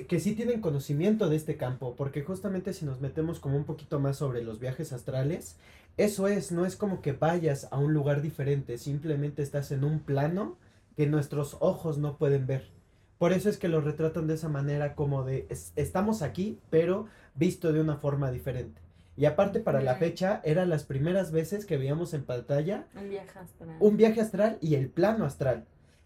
que 0.08 0.20
sí 0.20 0.36
tienen 0.36 0.60
conocimiento 0.62 1.30
de 1.30 1.38
este 1.38 1.56
campo, 1.58 1.96
porque 1.96 2.22
justamente 2.24 2.74
si 2.74 2.86
nos 2.86 3.00
metemos 3.00 3.40
como 3.40 3.56
un 3.58 3.64
poquito 3.64 4.00
más 4.00 4.18
sobre 4.18 4.44
los 4.44 4.60
viajes 4.60 4.92
astrales, 4.92 5.58
eso 5.96 6.28
es, 6.28 6.52
no 6.52 6.66
es 6.66 6.76
como 6.76 7.02
que 7.02 7.14
vayas 7.14 7.68
a 7.72 7.78
un 7.80 7.94
lugar 7.94 8.22
diferente, 8.22 8.78
simplemente 8.78 9.42
estás 9.42 9.72
en 9.72 9.84
un 9.86 10.00
plano 10.02 10.58
que 10.98 11.08
nuestros 11.08 11.58
ojos 11.62 11.98
no 11.98 12.18
pueden 12.18 12.46
ver. 12.46 12.70
Por 13.18 13.32
eso 13.34 13.50
es 13.50 13.58
que 13.58 13.68
lo 13.70 13.82
retratan 13.82 14.28
de 14.28 14.36
esa 14.36 14.50
manera 14.50 14.94
como 14.96 15.24
de 15.24 15.48
es- 15.50 15.72
estamos 15.76 16.22
aquí, 16.22 16.60
pero 16.70 17.08
visto 17.36 17.72
de 17.72 17.82
una 17.82 17.98
forma 17.98 18.32
diferente. 18.32 18.82
Y 19.18 19.26
aparte 19.26 19.60
para 19.60 19.82
la 19.82 19.96
fecha 19.96 20.42
eran 20.46 20.70
las 20.70 20.84
primeras 20.84 21.32
veces 21.32 21.66
que 21.66 21.78
veíamos 21.78 22.14
en 22.14 22.24
pantalla 22.24 22.86
Un 22.96 23.10
viaje 23.10 23.40
astral. 23.40 23.76
un 23.80 23.98
viaje 23.98 24.22
astral 24.22 24.58
y 24.62 24.76
el 24.76 24.90
plano 24.90 25.26
astral. 25.26 25.66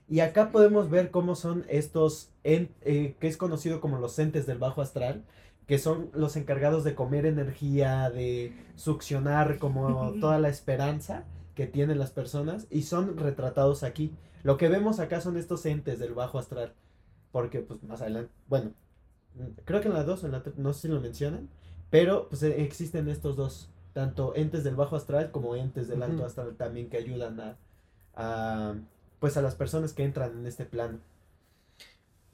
Y 0.09 0.21
acá 0.21 0.51
podemos 0.51 0.89
ver 0.89 1.11
cómo 1.11 1.35
son 1.35 1.65
estos, 1.69 2.31
en- 2.43 2.69
eh, 2.81 3.15
que 3.19 3.27
es 3.27 3.37
conocido 3.37 3.81
como 3.81 3.97
los 3.99 4.17
entes 4.17 4.45
del 4.45 4.57
bajo 4.59 4.81
astral, 4.81 5.23
que 5.67 5.77
son 5.77 6.09
los 6.13 6.35
encargados 6.37 6.83
de 6.83 6.95
comer 6.95 7.25
energía, 7.25 8.09
de 8.09 8.53
succionar 8.75 9.57
como 9.59 10.13
toda 10.21 10.39
la 10.39 10.49
esperanza 10.49 11.23
que 11.55 11.67
tienen 11.67 11.99
las 11.99 12.11
personas, 12.11 12.65
y 12.69 12.83
son 12.83 13.17
retratados 13.17 13.83
aquí. 13.83 14.13
Lo 14.43 14.57
que 14.57 14.69
vemos 14.69 14.99
acá 14.99 15.19
son 15.21 15.35
estos 15.37 15.65
entes 15.65 15.99
del 15.99 16.13
bajo 16.13 16.39
astral, 16.39 16.73
porque 17.31 17.59
pues 17.59 17.83
más 17.83 18.01
adelante, 18.01 18.31
bueno, 18.47 18.71
mm, 19.35 19.61
creo 19.65 19.81
que 19.81 19.87
en 19.89 19.93
la 19.93 20.03
2 20.03 20.23
o 20.23 20.25
en 20.27 20.31
la 20.31 20.43
3, 20.43 20.57
no 20.57 20.73
sé 20.73 20.83
si 20.83 20.87
lo 20.87 20.99
mencionan, 21.01 21.49
pero 21.91 22.27
pues 22.29 22.41
eh, 22.43 22.63
existen 22.63 23.07
estos 23.09 23.35
dos, 23.35 23.69
tanto 23.93 24.35
entes 24.35 24.63
del 24.63 24.75
bajo 24.75 24.95
astral 24.95 25.31
como 25.31 25.55
entes 25.55 25.87
del 25.87 26.01
alto 26.03 26.25
astral 26.25 26.55
también 26.57 26.89
que 26.89 26.97
ayudan 26.97 27.39
a, 27.39 27.57
a, 28.15 28.75
pues 29.19 29.37
a 29.37 29.43
las 29.43 29.55
personas 29.55 29.93
que 29.93 30.03
entran 30.03 30.39
en 30.39 30.47
este 30.47 30.65
plano. 30.65 30.99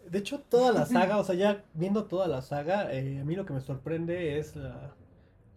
De 0.10 0.20
hecho, 0.20 0.40
toda 0.40 0.72
la 0.72 0.86
saga, 0.86 1.18
o 1.18 1.24
sea, 1.26 1.36
ya 1.36 1.66
viendo 1.74 2.06
toda 2.06 2.28
la 2.28 2.42
saga, 2.42 2.94
eh, 2.94 3.20
a 3.20 3.26
mí 3.26 3.36
lo 3.36 3.46
que 3.46 3.54
me 3.54 3.60
sorprende 3.60 4.40
es 4.40 4.56
la, 4.56 4.96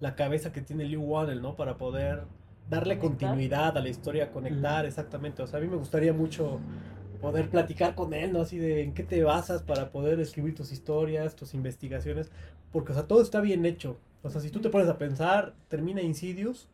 la 0.01 0.17
cabeza 0.17 0.53
que 0.53 0.61
tiene 0.61 0.85
Liu 0.85 1.03
Wannell, 1.03 1.41
¿no? 1.41 1.55
Para 1.57 1.79
poder 1.79 2.25
darle 2.69 2.99
Conectar. 2.99 3.39
continuidad 3.39 3.77
a 3.77 3.81
la 3.81 3.89
historia, 3.89 4.33
conectar, 4.33 4.87
exactamente. 4.87 5.43
O 5.43 5.47
sea, 5.47 5.59
a 5.59 5.63
mí 5.63 5.69
me 5.69 5.77
gustaría 5.77 6.13
mucho 6.13 6.65
poder 7.21 7.51
platicar 7.51 7.95
con 7.95 8.13
él, 8.15 8.33
¿no? 8.33 8.41
Así 8.41 8.59
de 8.59 8.83
en 8.83 8.95
qué 8.95 9.05
te 9.05 9.23
basas 9.23 9.63
para 9.63 9.91
poder 9.93 10.19
escribir 10.21 10.55
tus 10.57 10.73
historias, 10.73 11.37
tus 11.37 11.55
investigaciones, 11.55 12.31
porque, 12.73 12.93
o 12.93 12.95
sea, 12.95 13.07
todo 13.07 13.23
está 13.23 13.41
bien 13.41 13.66
hecho. 13.66 13.97
O 14.23 14.31
sea, 14.31 14.41
si 14.41 14.51
tú 14.51 14.61
te 14.61 14.71
pones 14.71 14.89
a 14.89 14.99
pensar, 14.99 15.55
termina 15.68 16.03
Insidious, 16.03 16.68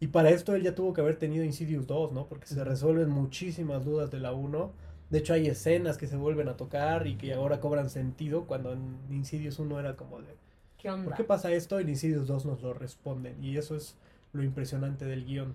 y 0.00 0.08
para 0.08 0.30
esto 0.30 0.54
él 0.54 0.62
ya 0.62 0.74
tuvo 0.74 0.92
que 0.92 1.00
haber 1.00 1.16
tenido 1.16 1.44
Insidious 1.44 1.86
2, 1.86 2.12
¿no? 2.12 2.26
Porque 2.26 2.46
se 2.46 2.64
resuelven 2.64 3.08
muchísimas 3.08 3.84
dudas 3.84 4.10
de 4.10 4.18
la 4.18 4.32
1. 4.32 4.72
De 5.10 5.18
hecho, 5.18 5.34
hay 5.34 5.46
escenas 5.46 5.96
que 5.96 6.08
se 6.08 6.16
vuelven 6.16 6.48
a 6.48 6.56
tocar 6.56 7.06
y 7.06 7.16
que 7.16 7.34
ahora 7.34 7.60
cobran 7.60 7.88
sentido 7.88 8.46
cuando 8.46 8.72
en 8.72 8.98
Insidious 9.10 9.58
1 9.58 9.78
era 9.78 9.94
como 9.94 10.20
de, 10.20 10.34
¿Qué 10.78 10.90
onda? 10.90 11.04
¿por 11.04 11.14
qué 11.16 11.24
pasa 11.24 11.52
esto? 11.52 11.78
En 11.78 11.88
Insidious 11.88 12.26
2 12.26 12.46
nos 12.46 12.62
lo 12.62 12.74
responden. 12.74 13.42
Y 13.44 13.56
eso 13.56 13.76
es 13.76 13.96
lo 14.32 14.42
impresionante 14.42 15.04
del 15.04 15.24
guion, 15.24 15.54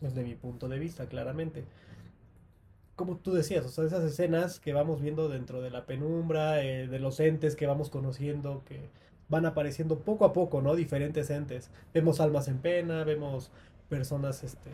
desde 0.00 0.24
mi 0.24 0.34
punto 0.34 0.68
de 0.68 0.78
vista, 0.78 1.06
claramente. 1.06 1.64
Como 2.96 3.16
tú 3.16 3.32
decías, 3.32 3.64
o 3.64 3.70
sea, 3.70 3.84
esas 3.84 4.04
escenas 4.04 4.60
que 4.60 4.74
vamos 4.74 5.00
viendo 5.00 5.30
dentro 5.30 5.62
de 5.62 5.70
la 5.70 5.86
penumbra, 5.86 6.62
eh, 6.62 6.86
de 6.86 6.98
los 6.98 7.18
entes 7.20 7.56
que 7.56 7.66
vamos 7.66 7.88
conociendo, 7.88 8.62
que 8.66 8.90
van 9.30 9.46
apareciendo 9.46 10.00
poco 10.00 10.24
a 10.26 10.32
poco, 10.34 10.62
¿no? 10.62 10.74
Diferentes 10.76 11.30
entes. 11.30 11.70
Vemos 11.94 12.20
almas 12.20 12.48
en 12.48 12.58
pena, 12.58 13.04
vemos 13.04 13.50
personas, 13.88 14.44
este, 14.44 14.70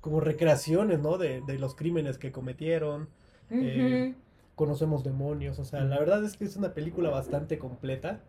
como 0.00 0.20
recreaciones, 0.20 1.00
¿no? 1.00 1.18
De, 1.18 1.40
de 1.42 1.58
los 1.58 1.74
crímenes 1.74 2.18
que 2.18 2.32
cometieron. 2.32 3.08
eh, 3.50 4.14
conocemos 4.54 5.04
demonios, 5.04 5.58
o 5.58 5.64
sea, 5.64 5.84
la 5.84 5.98
verdad 5.98 6.22
es 6.24 6.36
que 6.36 6.44
es 6.44 6.56
una 6.56 6.74
película 6.74 7.08
bastante 7.10 7.58
completa 7.58 8.20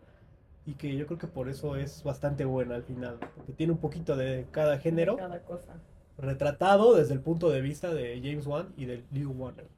y 0.66 0.74
que 0.74 0.96
yo 0.96 1.06
creo 1.06 1.18
que 1.18 1.26
por 1.28 1.48
eso 1.48 1.76
es 1.76 2.02
bastante 2.04 2.44
buena 2.46 2.76
al 2.76 2.84
final, 2.84 3.18
porque 3.36 3.52
tiene 3.52 3.72
un 3.72 3.78
poquito 3.80 4.16
de 4.16 4.46
cada 4.52 4.78
género 4.78 5.16
Cada 5.16 5.42
cosa. 5.44 5.74
retratado 6.18 6.94
desde 6.96 7.14
el 7.14 7.20
punto 7.20 7.50
de 7.50 7.60
vista 7.62 7.92
de 7.94 8.20
James 8.22 8.46
Wan 8.46 8.72
y 8.76 8.86
de 8.86 9.04
Liu 9.12 9.32
Warner. 9.32 9.68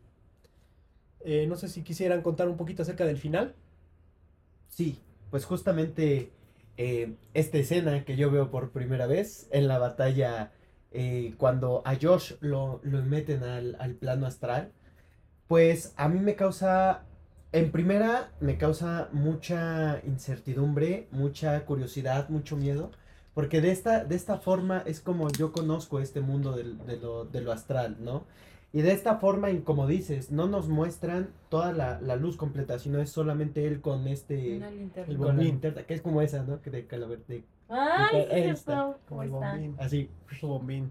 Eh, 1.20 1.46
no 1.48 1.56
sé 1.56 1.68
si 1.68 1.82
quisieran 1.82 2.22
contar 2.22 2.48
un 2.48 2.56
poquito 2.56 2.82
acerca 2.82 3.04
del 3.04 3.16
final. 3.18 3.54
Sí, 4.68 5.00
pues 5.34 5.46
justamente 5.46 6.30
eh, 6.76 7.16
esta 7.34 7.58
escena 7.58 8.04
que 8.04 8.14
yo 8.14 8.30
veo 8.30 8.52
por 8.52 8.70
primera 8.70 9.08
vez 9.08 9.48
en 9.50 9.66
la 9.66 9.80
batalla 9.80 10.52
eh, 10.92 11.34
cuando 11.38 11.82
a 11.84 11.96
Josh 12.00 12.34
lo, 12.38 12.78
lo 12.84 13.02
meten 13.02 13.42
al, 13.42 13.76
al 13.80 13.94
plano 13.94 14.26
astral, 14.26 14.70
pues 15.48 15.92
a 15.96 16.08
mí 16.08 16.20
me 16.20 16.36
causa, 16.36 17.02
en 17.50 17.72
primera, 17.72 18.30
me 18.38 18.58
causa 18.58 19.08
mucha 19.10 20.00
incertidumbre, 20.06 21.08
mucha 21.10 21.64
curiosidad, 21.64 22.28
mucho 22.28 22.56
miedo, 22.56 22.92
porque 23.34 23.60
de 23.60 23.72
esta, 23.72 24.04
de 24.04 24.14
esta 24.14 24.38
forma 24.38 24.84
es 24.86 25.00
como 25.00 25.32
yo 25.32 25.50
conozco 25.50 25.98
este 25.98 26.20
mundo 26.20 26.54
de 26.54 27.40
lo 27.40 27.50
astral, 27.50 27.96
¿no? 27.98 28.24
Y 28.74 28.82
de 28.82 28.92
esta 28.92 29.16
forma, 29.18 29.48
en 29.50 29.62
como 29.62 29.86
dices, 29.86 30.30
no 30.32 30.48
nos 30.48 30.68
muestran 30.68 31.28
toda 31.48 31.72
la, 31.72 32.00
la 32.00 32.16
luz 32.16 32.36
completa, 32.36 32.78
sino 32.80 33.00
es 33.00 33.08
solamente 33.08 33.66
él 33.66 33.80
con 33.80 34.06
este... 34.08 34.56
Una 34.56 34.70
linterna. 34.70 35.10
El 35.12 35.16
con 35.16 35.26
la 35.28 35.32
bombín. 35.32 35.46
linterna, 35.52 35.82
que 35.84 35.94
es 35.94 36.02
como 36.02 36.20
esa, 36.20 36.42
¿no? 36.42 36.60
Que 36.60 36.70
de 36.70 36.86
calavera, 36.86 37.22
de- 37.28 37.44
Ay, 37.68 38.48
está. 38.50 38.74
Como 38.82 38.98
¿Cómo 39.08 39.22
el 39.22 39.28
está? 39.32 39.52
bombín. 39.52 39.76
así. 39.78 40.10
Su 40.40 40.48
bombín. 40.48 40.90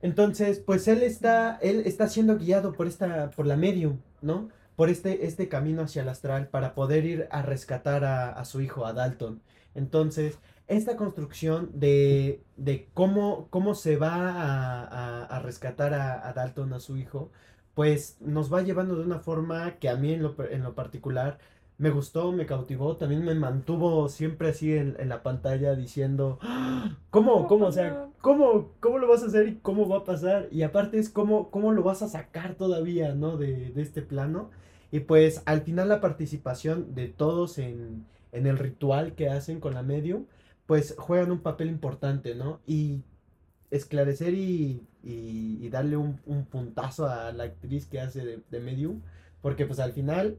Entonces, 0.00 0.58
pues 0.58 0.88
él 0.88 1.02
está, 1.02 1.58
él 1.62 1.82
está 1.86 2.08
siendo 2.08 2.36
guiado 2.36 2.72
por 2.72 2.86
esta, 2.88 3.30
por 3.30 3.46
la 3.46 3.56
medium, 3.56 3.98
¿no? 4.20 4.48
Por 4.74 4.88
este, 4.88 5.26
este 5.26 5.48
camino 5.48 5.82
hacia 5.82 6.02
el 6.02 6.08
astral 6.08 6.48
para 6.48 6.74
poder 6.74 7.04
ir 7.04 7.28
a 7.30 7.42
rescatar 7.42 8.04
a, 8.04 8.30
a 8.30 8.44
su 8.44 8.60
hijo, 8.60 8.84
a 8.86 8.92
Dalton. 8.92 9.40
Entonces, 9.74 10.38
esta 10.68 10.96
construcción 10.96 11.70
de, 11.74 12.42
de 12.56 12.88
cómo, 12.94 13.48
cómo 13.50 13.74
se 13.74 13.96
va 13.96 14.14
a, 14.30 14.84
a- 14.84 15.24
a 15.24 15.38
rescatar 15.40 15.94
a, 15.94 16.26
a 16.28 16.32
Dalton, 16.32 16.72
a 16.72 16.80
su 16.80 16.96
hijo, 16.96 17.30
pues 17.74 18.16
nos 18.20 18.52
va 18.52 18.62
llevando 18.62 18.96
de 18.96 19.04
una 19.04 19.18
forma 19.20 19.78
que 19.78 19.88
a 19.88 19.96
mí 19.96 20.12
en 20.12 20.22
lo, 20.22 20.34
en 20.50 20.62
lo 20.62 20.74
particular 20.74 21.38
me 21.78 21.90
gustó, 21.90 22.30
me 22.32 22.46
cautivó, 22.46 22.96
también 22.96 23.24
me 23.24 23.34
mantuvo 23.34 24.08
siempre 24.08 24.50
así 24.50 24.72
en, 24.76 24.94
en 25.00 25.08
la 25.08 25.22
pantalla 25.22 25.74
diciendo, 25.74 26.38
"¡Ah! 26.42 26.96
¿cómo, 27.10 27.46
cómo, 27.48 27.66
o 27.66 27.72
sea, 27.72 28.08
cómo, 28.20 28.72
cómo 28.80 28.98
lo 28.98 29.08
vas 29.08 29.22
a 29.22 29.26
hacer 29.26 29.48
y 29.48 29.56
cómo 29.56 29.88
va 29.88 29.98
a 29.98 30.04
pasar? 30.04 30.48
Y 30.52 30.62
aparte 30.62 30.98
es 30.98 31.08
cómo, 31.10 31.50
cómo 31.50 31.72
lo 31.72 31.82
vas 31.82 32.02
a 32.02 32.08
sacar 32.08 32.54
todavía, 32.54 33.14
¿no? 33.14 33.36
De, 33.36 33.70
de 33.70 33.82
este 33.82 34.02
plano. 34.02 34.50
Y 34.90 35.00
pues 35.00 35.42
al 35.46 35.62
final 35.62 35.88
la 35.88 36.00
participación 36.00 36.94
de 36.94 37.08
todos 37.08 37.58
en, 37.58 38.06
en 38.32 38.46
el 38.46 38.58
ritual 38.58 39.14
que 39.14 39.28
hacen 39.30 39.58
con 39.60 39.74
la 39.74 39.82
medium, 39.82 40.26
pues 40.66 40.94
juegan 40.98 41.32
un 41.32 41.40
papel 41.40 41.68
importante, 41.68 42.34
¿no? 42.34 42.60
Y 42.66 43.02
esclarecer 43.70 44.34
y, 44.34 44.86
y, 45.02 45.68
darle 45.70 45.96
un, 45.96 46.20
un 46.26 46.44
puntazo 46.46 47.06
a 47.08 47.32
la 47.32 47.44
actriz 47.44 47.86
que 47.86 48.00
hace 48.00 48.24
de, 48.24 48.42
de 48.50 48.60
medium, 48.60 49.02
porque 49.42 49.66
pues 49.66 49.80
al 49.80 49.92
final 49.92 50.38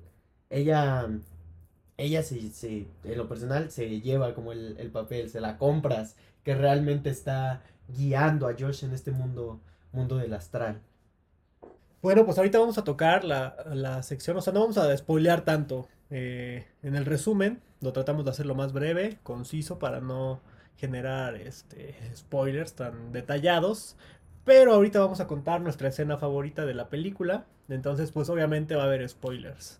ella, 0.49 1.09
ella 1.97 2.23
se, 2.23 2.51
se- 2.51 2.87
en 3.03 3.17
lo 3.17 3.27
personal 3.27 3.71
se 3.71 4.01
lleva 4.01 4.33
como 4.35 4.51
el, 4.53 4.77
el 4.79 4.91
papel, 4.91 5.29
se 5.29 5.41
la 5.41 5.57
compras, 5.57 6.15
que 6.43 6.55
realmente 6.55 7.09
está 7.09 7.61
guiando 7.89 8.47
a 8.47 8.55
Josh 8.59 8.83
en 8.85 8.93
este 8.93 9.11
mundo, 9.11 9.59
mundo 9.91 10.17
del 10.17 10.33
astral. 10.33 10.81
Bueno, 12.01 12.25
pues 12.25 12.37
ahorita 12.37 12.59
vamos 12.59 12.77
a 12.77 12.83
tocar 12.83 13.23
la, 13.23 13.55
la 13.73 14.03
sección, 14.03 14.35
o 14.37 14.41
sea, 14.41 14.51
no 14.53 14.59
vamos 14.61 14.77
a 14.77 14.95
spoilear 14.97 15.45
tanto. 15.45 15.87
Eh, 16.15 16.67
en 16.83 16.95
el 16.95 17.05
resumen, 17.05 17.59
lo 17.81 17.91
tratamos 17.91 18.23
de 18.23 18.29
hacer 18.29 18.45
lo 18.45 18.53
más 18.53 18.71
breve, 18.71 19.17
conciso, 19.23 19.79
para 19.79 19.99
no 19.99 20.41
generar 20.77 21.35
este, 21.35 21.95
spoilers 22.15 22.75
tan 22.75 23.11
detallados. 23.11 23.97
Pero 24.45 24.73
ahorita 24.73 24.99
vamos 24.99 25.21
a 25.21 25.27
contar 25.27 25.61
nuestra 25.61 25.87
escena 25.89 26.17
favorita 26.19 26.67
de 26.67 26.75
la 26.75 26.89
película. 26.89 27.45
Entonces, 27.67 28.11
pues 28.11 28.29
obviamente 28.29 28.75
va 28.75 28.83
a 28.83 28.85
haber 28.85 29.07
spoilers. 29.09 29.79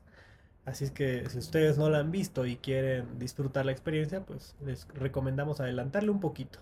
Así 0.66 0.86
es 0.86 0.92
que 0.92 1.30
si 1.30 1.38
ustedes 1.38 1.78
no 1.78 1.90
la 1.90 2.00
han 2.00 2.12
visto 2.12 2.48
y 2.48 2.56
quieren 2.56 3.20
disfrutar 3.20 3.66
la 3.66 3.72
experiencia, 3.72 4.22
pues 4.22 4.56
les 4.66 4.88
recomendamos 4.96 5.60
adelantarle 5.60 6.10
un 6.10 6.20
poquito. 6.20 6.60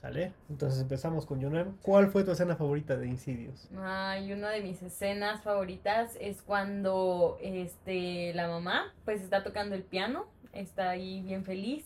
¿Sale? 0.00 0.32
Entonces 0.48 0.80
empezamos 0.80 1.26
con 1.26 1.42
Junem. 1.42 1.76
¿Cuál 1.82 2.06
fue 2.08 2.22
tu 2.22 2.30
escena 2.30 2.54
favorita 2.54 2.96
de 2.96 3.08
Insidious? 3.08 3.68
Ay, 3.80 4.32
una 4.32 4.50
de 4.50 4.60
mis 4.60 4.80
escenas 4.80 5.42
favoritas 5.42 6.16
es 6.20 6.40
cuando 6.42 7.36
este 7.42 8.32
la 8.34 8.46
mamá 8.46 8.94
pues 9.04 9.20
está 9.22 9.42
tocando 9.42 9.74
el 9.74 9.82
piano, 9.82 10.26
está 10.52 10.90
ahí 10.90 11.20
bien 11.22 11.44
feliz. 11.44 11.84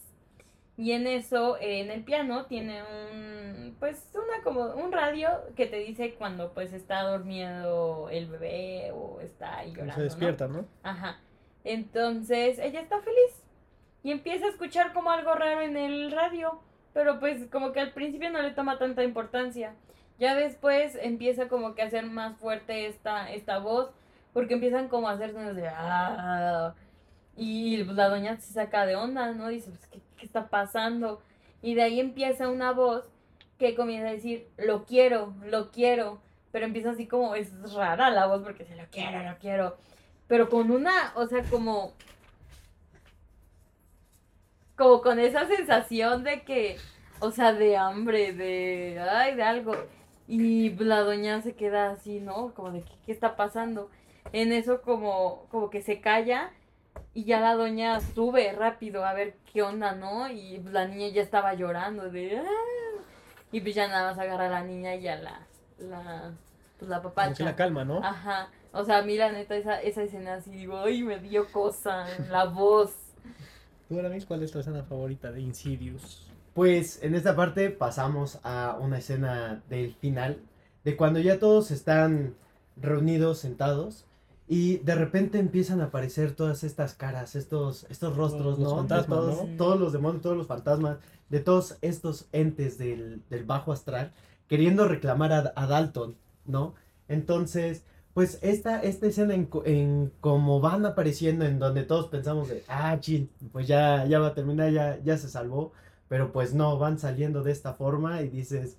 Y 0.76 0.92
en 0.92 1.06
eso, 1.06 1.56
eh, 1.58 1.80
en 1.80 1.90
el 1.90 2.04
piano 2.04 2.44
tiene 2.46 2.82
un 2.82 3.76
pues 3.80 4.10
una 4.14 4.42
como 4.44 4.60
un 4.74 4.92
radio 4.92 5.28
que 5.56 5.64
te 5.66 5.76
dice 5.76 6.14
cuando 6.14 6.52
pues 6.52 6.72
está 6.74 7.02
dormido 7.04 8.10
el 8.10 8.26
bebé 8.26 8.90
o 8.92 9.20
está 9.20 9.58
ahí 9.58 9.70
llorando, 9.70 9.94
Se 9.94 10.00
¿no? 10.00 10.04
despierta, 10.04 10.48
¿no? 10.48 10.66
Ajá. 10.82 11.18
Entonces 11.64 12.58
ella 12.58 12.80
está 12.80 13.00
feliz 13.00 13.42
y 14.02 14.10
empieza 14.10 14.46
a 14.46 14.50
escuchar 14.50 14.92
como 14.92 15.10
algo 15.10 15.32
raro 15.34 15.62
en 15.62 15.76
el 15.78 16.10
radio, 16.12 16.60
pero 16.92 17.18
pues 17.20 17.46
como 17.50 17.72
que 17.72 17.80
al 17.80 17.92
principio 17.92 18.30
no 18.30 18.40
le 18.42 18.50
toma 18.52 18.78
tanta 18.78 19.02
importancia. 19.04 19.74
Ya 20.18 20.34
después 20.34 20.96
empieza 21.00 21.48
como 21.48 21.74
que 21.74 21.82
a 21.82 21.90
ser 21.90 22.06
más 22.06 22.36
fuerte 22.38 22.86
esta, 22.86 23.30
esta 23.32 23.58
voz, 23.58 23.90
porque 24.32 24.54
empiezan 24.54 24.88
como 24.88 25.08
a 25.08 25.12
hacer 25.12 25.32
sonidos 25.32 25.56
de... 25.56 25.68
"Ah", 25.68 26.74
y 27.36 27.82
pues, 27.84 27.96
la 27.96 28.08
doña 28.08 28.36
se 28.36 28.52
saca 28.52 28.86
de 28.86 28.94
onda, 28.96 29.32
¿no? 29.32 29.48
Dice, 29.48 29.70
pues, 29.70 29.86
¿qué, 29.86 30.00
qué 30.18 30.26
está 30.26 30.48
pasando? 30.48 31.22
Y 31.62 31.74
de 31.74 31.82
ahí 31.82 31.98
empieza 32.00 32.48
una 32.48 32.72
voz 32.72 33.04
que 33.58 33.74
comienza 33.74 34.08
a 34.08 34.12
decir, 34.12 34.46
lo 34.58 34.84
quiero, 34.84 35.34
lo 35.46 35.70
quiero. 35.70 36.20
Pero 36.50 36.66
empieza 36.66 36.90
así 36.90 37.06
como, 37.06 37.34
es 37.34 37.50
rara 37.72 38.10
la 38.10 38.26
voz 38.26 38.42
porque 38.42 38.64
dice, 38.64 38.76
lo 38.76 38.84
quiero, 38.90 39.22
lo 39.22 39.38
quiero. 39.38 39.76
Pero 40.28 40.48
con 40.50 40.70
una, 40.70 41.12
o 41.16 41.26
sea, 41.26 41.42
como... 41.44 41.92
Como 44.82 45.00
con 45.00 45.20
esa 45.20 45.46
sensación 45.46 46.24
de 46.24 46.42
que, 46.42 46.76
o 47.20 47.30
sea, 47.30 47.52
de 47.52 47.76
hambre, 47.76 48.32
de, 48.32 48.98
ay, 48.98 49.36
de 49.36 49.42
algo. 49.44 49.76
Y 50.26 50.70
la 50.70 51.02
doña 51.02 51.40
se 51.40 51.54
queda 51.54 51.90
así, 51.90 52.18
¿no? 52.18 52.52
Como 52.54 52.72
de, 52.72 52.82
¿qué, 52.82 52.92
qué 53.06 53.12
está 53.12 53.36
pasando? 53.36 53.90
En 54.32 54.52
eso 54.52 54.82
como, 54.82 55.46
como 55.52 55.70
que 55.70 55.82
se 55.82 56.00
calla 56.00 56.50
y 57.14 57.22
ya 57.24 57.38
la 57.38 57.54
doña 57.54 58.00
sube 58.00 58.50
rápido 58.52 59.04
a 59.04 59.12
ver 59.12 59.36
qué 59.52 59.62
onda, 59.62 59.92
¿no? 59.92 60.28
Y 60.28 60.58
la 60.64 60.86
niña 60.88 61.08
ya 61.14 61.22
estaba 61.22 61.54
llorando 61.54 62.10
de... 62.10 62.38
"Ah". 62.38 63.02
Y 63.52 63.60
pues 63.60 63.76
ya 63.76 63.86
nada 63.86 64.10
más 64.10 64.18
agarra 64.18 64.46
a 64.46 64.50
la 64.50 64.62
niña 64.64 64.96
y 64.96 65.02
ya 65.02 65.14
la... 65.14 65.46
la 65.78 66.32
pues 66.78 66.88
la 66.90 67.00
Como 67.14 67.34
que 67.36 67.44
papacha. 67.44 67.44
la 67.44 67.54
calma, 67.54 67.84
¿no? 67.84 67.98
Ajá. 68.02 68.48
O 68.72 68.84
sea, 68.84 68.98
a 68.98 69.02
mí 69.02 69.16
la 69.16 69.30
neta 69.30 69.54
esa, 69.54 69.80
esa 69.80 70.02
escena 70.02 70.34
así 70.34 70.50
digo, 70.50 70.78
ay, 70.80 71.04
me 71.04 71.18
dio 71.20 71.46
cosa, 71.52 72.04
la 72.30 72.46
voz. 72.46 72.96
¿Tú, 73.92 73.98
Aramis, 73.98 74.24
cuál 74.24 74.42
es 74.42 74.50
tu 74.50 74.58
escena 74.58 74.82
favorita 74.84 75.30
de 75.30 75.42
Insidious? 75.42 76.26
Pues 76.54 77.02
en 77.02 77.14
esta 77.14 77.36
parte 77.36 77.68
pasamos 77.68 78.38
a 78.42 78.78
una 78.80 78.96
escena 78.96 79.62
del 79.68 79.92
final, 79.92 80.38
de 80.82 80.96
cuando 80.96 81.20
ya 81.20 81.38
todos 81.38 81.70
están 81.70 82.34
reunidos, 82.78 83.40
sentados, 83.40 84.06
y 84.48 84.78
de 84.78 84.94
repente 84.94 85.38
empiezan 85.38 85.82
a 85.82 85.88
aparecer 85.88 86.32
todas 86.32 86.64
estas 86.64 86.94
caras, 86.94 87.36
estos, 87.36 87.84
estos 87.90 88.16
rostros, 88.16 88.58
Los 88.58 88.70
¿no? 88.70 88.76
fantasmas, 88.76 89.18
todos, 89.18 89.46
¿no? 89.46 89.56
todos 89.58 89.78
los 89.78 89.92
demonios, 89.92 90.22
todos 90.22 90.38
los 90.38 90.46
fantasmas, 90.46 90.96
de 91.28 91.40
todos 91.40 91.76
estos 91.82 92.28
entes 92.32 92.78
del, 92.78 93.20
del 93.28 93.44
bajo 93.44 93.72
astral, 93.72 94.14
queriendo 94.48 94.88
reclamar 94.88 95.34
a, 95.34 95.52
a 95.54 95.66
Dalton, 95.66 96.16
¿no? 96.46 96.74
Entonces, 97.08 97.84
pues 98.14 98.38
esta, 98.42 98.80
esta 98.82 99.06
escena 99.06 99.34
en, 99.34 99.48
en 99.64 100.12
cómo 100.20 100.60
van 100.60 100.84
apareciendo, 100.86 101.44
en 101.46 101.58
donde 101.58 101.84
todos 101.84 102.08
pensamos 102.08 102.48
de, 102.48 102.62
ah, 102.68 102.98
chin, 103.00 103.30
pues 103.52 103.66
ya, 103.66 104.04
ya 104.06 104.18
va 104.18 104.28
a 104.28 104.34
terminar, 104.34 104.70
ya, 104.72 104.98
ya 105.02 105.16
se 105.16 105.28
salvó. 105.28 105.72
Pero 106.08 106.32
pues 106.32 106.54
no, 106.54 106.78
van 106.78 106.98
saliendo 106.98 107.42
de 107.42 107.52
esta 107.52 107.74
forma 107.74 108.20
y 108.22 108.28
dices, 108.28 108.78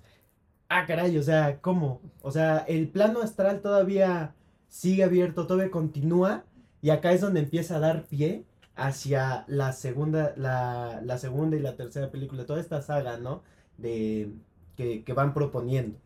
ah, 0.68 0.86
caray, 0.86 1.16
o 1.18 1.22
sea, 1.22 1.60
¿cómo? 1.60 2.00
O 2.22 2.30
sea, 2.30 2.58
el 2.68 2.88
plano 2.88 3.20
astral 3.22 3.60
todavía 3.60 4.34
sigue 4.68 5.04
abierto, 5.04 5.46
todavía 5.46 5.70
continúa 5.70 6.44
y 6.82 6.90
acá 6.90 7.12
es 7.12 7.20
donde 7.20 7.40
empieza 7.40 7.76
a 7.76 7.80
dar 7.80 8.04
pie 8.06 8.44
hacia 8.76 9.44
la 9.48 9.72
segunda, 9.72 10.34
la, 10.36 11.00
la 11.04 11.18
segunda 11.18 11.56
y 11.56 11.60
la 11.60 11.76
tercera 11.76 12.10
película, 12.10 12.46
toda 12.46 12.60
esta 12.60 12.82
saga, 12.82 13.18
¿no? 13.18 13.42
De, 13.78 14.32
que, 14.76 15.04
que 15.04 15.12
van 15.12 15.34
proponiendo. 15.34 15.98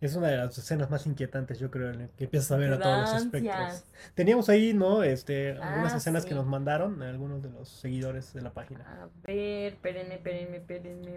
Es 0.00 0.14
una 0.14 0.28
de 0.28 0.36
las 0.36 0.56
escenas 0.58 0.90
más 0.90 1.06
inquietantes, 1.06 1.58
yo 1.58 1.70
creo, 1.70 1.90
que 2.16 2.24
empiezas 2.24 2.52
a 2.52 2.56
ver 2.56 2.72
a 2.74 2.78
todos 2.78 3.00
los 3.12 3.22
espectros. 3.22 3.84
Teníamos 4.14 4.48
ahí, 4.50 4.74
¿no? 4.74 5.02
Este, 5.02 5.52
algunas 5.52 5.94
Ah, 5.94 5.96
escenas 5.96 6.24
sí. 6.24 6.28
que 6.28 6.34
nos 6.34 6.44
mandaron 6.46 7.02
algunos 7.02 7.42
de 7.42 7.48
los 7.50 7.68
seguidores 7.68 8.34
de 8.34 8.42
la 8.42 8.50
página. 8.50 8.84
A 9.02 9.08
ver, 9.26 9.72
espérenme, 9.72 10.16
espérenme, 10.16 10.56
espérenme. 10.58 11.10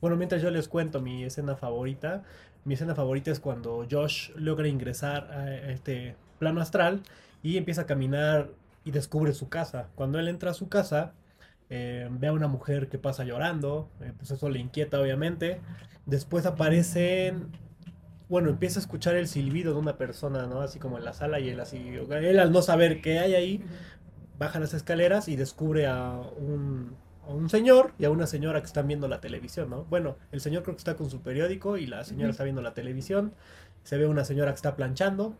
Bueno, 0.00 0.16
mientras 0.16 0.42
yo 0.42 0.50
les 0.50 0.68
cuento 0.68 1.00
mi 1.00 1.24
escena 1.24 1.56
favorita, 1.56 2.22
mi 2.64 2.74
escena 2.74 2.94
favorita 2.94 3.30
es 3.30 3.40
cuando 3.40 3.86
Josh 3.90 4.30
logra 4.36 4.68
ingresar 4.68 5.30
a 5.32 5.70
este 5.70 6.14
plano 6.38 6.60
astral 6.60 7.02
y 7.42 7.56
empieza 7.56 7.82
a 7.82 7.86
caminar 7.86 8.50
y 8.84 8.90
descubre 8.90 9.32
su 9.32 9.48
casa. 9.48 9.88
Cuando 9.94 10.18
él 10.18 10.28
entra 10.28 10.50
a 10.50 10.54
su 10.54 10.68
casa, 10.68 11.12
eh, 11.70 12.06
ve 12.10 12.26
a 12.26 12.32
una 12.32 12.48
mujer 12.48 12.88
que 12.88 12.98
pasa 12.98 13.24
llorando, 13.24 13.88
eh, 14.02 14.12
pues 14.16 14.30
eso 14.30 14.48
le 14.50 14.58
inquieta 14.60 15.00
obviamente. 15.00 15.60
Después 16.06 16.44
aparecen, 16.46 17.48
bueno, 18.28 18.48
empieza 18.48 18.78
a 18.78 18.82
escuchar 18.82 19.16
el 19.16 19.28
silbido 19.28 19.74
de 19.74 19.78
una 19.78 19.96
persona, 19.96 20.46
¿no? 20.46 20.60
Así 20.60 20.78
como 20.78 20.98
en 20.98 21.04
la 21.04 21.12
sala 21.12 21.40
y 21.40 21.50
él 21.50 21.60
así, 21.60 21.78
él 21.88 22.38
al 22.38 22.52
no 22.52 22.62
saber 22.62 23.00
qué 23.00 23.18
hay 23.18 23.34
ahí, 23.34 23.64
baja 24.38 24.58
las 24.60 24.74
escaleras 24.74 25.28
y 25.28 25.36
descubre 25.36 25.86
a 25.86 26.20
un, 26.38 26.96
a 27.26 27.32
un 27.32 27.48
señor 27.48 27.92
y 27.98 28.04
a 28.04 28.10
una 28.10 28.26
señora 28.26 28.60
que 28.60 28.66
están 28.66 28.86
viendo 28.86 29.08
la 29.08 29.20
televisión, 29.20 29.70
¿no? 29.70 29.84
Bueno, 29.84 30.16
el 30.32 30.40
señor 30.40 30.62
creo 30.62 30.74
que 30.74 30.80
está 30.80 30.96
con 30.96 31.10
su 31.10 31.20
periódico 31.20 31.76
y 31.76 31.86
la 31.86 32.04
señora 32.04 32.30
está 32.30 32.44
viendo 32.44 32.62
la 32.62 32.74
televisión. 32.74 33.34
Se 33.82 33.98
ve 33.98 34.06
una 34.06 34.24
señora 34.24 34.50
que 34.52 34.56
está 34.56 34.76
planchando. 34.76 35.36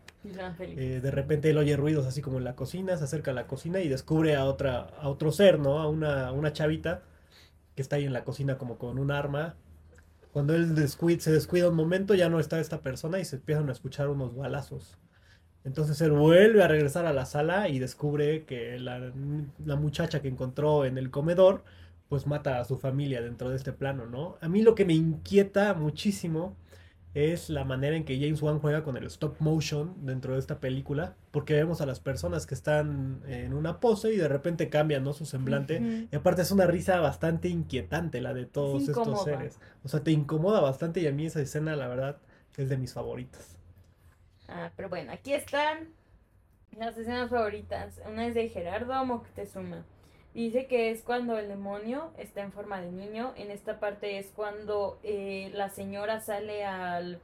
Eh, 0.77 0.99
de 1.01 1.11
repente 1.11 1.49
él 1.49 1.57
oye 1.57 1.75
ruidos 1.75 2.05
así 2.05 2.21
como 2.21 2.37
en 2.37 2.43
la 2.43 2.55
cocina, 2.55 2.95
se 2.95 3.03
acerca 3.03 3.31
a 3.31 3.33
la 3.33 3.47
cocina 3.47 3.79
y 3.79 3.89
descubre 3.89 4.35
a 4.35 4.45
otra, 4.45 4.81
a 5.01 5.09
otro 5.09 5.31
ser, 5.31 5.59
¿no? 5.59 5.79
A 5.79 5.89
una, 5.89 6.27
a 6.27 6.31
una 6.31 6.53
chavita 6.53 7.01
que 7.75 7.81
está 7.81 7.95
ahí 7.97 8.05
en 8.05 8.13
la 8.13 8.23
cocina 8.23 8.57
como 8.57 8.77
con 8.77 8.99
un 8.99 9.11
arma. 9.11 9.55
Cuando 10.35 10.53
él 10.53 10.75
descuid- 10.75 11.19
se 11.19 11.31
descuida 11.31 11.69
un 11.69 11.77
momento, 11.77 12.13
ya 12.13 12.27
no 12.27 12.41
está 12.41 12.59
esta 12.59 12.81
persona 12.81 13.19
y 13.21 13.23
se 13.23 13.37
empiezan 13.37 13.69
a 13.69 13.71
escuchar 13.71 14.09
unos 14.09 14.35
balazos. 14.35 14.97
Entonces 15.63 16.01
él 16.01 16.11
vuelve 16.11 16.61
a 16.61 16.67
regresar 16.67 17.05
a 17.05 17.13
la 17.13 17.25
sala 17.25 17.69
y 17.69 17.79
descubre 17.79 18.43
que 18.43 18.77
la, 18.77 19.13
la 19.63 19.75
muchacha 19.77 20.21
que 20.21 20.27
encontró 20.27 20.83
en 20.83 20.97
el 20.97 21.09
comedor, 21.09 21.63
pues 22.09 22.27
mata 22.27 22.59
a 22.59 22.65
su 22.65 22.77
familia 22.77 23.21
dentro 23.21 23.49
de 23.49 23.55
este 23.55 23.71
plano, 23.71 24.07
¿no? 24.07 24.35
A 24.41 24.49
mí 24.49 24.61
lo 24.61 24.75
que 24.75 24.83
me 24.83 24.91
inquieta 24.93 25.73
muchísimo 25.73 26.57
es 27.15 27.49
la 27.49 27.63
manera 27.63 27.95
en 27.95 28.03
que 28.03 28.19
James 28.19 28.41
Wan 28.41 28.59
juega 28.59 28.83
con 28.83 28.97
el 28.97 29.05
stop 29.05 29.37
motion 29.39 29.95
dentro 30.05 30.33
de 30.33 30.39
esta 30.39 30.59
película, 30.59 31.15
porque 31.31 31.53
vemos 31.53 31.79
a 31.79 31.85
las 31.85 32.01
personas 32.01 32.45
que 32.45 32.53
están 32.53 33.21
en 33.25 33.53
una 33.53 33.79
pose 33.79 34.13
y 34.13 34.17
de 34.17 34.27
repente 34.27 34.69
cambian, 34.69 35.05
¿no? 35.05 35.13
Su 35.13 35.25
semblante. 35.25 36.07
Y 36.11 36.15
aparte 36.15 36.41
es 36.41 36.51
una 36.51 36.67
risa 36.67 36.99
bastante 36.99 37.47
inquietante 37.47 38.19
la 38.19 38.33
de 38.33 38.45
todos 38.45 38.89
estos 38.89 39.23
seres. 39.23 39.59
O 39.85 39.87
sea, 39.87 40.03
te 40.03 40.11
incomoda 40.11 40.59
bastante 40.59 40.99
y 40.99 41.07
a 41.07 41.13
mí 41.13 41.25
esa 41.25 41.39
escena, 41.39 41.77
la 41.77 41.87
verdad, 41.87 42.17
es 42.57 42.67
de 42.67 42.77
mis 42.77 42.93
favoritas. 42.93 43.57
Ah, 44.49 44.71
pero 44.75 44.89
bueno, 44.89 45.13
aquí 45.13 45.33
están 45.33 45.93
las 46.77 46.97
escenas 46.97 47.29
favoritas. 47.29 48.01
Una 48.05 48.27
es 48.27 48.35
de 48.35 48.49
Gerardo 48.49 49.05
Moctezuma. 49.05 49.85
Dice 50.35 50.67
que 50.67 50.91
es 50.91 51.01
cuando 51.01 51.37
el 51.37 51.47
demonio 51.47 52.11
está 52.17 52.41
en 52.41 52.51
forma 52.51 52.81
de 52.81 52.91
niño. 52.91 53.33
En 53.37 53.51
esta 53.51 53.79
parte 53.79 54.17
es 54.17 54.31
cuando 54.35 54.99
eh, 55.01 55.49
la 55.53 55.69
señora 55.69 56.19
sale 56.19 56.65
al, 56.65 57.21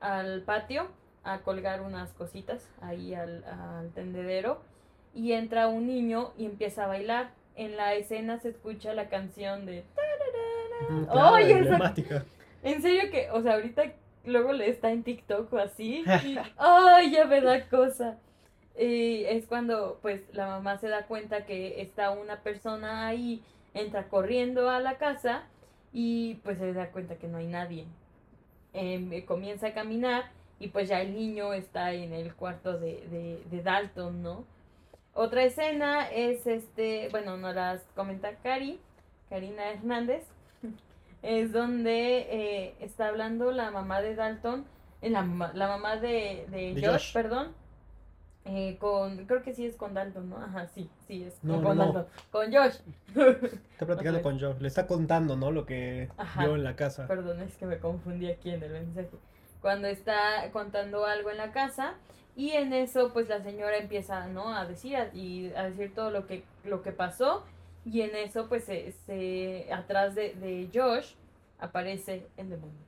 al 0.00 0.42
patio 0.42 0.88
a 1.22 1.38
colgar 1.42 1.82
unas 1.82 2.12
cositas 2.14 2.68
ahí 2.82 3.14
al, 3.14 3.44
al 3.44 3.90
tendedero. 3.92 4.60
Y 5.14 5.34
entra 5.34 5.68
un 5.68 5.86
niño 5.86 6.32
y 6.36 6.46
empieza 6.46 6.84
a 6.84 6.88
bailar. 6.88 7.30
En 7.54 7.76
la 7.76 7.94
escena 7.94 8.40
se 8.40 8.48
escucha 8.48 8.92
la 8.92 9.08
canción 9.08 9.64
de... 9.64 9.84
Claro, 11.12 11.34
Oye, 11.34 11.60
esa-. 11.60 11.94
En 12.64 12.82
serio 12.82 13.10
que, 13.12 13.30
o 13.30 13.40
sea, 13.40 13.54
ahorita 13.54 13.84
luego 14.24 14.52
le 14.52 14.68
está 14.68 14.90
en 14.90 15.04
TikTok 15.04 15.52
o 15.52 15.58
así. 15.58 16.04
¡Ay, 16.56 17.12
ya 17.12 17.24
me 17.24 17.40
da 17.40 17.68
cosa! 17.68 18.18
Y 18.78 19.24
es 19.24 19.46
cuando, 19.46 19.98
pues, 20.02 20.22
la 20.34 20.46
mamá 20.46 20.78
se 20.78 20.88
da 20.88 21.06
cuenta 21.06 21.44
que 21.46 21.82
está 21.82 22.10
una 22.10 22.42
persona 22.42 23.06
ahí, 23.08 23.42
entra 23.74 24.08
corriendo 24.08 24.70
a 24.70 24.80
la 24.80 24.98
casa 24.98 25.44
y, 25.92 26.36
pues, 26.44 26.58
se 26.58 26.72
da 26.72 26.90
cuenta 26.92 27.16
que 27.18 27.28
no 27.28 27.38
hay 27.38 27.48
nadie. 27.48 27.86
Em, 28.72 29.12
eh, 29.12 29.24
comienza 29.24 29.68
a 29.68 29.74
caminar 29.74 30.30
y, 30.60 30.68
pues, 30.68 30.88
ya 30.88 31.00
el 31.02 31.14
niño 31.14 31.52
está 31.54 31.92
en 31.92 32.12
el 32.12 32.34
cuarto 32.34 32.78
de, 32.78 33.06
de, 33.08 33.42
de 33.50 33.62
Dalton, 33.62 34.22
¿no? 34.22 34.44
Otra 35.14 35.42
escena 35.44 36.08
es, 36.10 36.46
este, 36.46 37.08
bueno, 37.10 37.36
nos 37.36 37.54
las 37.54 37.82
comenta 37.94 38.36
Cari, 38.36 38.80
Karina 39.28 39.70
Hernández 39.72 40.24
es 41.22 41.52
donde 41.52 42.18
eh, 42.30 42.76
está 42.80 43.08
hablando 43.08 43.52
la 43.52 43.70
mamá 43.70 44.00
de 44.02 44.14
Dalton, 44.14 44.66
eh, 45.02 45.10
la, 45.10 45.22
la 45.54 45.68
mamá 45.68 45.96
de, 45.96 46.46
de 46.50 46.74
De 46.74 46.82
Josh, 46.82 47.12
Josh. 47.12 47.12
perdón, 47.12 47.54
eh, 48.48 48.76
con, 48.80 49.26
creo 49.26 49.42
que 49.42 49.52
sí 49.54 49.66
es 49.66 49.76
con 49.76 49.94
Dalton, 49.94 50.30
¿no? 50.30 50.38
Ajá, 50.38 50.66
sí, 50.68 50.88
sí 51.06 51.24
es 51.24 51.42
No, 51.44 51.62
con 51.62 51.76
no, 51.76 51.86
no. 51.86 51.92
Dalton, 51.92 52.06
con 52.30 52.52
Josh. 52.52 52.76
Está 53.72 53.86
platicando 53.86 54.22
con 54.22 54.40
Joe. 54.40 54.56
Le 54.58 54.68
está 54.68 54.86
contando, 54.86 55.36
¿no? 55.36 55.50
Lo 55.50 55.66
que 55.66 56.08
Ajá. 56.16 56.42
vio 56.44 56.54
en 56.56 56.64
la 56.64 56.74
casa. 56.76 57.06
Perdón, 57.06 57.40
es 57.42 57.56
que 57.56 57.66
me 57.66 57.78
confundí 57.78 58.28
aquí 58.30 58.50
en 58.50 58.62
el 58.62 58.72
mensaje. 58.72 59.10
Cuando 59.60 59.88
está 59.88 60.50
contando 60.52 61.04
algo 61.04 61.30
en 61.30 61.36
la 61.36 61.52
casa 61.52 61.94
y 62.36 62.50
en 62.52 62.72
eso 62.72 63.12
pues 63.12 63.28
la 63.28 63.42
señora 63.42 63.76
empieza, 63.76 64.26
¿no? 64.28 64.54
A 64.56 64.64
decir 64.66 64.96
a- 64.96 65.12
y 65.14 65.52
a 65.54 65.64
decir 65.64 65.92
todo 65.94 66.10
lo 66.10 66.26
que 66.26 66.44
lo 66.64 66.82
que 66.82 66.92
pasó 66.92 67.44
y 67.84 68.02
en 68.02 68.14
eso 68.14 68.48
pues 68.48 68.64
se, 68.64 68.92
se- 68.92 69.68
atrás 69.72 70.14
de, 70.14 70.34
de 70.34 70.68
Josh 70.72 71.14
aparece 71.58 72.26
el 72.36 72.50
demonio. 72.50 72.78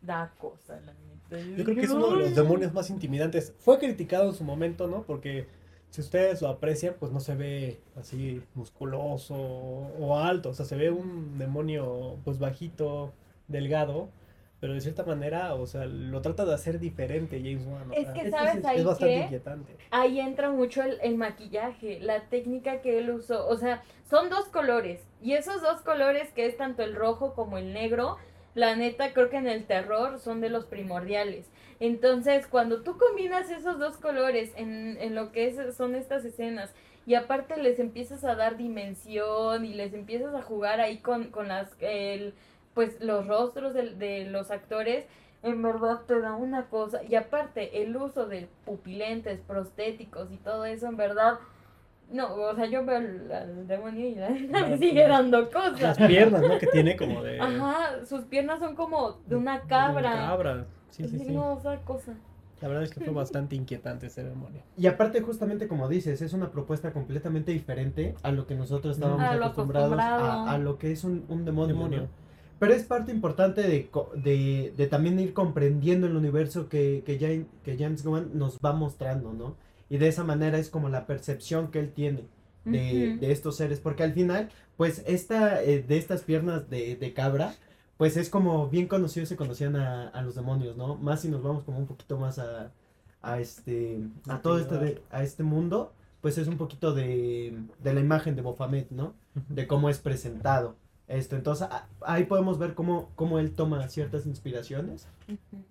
Da 0.00 0.30
cosa 0.38 0.74
la 0.86 0.92
neta. 0.92 1.07
Yo 1.30 1.64
creo 1.64 1.76
que 1.76 1.82
es 1.82 1.90
uno 1.90 2.08
de 2.10 2.16
los 2.24 2.34
demonios 2.34 2.72
más 2.72 2.90
intimidantes. 2.90 3.52
Fue 3.58 3.78
criticado 3.78 4.28
en 4.28 4.34
su 4.34 4.44
momento, 4.44 4.86
¿no? 4.86 5.02
Porque 5.02 5.46
si 5.90 6.00
ustedes 6.00 6.40
lo 6.42 6.48
aprecian, 6.48 6.94
pues 6.98 7.12
no 7.12 7.20
se 7.20 7.34
ve 7.34 7.80
así 7.96 8.42
musculoso 8.54 9.34
o 9.34 10.16
alto, 10.18 10.50
o 10.50 10.54
sea, 10.54 10.64
se 10.66 10.76
ve 10.76 10.90
un 10.90 11.38
demonio 11.38 12.16
pues 12.24 12.38
bajito, 12.38 13.12
delgado, 13.48 14.08
pero 14.60 14.74
de 14.74 14.80
cierta 14.80 15.04
manera, 15.04 15.54
o 15.54 15.66
sea, 15.66 15.86
lo 15.86 16.20
trata 16.20 16.44
de 16.44 16.52
hacer 16.52 16.80
diferente 16.80 17.38
James 17.38 17.64
Wan. 17.66 17.92
Es 17.94 18.08
que, 18.08 18.22
es- 18.22 18.30
¿sabes 18.30 18.56
es- 18.56 18.64
ahí 18.64 18.78
es 18.78 18.84
bastante 18.84 19.14
qué? 19.14 19.22
inquietante. 19.22 19.76
Ahí 19.90 20.20
entra 20.20 20.50
mucho 20.50 20.82
el, 20.82 20.98
el 21.02 21.16
maquillaje, 21.16 22.00
la 22.00 22.22
técnica 22.28 22.80
que 22.80 22.98
él 22.98 23.10
usó. 23.10 23.46
O 23.48 23.56
sea, 23.56 23.82
son 24.10 24.30
dos 24.30 24.46
colores. 24.46 25.00
Y 25.22 25.32
esos 25.34 25.62
dos 25.62 25.80
colores, 25.82 26.30
que 26.32 26.46
es 26.46 26.56
tanto 26.56 26.82
el 26.82 26.94
rojo 26.96 27.34
como 27.34 27.56
el 27.58 27.72
negro, 27.72 28.16
la 28.54 28.74
neta 28.76 29.12
creo 29.12 29.30
que 29.30 29.36
en 29.36 29.46
el 29.48 29.64
terror 29.66 30.18
son 30.18 30.40
de 30.40 30.50
los 30.50 30.64
primordiales. 30.66 31.46
Entonces, 31.80 32.46
cuando 32.46 32.82
tú 32.82 32.98
combinas 32.98 33.50
esos 33.50 33.78
dos 33.78 33.96
colores 33.98 34.52
en, 34.56 34.96
en 35.00 35.14
lo 35.14 35.30
que 35.32 35.46
es- 35.46 35.76
son 35.76 35.94
estas 35.94 36.24
escenas, 36.24 36.72
y 37.06 37.14
aparte 37.14 37.56
les 37.56 37.78
empiezas 37.78 38.24
a 38.24 38.34
dar 38.34 38.56
dimensión 38.56 39.64
y 39.64 39.72
les 39.74 39.94
empiezas 39.94 40.34
a 40.34 40.42
jugar 40.42 40.80
ahí 40.80 40.98
con, 40.98 41.30
con 41.30 41.48
las, 41.48 41.70
el, 41.80 42.34
pues 42.74 43.00
los 43.00 43.26
rostros 43.26 43.72
de, 43.74 43.94
de 43.94 44.24
los 44.26 44.50
actores, 44.50 45.06
en 45.42 45.62
verdad 45.62 46.00
te 46.06 46.20
da 46.20 46.34
una 46.34 46.66
cosa. 46.68 47.02
Y 47.04 47.14
aparte, 47.14 47.82
el 47.82 47.96
uso 47.96 48.26
de 48.26 48.48
pupilentes, 48.64 49.40
prostéticos 49.40 50.30
y 50.32 50.36
todo 50.36 50.64
eso, 50.64 50.86
en 50.88 50.96
verdad. 50.96 51.38
No, 52.10 52.34
o 52.34 52.54
sea, 52.54 52.64
yo 52.66 52.84
veo 52.86 52.96
al, 52.96 53.30
al 53.30 53.66
demonio 53.66 54.06
y 54.08 54.14
la 54.14 54.30
me 54.30 54.78
sigue 54.78 55.06
dando 55.06 55.42
Las 55.42 55.50
cosas. 55.50 55.98
piernas, 55.98 56.40
¿no? 56.42 56.58
Que 56.58 56.66
tiene 56.68 56.96
como 56.96 57.22
de... 57.22 57.38
Ajá, 57.38 58.04
sus 58.06 58.22
piernas 58.24 58.60
son 58.60 58.74
como 58.74 59.18
de 59.26 59.36
una 59.36 59.60
de 59.60 59.66
cabra. 59.68 60.12
cabra. 60.12 60.66
Sí, 60.90 61.06
sí, 61.06 61.18
Sí, 61.18 61.36
cosa. 61.84 62.14
La 62.62 62.66
verdad 62.68 62.82
es 62.82 62.90
que 62.90 63.00
fue 63.00 63.12
bastante 63.12 63.54
inquietante 63.54 64.06
ese 64.06 64.24
demonio. 64.24 64.62
Y 64.76 64.86
aparte, 64.86 65.20
justamente 65.20 65.68
como 65.68 65.86
dices, 65.88 66.20
es 66.22 66.32
una 66.32 66.50
propuesta 66.50 66.92
completamente 66.92 67.52
diferente 67.52 68.14
a 68.22 68.32
lo 68.32 68.46
que 68.46 68.54
nosotros 68.56 68.96
estábamos 68.96 69.20
A 69.20 69.32
acostumbrados 69.34 69.92
acostumbrado. 69.92 70.48
a, 70.48 70.52
a 70.52 70.58
lo 70.58 70.78
que 70.78 70.90
es 70.90 71.04
un, 71.04 71.24
un 71.28 71.44
demonio. 71.44 71.74
Demonio. 71.76 72.00
¿no? 72.02 72.08
Pero 72.58 72.72
es 72.72 72.82
parte 72.82 73.12
importante 73.12 73.62
de, 73.62 73.88
co- 73.90 74.10
de, 74.16 74.72
de 74.76 74.86
también 74.88 75.20
ir 75.20 75.34
comprendiendo 75.34 76.08
el 76.08 76.16
universo 76.16 76.68
que, 76.68 77.04
que, 77.06 77.16
James, 77.20 77.46
que 77.62 77.76
James 77.78 78.04
Wan 78.04 78.30
nos 78.34 78.58
va 78.58 78.72
mostrando, 78.72 79.32
¿no? 79.32 79.54
Y 79.88 79.98
de 79.98 80.08
esa 80.08 80.24
manera 80.24 80.58
es 80.58 80.70
como 80.70 80.88
la 80.88 81.06
percepción 81.06 81.70
que 81.70 81.80
él 81.80 81.92
tiene 81.92 82.24
de, 82.64 83.16
de 83.20 83.32
estos 83.32 83.56
seres. 83.56 83.80
Porque 83.80 84.02
al 84.02 84.12
final, 84.12 84.50
pues, 84.76 85.02
esta, 85.06 85.62
eh, 85.62 85.82
de 85.82 85.96
estas 85.98 86.22
piernas 86.22 86.68
de, 86.70 86.96
de 86.96 87.12
cabra, 87.14 87.54
pues 87.96 88.16
es 88.16 88.30
como 88.30 88.68
bien 88.68 88.86
conocido, 88.86 89.26
se 89.26 89.36
conocían 89.36 89.76
a, 89.76 90.08
a 90.08 90.22
los 90.22 90.34
demonios, 90.34 90.76
¿no? 90.76 90.96
Más 90.96 91.22
si 91.22 91.28
nos 91.28 91.42
vamos 91.42 91.64
como 91.64 91.78
un 91.78 91.86
poquito 91.86 92.18
más 92.18 92.38
a, 92.38 92.72
a 93.22 93.40
este, 93.40 94.00
a 94.28 94.40
todo 94.42 94.58
este, 94.58 94.78
de- 94.78 95.02
a 95.10 95.22
este 95.22 95.42
mundo, 95.42 95.92
pues 96.20 96.38
es 96.38 96.46
un 96.48 96.56
poquito 96.58 96.94
de, 96.94 97.58
de 97.82 97.94
la 97.94 98.00
imagen 98.00 98.36
de 98.36 98.42
Baphomet, 98.42 98.90
¿no? 98.90 99.14
De 99.48 99.66
cómo 99.66 99.88
es 99.90 99.98
presentado 99.98 100.76
esto. 101.08 101.36
Entonces, 101.36 101.66
a- 101.70 101.88
ahí 102.02 102.24
podemos 102.24 102.58
ver 102.58 102.74
cómo, 102.74 103.10
cómo 103.16 103.38
él 103.38 103.52
toma 103.52 103.88
ciertas 103.88 104.26
inspiraciones. 104.26 105.06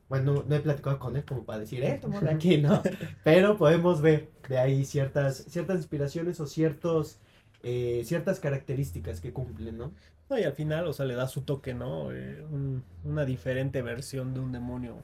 Bueno, 0.09 0.43
no, 0.47 0.55
he 0.55 0.59
platicado 0.59 0.99
con 0.99 1.15
él 1.17 1.25
como 1.25 1.43
para 1.43 1.59
decir, 1.59 1.83
eh, 1.83 1.97
toma 2.01 2.19
de 2.21 2.29
aquí, 2.35 2.57
¿no? 2.57 2.81
Pero 3.23 3.57
podemos 3.57 4.01
ver 4.01 4.29
de 4.47 4.57
ahí 4.57 4.85
ciertas, 4.85 5.38
ciertas 5.49 5.77
inspiraciones 5.77 6.39
o 6.39 6.47
ciertos, 6.47 7.19
eh, 7.63 8.03
ciertas 8.05 8.39
características 8.39 9.19
que 9.21 9.33
cumplen, 9.33 9.77
¿no? 9.77 9.91
No, 10.29 10.38
y 10.38 10.43
al 10.43 10.53
final, 10.53 10.88
o 10.88 10.93
sea, 10.93 11.05
le 11.05 11.15
da 11.15 11.27
su 11.27 11.41
toque, 11.41 11.73
¿no? 11.73 12.11
Eh, 12.11 12.43
un- 12.51 12.83
una 13.03 13.25
diferente 13.25 13.81
versión 13.81 14.33
de 14.33 14.39
un 14.41 14.51
demonio 14.51 14.95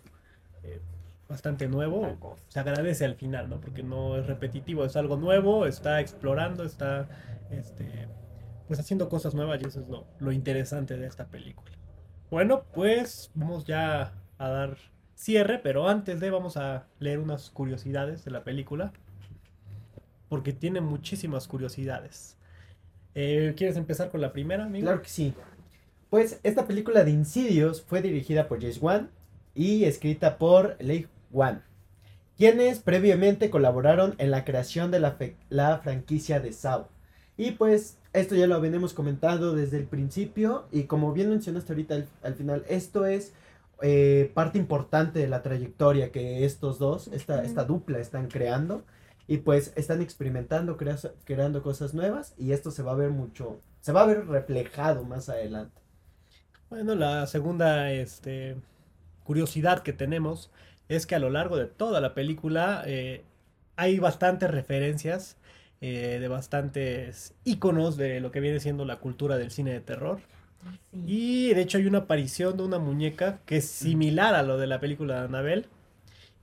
eh, 0.63 0.79
bastante 1.29 1.67
nuevo. 1.67 2.01
Se 2.49 2.59
agradece 2.59 3.05
al 3.05 3.15
final, 3.15 3.49
¿no? 3.49 3.59
Porque 3.59 3.83
no 3.83 4.17
es 4.17 4.27
repetitivo, 4.27 4.85
es 4.85 4.95
algo 4.95 5.17
nuevo, 5.17 5.65
está 5.65 5.99
explorando, 6.01 6.63
está 6.63 7.07
este, 7.51 8.07
pues 8.67 8.79
haciendo 8.79 9.09
cosas 9.09 9.33
nuevas 9.33 9.61
y 9.61 9.67
eso 9.67 9.81
es 9.81 9.87
lo, 10.19 10.31
interesante 10.31 10.97
de 10.97 11.07
esta 11.07 11.25
película. 11.25 11.71
Bueno, 12.31 12.63
pues 12.73 13.31
vamos 13.33 13.65
ya 13.65 14.13
a 14.37 14.49
dar 14.49 14.77
cierre, 15.15 15.59
pero 15.59 15.87
antes 15.87 16.19
de 16.19 16.29
vamos 16.31 16.57
a 16.57 16.87
leer 16.99 17.19
unas 17.19 17.49
curiosidades 17.49 18.25
de 18.25 18.31
la 18.31 18.43
película. 18.43 18.93
Porque 20.29 20.51
tiene 20.51 20.81
muchísimas 20.81 21.47
curiosidades. 21.47 22.37
Eh, 23.13 23.53
¿Quieres 23.55 23.77
empezar 23.77 24.09
con 24.09 24.21
la 24.21 24.33
primera, 24.33 24.65
amigo? 24.65 24.85
Claro 24.85 25.01
que 25.01 25.09
sí. 25.09 25.33
Pues 26.09 26.39
esta 26.43 26.65
película 26.65 27.03
de 27.03 27.11
Insidious 27.11 27.81
fue 27.81 28.01
dirigida 28.01 28.47
por 28.47 28.59
James 28.59 28.81
Wan 28.81 29.11
y 29.55 29.85
escrita 29.85 30.37
por 30.37 30.75
Leigh 30.79 31.07
Wan, 31.31 31.63
quienes 32.37 32.79
previamente 32.79 33.49
colaboraron 33.49 34.15
en 34.17 34.31
la 34.31 34.45
creación 34.45 34.91
de 34.91 34.99
la, 34.99 35.17
la 35.49 35.79
franquicia 35.79 36.39
de 36.39 36.51
Saw. 36.51 36.87
Y 37.37 37.51
pues 37.51 37.97
esto 38.13 38.35
ya 38.35 38.47
lo 38.47 38.61
venimos 38.61 38.93
comentando 38.93 39.53
desde 39.55 39.77
el 39.77 39.85
principio 39.85 40.65
y 40.71 40.83
como 40.83 41.13
bien 41.13 41.29
mencionaste 41.29 41.73
ahorita 41.73 41.95
al, 41.95 42.07
al 42.23 42.35
final, 42.35 42.63
esto 42.69 43.05
es 43.05 43.33
eh, 43.81 44.31
parte 44.33 44.57
importante 44.59 45.19
de 45.19 45.27
la 45.27 45.41
trayectoria 45.41 46.11
que 46.11 46.45
estos 46.45 46.77
dos, 46.79 47.07
esta, 47.09 47.43
esta 47.43 47.65
dupla 47.65 47.99
están 47.99 48.27
creando 48.27 48.83
y 49.27 49.37
pues 49.37 49.73
están 49.75 50.01
experimentando, 50.01 50.77
crea- 50.77 50.97
creando 51.25 51.63
cosas 51.63 51.93
nuevas 51.93 52.33
y 52.37 52.51
esto 52.51 52.71
se 52.71 52.83
va 52.83 52.91
a 52.91 52.95
ver 52.95 53.09
mucho, 53.09 53.59
se 53.81 53.91
va 53.91 54.01
a 54.03 54.05
ver 54.05 54.27
reflejado 54.27 55.03
más 55.03 55.29
adelante. 55.29 55.81
Bueno, 56.69 56.95
la 56.95 57.27
segunda 57.27 57.91
este, 57.91 58.55
curiosidad 59.23 59.83
que 59.83 59.93
tenemos 59.93 60.51
es 60.89 61.05
que 61.05 61.15
a 61.15 61.19
lo 61.19 61.29
largo 61.29 61.57
de 61.57 61.67
toda 61.67 62.01
la 62.01 62.13
película 62.13 62.83
eh, 62.85 63.23
hay 63.75 63.99
bastantes 63.99 64.51
referencias 64.51 65.37
eh, 65.83 66.19
de 66.21 66.29
bastantes 66.29 67.35
iconos 67.45 67.97
de 67.97 68.21
lo 68.21 68.31
que 68.31 68.41
viene 68.41 68.61
siendo 68.61 68.85
la 68.85 68.97
cultura 68.99 69.37
del 69.37 69.51
cine 69.51 69.73
de 69.73 69.81
terror. 69.81 70.21
Sí. 70.91 70.99
Y 71.05 71.53
de 71.53 71.61
hecho 71.61 71.77
hay 71.79 71.87
una 71.87 71.99
aparición 71.99 72.57
de 72.57 72.63
una 72.63 72.79
muñeca 72.79 73.39
que 73.45 73.57
es 73.57 73.65
similar 73.69 74.35
a 74.35 74.43
lo 74.43 74.57
de 74.57 74.67
la 74.67 74.79
película 74.81 75.15
de 75.19 75.25
Annabelle 75.25 75.67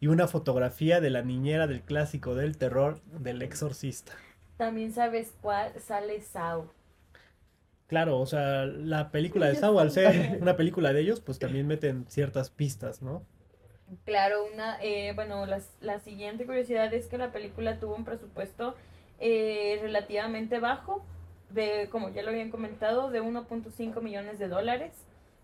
y 0.01 0.09
una 0.09 0.29
fotografía 0.29 1.01
de 1.01 1.11
la 1.11 1.23
niñera 1.23 1.67
del 1.69 1.83
clásico 1.83 2.35
del 2.37 2.59
terror 2.59 3.01
del 3.07 3.43
exorcista. 3.43 4.15
También 4.59 4.93
sabes 4.93 5.35
cuál 5.41 5.73
sale 5.81 6.21
Sao. 6.21 6.71
Claro, 7.89 8.19
o 8.21 8.27
sea, 8.27 8.65
la 8.67 9.11
película 9.11 9.47
de 9.49 9.55
Saw, 9.57 9.79
al 9.81 9.91
ser 9.91 10.39
una 10.41 10.57
película 10.57 10.93
de 10.95 11.01
ellos, 11.03 11.21
pues 11.21 11.39
también 11.39 11.67
meten 11.67 12.07
ciertas 12.09 12.49
pistas, 12.51 13.03
¿no? 13.03 13.27
Claro, 14.05 14.45
una, 14.53 14.79
eh, 14.83 15.13
bueno, 15.15 15.47
las- 15.47 15.77
la 15.81 15.99
siguiente 16.01 16.47
curiosidad 16.47 16.93
es 16.95 17.07
que 17.09 17.19
la 17.19 17.33
película 17.33 17.79
tuvo 17.81 17.95
un 17.97 18.05
presupuesto 18.05 18.75
eh, 19.21 19.79
relativamente 19.83 20.59
bajo, 20.59 21.05
de, 21.51 21.89
como 21.91 22.09
ya 22.09 22.23
lo 22.23 22.31
habían 22.31 22.51
comentado, 22.51 23.11
de 23.11 23.23
1.5 23.23 24.01
millones 24.01 24.39
de 24.39 24.49
dólares, 24.49 24.93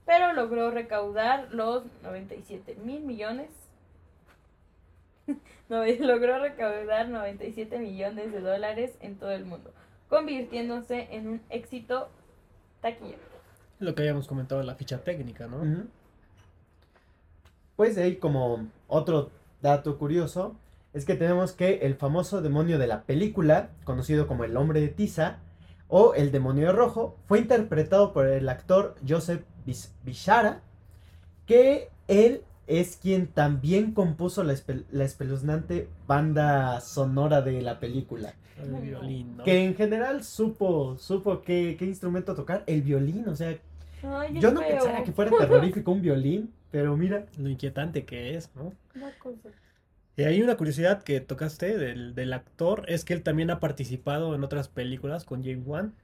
pero 0.07 0.33
logró 0.33 0.71
recaudar 0.71 1.49
los 1.53 1.85
97 2.03 2.77
mil 2.83 3.03
millones. 3.03 3.51
No, 5.69 5.85
logró 6.01 6.39
recaudar 6.39 7.09
97 7.09 7.81
millones 7.81 8.31
de 8.31 8.41
dólares 8.41 8.95
en 9.01 9.17
todo 9.17 9.33
el 9.33 9.45
mundo, 9.45 9.73
convirtiéndose 10.09 11.09
en 11.11 11.27
un 11.27 11.43
éxito 11.51 12.09
taquillero. 12.81 13.19
Lo 13.81 13.97
que 13.97 14.03
habíamos 14.03 14.29
comentado 14.29 14.61
en 14.61 14.69
la 14.69 14.77
ficha 14.77 15.03
técnica, 15.03 15.49
¿no? 15.49 15.89
Pues 17.75 17.99
ahí 17.99 18.15
como 18.15 18.69
otro 18.87 19.31
dato 19.61 19.99
curioso 19.99 20.55
es 20.97 21.05
que 21.05 21.15
tenemos 21.15 21.53
que 21.53 21.81
el 21.83 21.95
famoso 21.95 22.41
demonio 22.43 22.79
de 22.79 22.87
la 22.87 23.03
película, 23.03 23.71
conocido 23.85 24.27
como 24.27 24.45
el 24.45 24.57
hombre 24.57 24.81
de 24.81 24.89
Tiza 24.89 25.39
o 25.89 26.15
el 26.15 26.33
demonio 26.33 26.73
rojo, 26.73 27.17
fue 27.27 27.39
interpretado 27.39 28.13
por 28.13 28.27
el 28.27 28.49
actor 28.49 28.95
Joseph 29.07 29.43
Bis- 29.67 29.93
Bishara, 30.05 30.63
que 31.47 31.91
él 32.09 32.43
es 32.67 32.97
quien 32.97 33.29
también 33.29 33.93
compuso 33.93 34.43
la, 34.43 34.53
espe- 34.53 34.85
la 34.91 35.05
espeluznante 35.05 35.89
banda 36.07 36.81
sonora 36.81 37.43
de 37.43 37.63
la 37.63 37.79
película. 37.79 38.35
El 38.61 38.75
violín, 38.81 39.37
¿no? 39.37 39.45
Que 39.45 39.65
en 39.65 39.75
general 39.77 40.25
supo, 40.25 40.97
supo 40.99 41.43
qué, 41.43 41.77
qué 41.79 41.85
instrumento 41.85 42.35
tocar, 42.35 42.65
el 42.67 42.83
violín, 42.83 43.29
o 43.29 43.37
sea, 43.37 43.57
Ay, 44.03 44.39
yo 44.41 44.51
no 44.53 44.61
pensaba 44.61 45.05
que 45.05 45.13
fuera 45.13 45.31
terrorífico 45.39 45.91
un 45.93 46.01
violín, 46.03 46.53
pero 46.71 46.97
mira. 46.97 47.27
Lo 47.39 47.49
inquietante 47.49 48.05
que 48.05 48.35
es, 48.37 48.51
¿no? 48.57 48.73
Una 48.95 49.11
cosa. 49.19 49.51
Y 50.17 50.25
hay 50.25 50.43
una 50.43 50.57
curiosidad 50.57 51.03
que 51.03 51.21
tocaste 51.21 51.77
del, 51.77 52.15
del 52.15 52.33
actor, 52.33 52.85
es 52.89 53.05
que 53.05 53.13
él 53.13 53.23
también 53.23 53.51
ha 53.51 53.61
participado 53.61 54.35
en 54.35 54.45
otras 54.45 54.69
películas 54.69 55.27
con 55.27 55.45
James 55.45 55.67
Wan, 55.67 55.95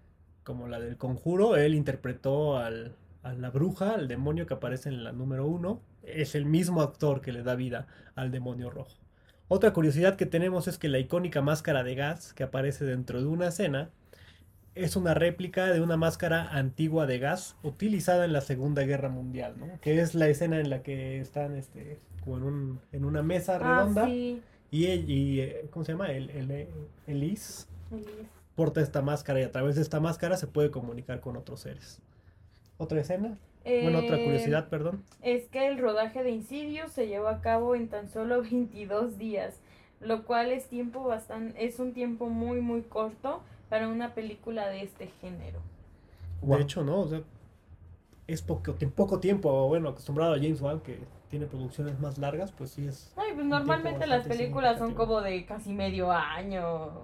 como 0.44 0.68
la 0.68 0.80
del 0.80 0.98
Conjuro. 0.98 1.56
Él 1.56 1.74
interpretó 1.74 2.58
al, 2.58 2.94
a 3.22 3.32
la 3.32 3.50
bruja, 3.50 3.94
al 3.94 4.08
demonio 4.08 4.46
que 4.46 4.54
aparece 4.54 4.90
en 4.90 5.02
la 5.02 5.12
número 5.12 5.46
uno. 5.46 5.80
Es 6.02 6.34
el 6.34 6.44
mismo 6.44 6.82
actor 6.82 7.22
que 7.22 7.32
le 7.32 7.42
da 7.42 7.54
vida 7.54 7.86
al 8.14 8.30
demonio 8.30 8.68
rojo. 8.68 8.98
Otra 9.48 9.72
curiosidad 9.72 10.16
que 10.16 10.26
tenemos 10.26 10.68
es 10.68 10.78
que 10.78 10.88
la 10.88 10.98
icónica 10.98 11.40
máscara 11.40 11.82
de 11.82 11.94
gas 11.94 12.32
que 12.34 12.42
aparece 12.42 12.84
dentro 12.84 13.20
de 13.20 13.26
una 13.26 13.48
escena 13.48 13.90
es 14.74 14.96
una 14.96 15.14
réplica 15.14 15.66
de 15.66 15.80
una 15.80 15.96
máscara 15.96 16.48
antigua 16.48 17.06
de 17.06 17.18
gas 17.18 17.56
utilizada 17.62 18.24
en 18.24 18.32
la 18.32 18.40
Segunda 18.40 18.82
Guerra 18.82 19.10
Mundial, 19.10 19.54
¿no? 19.58 19.78
Que 19.80 20.00
es 20.00 20.14
la 20.14 20.28
escena 20.28 20.58
en 20.60 20.70
la 20.70 20.82
que 20.82 21.20
están 21.20 21.56
este, 21.56 21.98
como 22.24 22.36
en, 22.38 22.42
un- 22.44 22.80
en 22.92 23.04
una 23.04 23.22
mesa 23.22 23.58
redonda 23.58 24.04
Ah, 24.04 24.06
sí. 24.06 24.42
Y, 24.70 24.86
él- 24.86 25.10
y, 25.10 25.40
eh, 25.40 25.66
¿cómo 25.70 25.84
se 25.84 25.92
llama? 25.92 26.10
El, 26.12 26.30
el, 26.30 26.68
Elise 27.06 27.66
porta 28.54 28.80
esta 28.80 29.02
máscara 29.02 29.40
y 29.40 29.42
a 29.44 29.50
través 29.52 29.76
de 29.76 29.82
esta 29.82 30.00
máscara 30.00 30.36
se 30.36 30.46
puede 30.46 30.70
comunicar 30.70 31.20
con 31.20 31.36
otros 31.36 31.60
seres. 31.60 32.00
¿Otra 32.78 33.00
escena? 33.00 33.38
Bueno, 33.64 33.98
otra 34.00 34.18
Eh, 34.18 34.24
curiosidad, 34.24 34.68
perdón. 34.68 35.02
Es 35.22 35.46
que 35.48 35.68
el 35.68 35.78
rodaje 35.78 36.22
de 36.24 36.30
Insidious 36.30 36.90
se 36.92 37.06
llevó 37.06 37.28
a 37.28 37.40
cabo 37.40 37.74
en 37.74 37.88
tan 37.88 38.08
solo 38.08 38.42
22 38.50 39.18
días, 39.18 39.60
lo 40.00 40.24
cual 40.24 40.50
es 40.52 40.66
tiempo 40.68 41.04
bastante, 41.04 41.64
es 41.64 41.78
un 41.78 41.92
tiempo 41.92 42.28
muy 42.28 42.60
muy 42.60 42.82
corto 42.82 43.42
para 43.68 43.88
una 43.88 44.14
película 44.14 44.68
de 44.68 44.82
este 44.82 45.08
género. 45.20 45.60
Wow. 46.42 46.56
De 46.56 46.62
hecho, 46.64 46.82
¿no? 46.82 47.00
O 47.00 47.08
sea, 47.08 47.22
es 48.26 48.42
poco, 48.42 48.76
en 48.80 48.90
poco 48.90 49.20
tiempo, 49.20 49.68
bueno, 49.68 49.88
acostumbrado 49.90 50.34
a 50.34 50.36
James 50.36 50.60
Wan 50.60 50.80
que 50.80 50.98
tiene 51.28 51.46
producciones 51.46 51.98
más 52.00 52.18
largas, 52.18 52.52
pues 52.52 52.70
sí 52.70 52.86
es... 52.86 53.12
Ay, 53.16 53.32
pues 53.34 53.46
normalmente 53.46 54.06
las 54.06 54.26
películas 54.26 54.78
son 54.78 54.94
como 54.94 55.20
de 55.20 55.44
casi 55.46 55.72
medio 55.72 56.10
año, 56.10 57.02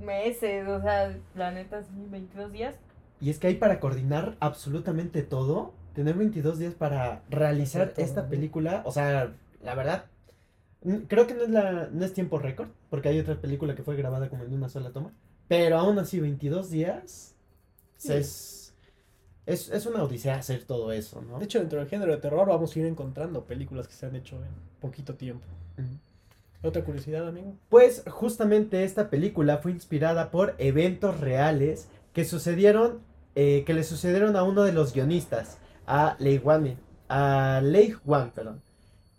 meses, 0.00 0.66
o 0.68 0.80
sea, 0.80 1.16
la 1.34 1.50
neta 1.52 1.82
sí, 1.82 1.90
22 2.10 2.52
días. 2.52 2.74
Y 3.20 3.30
es 3.30 3.38
que 3.38 3.46
hay 3.48 3.54
para 3.54 3.78
coordinar 3.78 4.36
absolutamente 4.40 5.22
todo, 5.22 5.72
tener 5.94 6.14
22 6.16 6.58
días 6.58 6.74
para 6.74 7.22
realizar 7.30 7.90
todo, 7.90 8.04
esta 8.04 8.22
¿no? 8.22 8.28
película, 8.28 8.82
o 8.84 8.90
sea, 8.90 9.32
la 9.62 9.74
verdad, 9.74 10.06
creo 11.08 11.26
que 11.26 11.34
no 11.34 11.42
es, 11.44 11.50
la, 11.50 11.88
no 11.92 12.04
es 12.04 12.12
tiempo 12.12 12.38
récord, 12.38 12.68
porque 12.90 13.08
hay 13.10 13.18
otra 13.20 13.36
película 13.40 13.74
que 13.74 13.82
fue 13.82 13.96
grabada 13.96 14.28
como 14.28 14.42
en 14.44 14.52
una 14.52 14.68
sola 14.68 14.90
toma, 14.90 15.12
pero 15.46 15.78
aún 15.78 15.98
así 15.98 16.18
22 16.20 16.70
días 16.70 17.28
Sí. 17.96 18.12
es, 18.14 18.61
es, 19.46 19.68
es 19.70 19.86
una 19.86 20.02
odisea 20.02 20.36
hacer 20.36 20.64
todo 20.64 20.92
eso, 20.92 21.22
¿no? 21.22 21.38
De 21.38 21.44
hecho, 21.44 21.58
dentro 21.58 21.78
del 21.78 21.88
género 21.88 22.12
de 22.12 22.18
terror 22.18 22.48
vamos 22.48 22.74
a 22.74 22.78
ir 22.78 22.86
encontrando 22.86 23.44
películas 23.44 23.88
que 23.88 23.94
se 23.94 24.06
han 24.06 24.16
hecho 24.16 24.36
en 24.36 24.52
poquito 24.80 25.14
tiempo. 25.14 25.44
¿Otra 26.62 26.84
curiosidad, 26.84 27.26
amigo? 27.26 27.56
Pues 27.68 28.04
justamente 28.08 28.84
esta 28.84 29.10
película 29.10 29.58
fue 29.58 29.72
inspirada 29.72 30.30
por 30.30 30.54
eventos 30.58 31.18
reales 31.18 31.88
que 32.12 32.24
sucedieron, 32.24 33.00
eh, 33.34 33.64
que 33.66 33.74
le 33.74 33.82
sucedieron 33.82 34.36
a 34.36 34.44
uno 34.44 34.62
de 34.62 34.72
los 34.72 34.94
guionistas, 34.94 35.58
a 35.86 36.16
Lei 36.20 36.38
Wan, 36.38 36.76
a 37.08 37.60
Lei 37.64 37.96
Wan, 38.04 38.30
perdón, 38.30 38.62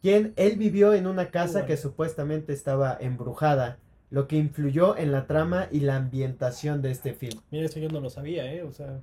quien 0.01 0.33
él 0.37 0.57
vivió 0.57 0.93
en 0.93 1.05
una 1.05 1.31
casa 1.31 1.65
que 1.65 1.75
supuestamente 1.75 2.53
estaba 2.53 2.97
embrujada, 2.99 3.77
lo 4.09 4.27
que 4.27 4.37
influyó 4.37 4.95
en 4.95 5.11
la 5.11 5.27
trama 5.27 5.67
y 5.71 5.81
la 5.81 5.97
ambientación 5.97 6.81
de 6.81 6.91
este 6.91 7.13
film. 7.13 7.41
Mira, 7.51 7.65
eso 7.65 7.79
yo 7.79 7.89
no 7.89 7.99
lo 7.99 8.09
sabía, 8.09 8.53
¿eh? 8.53 8.63
O 8.63 8.71
sea, 8.71 9.01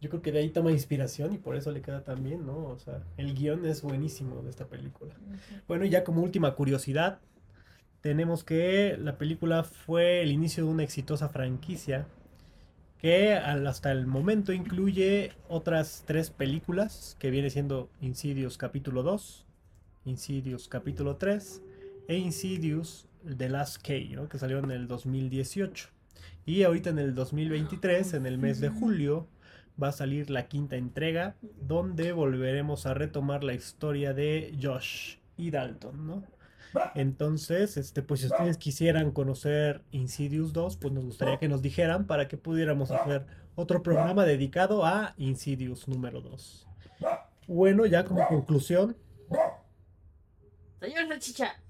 yo 0.00 0.08
creo 0.08 0.22
que 0.22 0.32
de 0.32 0.38
ahí 0.38 0.48
toma 0.48 0.72
inspiración 0.72 1.34
y 1.34 1.38
por 1.38 1.56
eso 1.56 1.70
le 1.70 1.82
queda 1.82 2.02
tan 2.04 2.24
bien, 2.24 2.46
¿no? 2.46 2.56
O 2.56 2.78
sea, 2.78 3.02
el 3.18 3.34
guion 3.34 3.66
es 3.66 3.82
buenísimo 3.82 4.42
de 4.42 4.50
esta 4.50 4.66
película. 4.66 5.14
Bueno, 5.68 5.84
y 5.84 5.90
ya 5.90 6.04
como 6.04 6.22
última 6.22 6.54
curiosidad, 6.54 7.20
tenemos 8.00 8.42
que 8.42 8.96
la 8.98 9.18
película 9.18 9.62
fue 9.62 10.22
el 10.22 10.32
inicio 10.32 10.64
de 10.64 10.70
una 10.70 10.84
exitosa 10.84 11.28
franquicia 11.28 12.06
que 12.98 13.34
hasta 13.34 13.92
el 13.92 14.06
momento 14.06 14.52
incluye 14.52 15.32
otras 15.48 16.04
tres 16.06 16.30
películas 16.30 17.16
que 17.18 17.30
viene 17.30 17.50
siendo 17.50 17.88
Insidious 18.00 18.58
capítulo 18.58 19.02
2, 19.02 19.46
Insidious 20.04 20.68
capítulo 20.68 21.16
3 21.16 21.62
e 22.08 22.16
Insidious 22.16 23.06
The 23.36 23.48
Last 23.48 23.82
Key, 23.82 24.14
¿no? 24.14 24.28
que 24.28 24.38
salió 24.38 24.58
en 24.58 24.70
el 24.70 24.86
2018. 24.86 25.88
Y 26.44 26.62
ahorita 26.62 26.90
en 26.90 26.98
el 26.98 27.14
2023, 27.14 28.14
en 28.14 28.26
el 28.26 28.38
mes 28.38 28.60
de 28.60 28.68
julio, 28.68 29.26
va 29.82 29.88
a 29.88 29.92
salir 29.92 30.30
la 30.30 30.48
quinta 30.48 30.76
entrega, 30.76 31.36
donde 31.60 32.12
volveremos 32.12 32.86
a 32.86 32.94
retomar 32.94 33.44
la 33.44 33.54
historia 33.54 34.12
de 34.14 34.56
Josh 34.60 35.16
y 35.36 35.50
Dalton, 35.50 36.06
¿no? 36.06 36.24
Entonces, 36.94 37.76
este, 37.76 38.02
pues 38.02 38.20
si 38.20 38.26
ustedes 38.26 38.56
quisieran 38.56 39.10
conocer 39.10 39.82
Insidious 39.90 40.52
2, 40.52 40.76
pues 40.76 40.94
nos 40.94 41.04
gustaría 41.04 41.38
que 41.38 41.48
nos 41.48 41.62
dijeran 41.62 42.06
para 42.06 42.28
que 42.28 42.36
pudiéramos 42.36 42.90
hacer 42.90 43.26
otro 43.56 43.82
programa 43.82 44.24
dedicado 44.24 44.84
a 44.84 45.14
Insidious 45.16 45.88
número 45.88 46.20
2. 46.20 46.66
Bueno, 47.48 47.86
ya 47.86 48.04
como 48.04 48.26
conclusión, 48.28 48.96
Señor 50.80 51.08
Salchicha. 51.08 51.60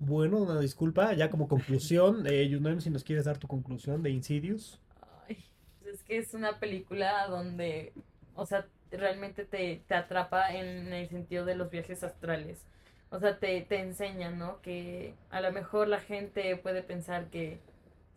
Bueno, 0.00 0.38
una 0.38 0.58
disculpa, 0.58 1.12
ya 1.12 1.30
como 1.30 1.46
conclusión, 1.46 2.26
eh, 2.26 2.50
si 2.80 2.90
nos 2.90 3.04
quieres 3.04 3.26
dar 3.26 3.38
tu 3.38 3.46
conclusión 3.46 4.02
de 4.02 4.10
Insidious. 4.10 4.80
Ay, 5.28 5.36
pues 5.82 5.94
es 5.94 6.02
que 6.02 6.18
es 6.18 6.34
una 6.34 6.58
película 6.58 7.26
donde, 7.28 7.92
o 8.34 8.46
sea, 8.46 8.66
realmente 8.90 9.44
te, 9.44 9.82
te 9.86 9.94
atrapa 9.94 10.54
en 10.54 10.92
el 10.92 11.08
sentido 11.08 11.44
de 11.44 11.54
los 11.54 11.70
viajes 11.70 12.02
astrales. 12.02 12.64
O 13.10 13.18
sea, 13.18 13.38
te, 13.38 13.60
te 13.62 13.80
enseña, 13.80 14.30
¿no? 14.30 14.60
Que 14.62 15.14
a 15.30 15.40
lo 15.40 15.52
mejor 15.52 15.88
la 15.88 16.00
gente 16.00 16.56
puede 16.56 16.82
pensar 16.82 17.28
que 17.28 17.60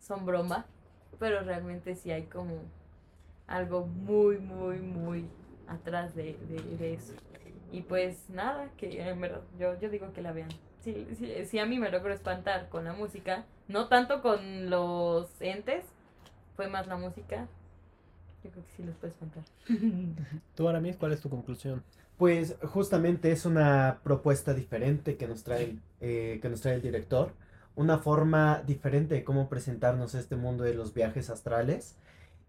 son 0.00 0.24
broma, 0.24 0.66
pero 1.18 1.40
realmente 1.40 1.96
sí 1.96 2.10
hay 2.10 2.24
como 2.24 2.62
algo 3.46 3.86
muy, 3.86 4.38
muy, 4.38 4.78
muy 4.78 5.26
atrás 5.66 6.14
de, 6.14 6.36
de, 6.48 6.76
de 6.78 6.94
eso. 6.94 7.14
Y 7.72 7.82
pues 7.82 8.30
nada, 8.30 8.70
que 8.76 9.02
en 9.02 9.20
verdad, 9.20 9.42
yo, 9.58 9.78
yo 9.80 9.90
digo 9.90 10.12
que 10.12 10.22
la 10.22 10.32
vean. 10.32 10.48
Sí, 10.84 11.06
sí, 11.18 11.32
sí, 11.46 11.58
a 11.58 11.64
mí 11.64 11.78
me 11.78 11.90
logró 11.90 12.12
espantar 12.12 12.68
con 12.68 12.84
la 12.84 12.92
música, 12.92 13.46
no 13.68 13.88
tanto 13.88 14.20
con 14.20 14.68
los 14.68 15.30
entes, 15.40 15.82
fue 16.56 16.68
más 16.68 16.86
la 16.86 16.96
música. 16.96 17.48
Yo 18.44 18.50
creo 18.50 18.64
que 18.66 18.72
sí 18.76 18.82
los 18.82 18.94
puede 18.96 19.14
espantar. 19.14 19.42
Tú, 20.54 20.68
Aramis, 20.68 20.98
¿cuál 20.98 21.12
es 21.12 21.22
tu 21.22 21.30
conclusión? 21.30 21.82
Pues 22.18 22.56
justamente 22.62 23.32
es 23.32 23.46
una 23.46 24.00
propuesta 24.04 24.52
diferente 24.52 25.16
que 25.16 25.26
nos 25.26 25.42
trae, 25.42 25.78
eh, 26.02 26.38
que 26.42 26.50
nos 26.50 26.60
trae 26.60 26.74
el 26.74 26.82
director, 26.82 27.32
una 27.76 27.96
forma 27.96 28.62
diferente 28.66 29.14
de 29.14 29.24
cómo 29.24 29.48
presentarnos 29.48 30.14
este 30.14 30.36
mundo 30.36 30.64
de 30.64 30.74
los 30.74 30.92
viajes 30.92 31.30
astrales 31.30 31.96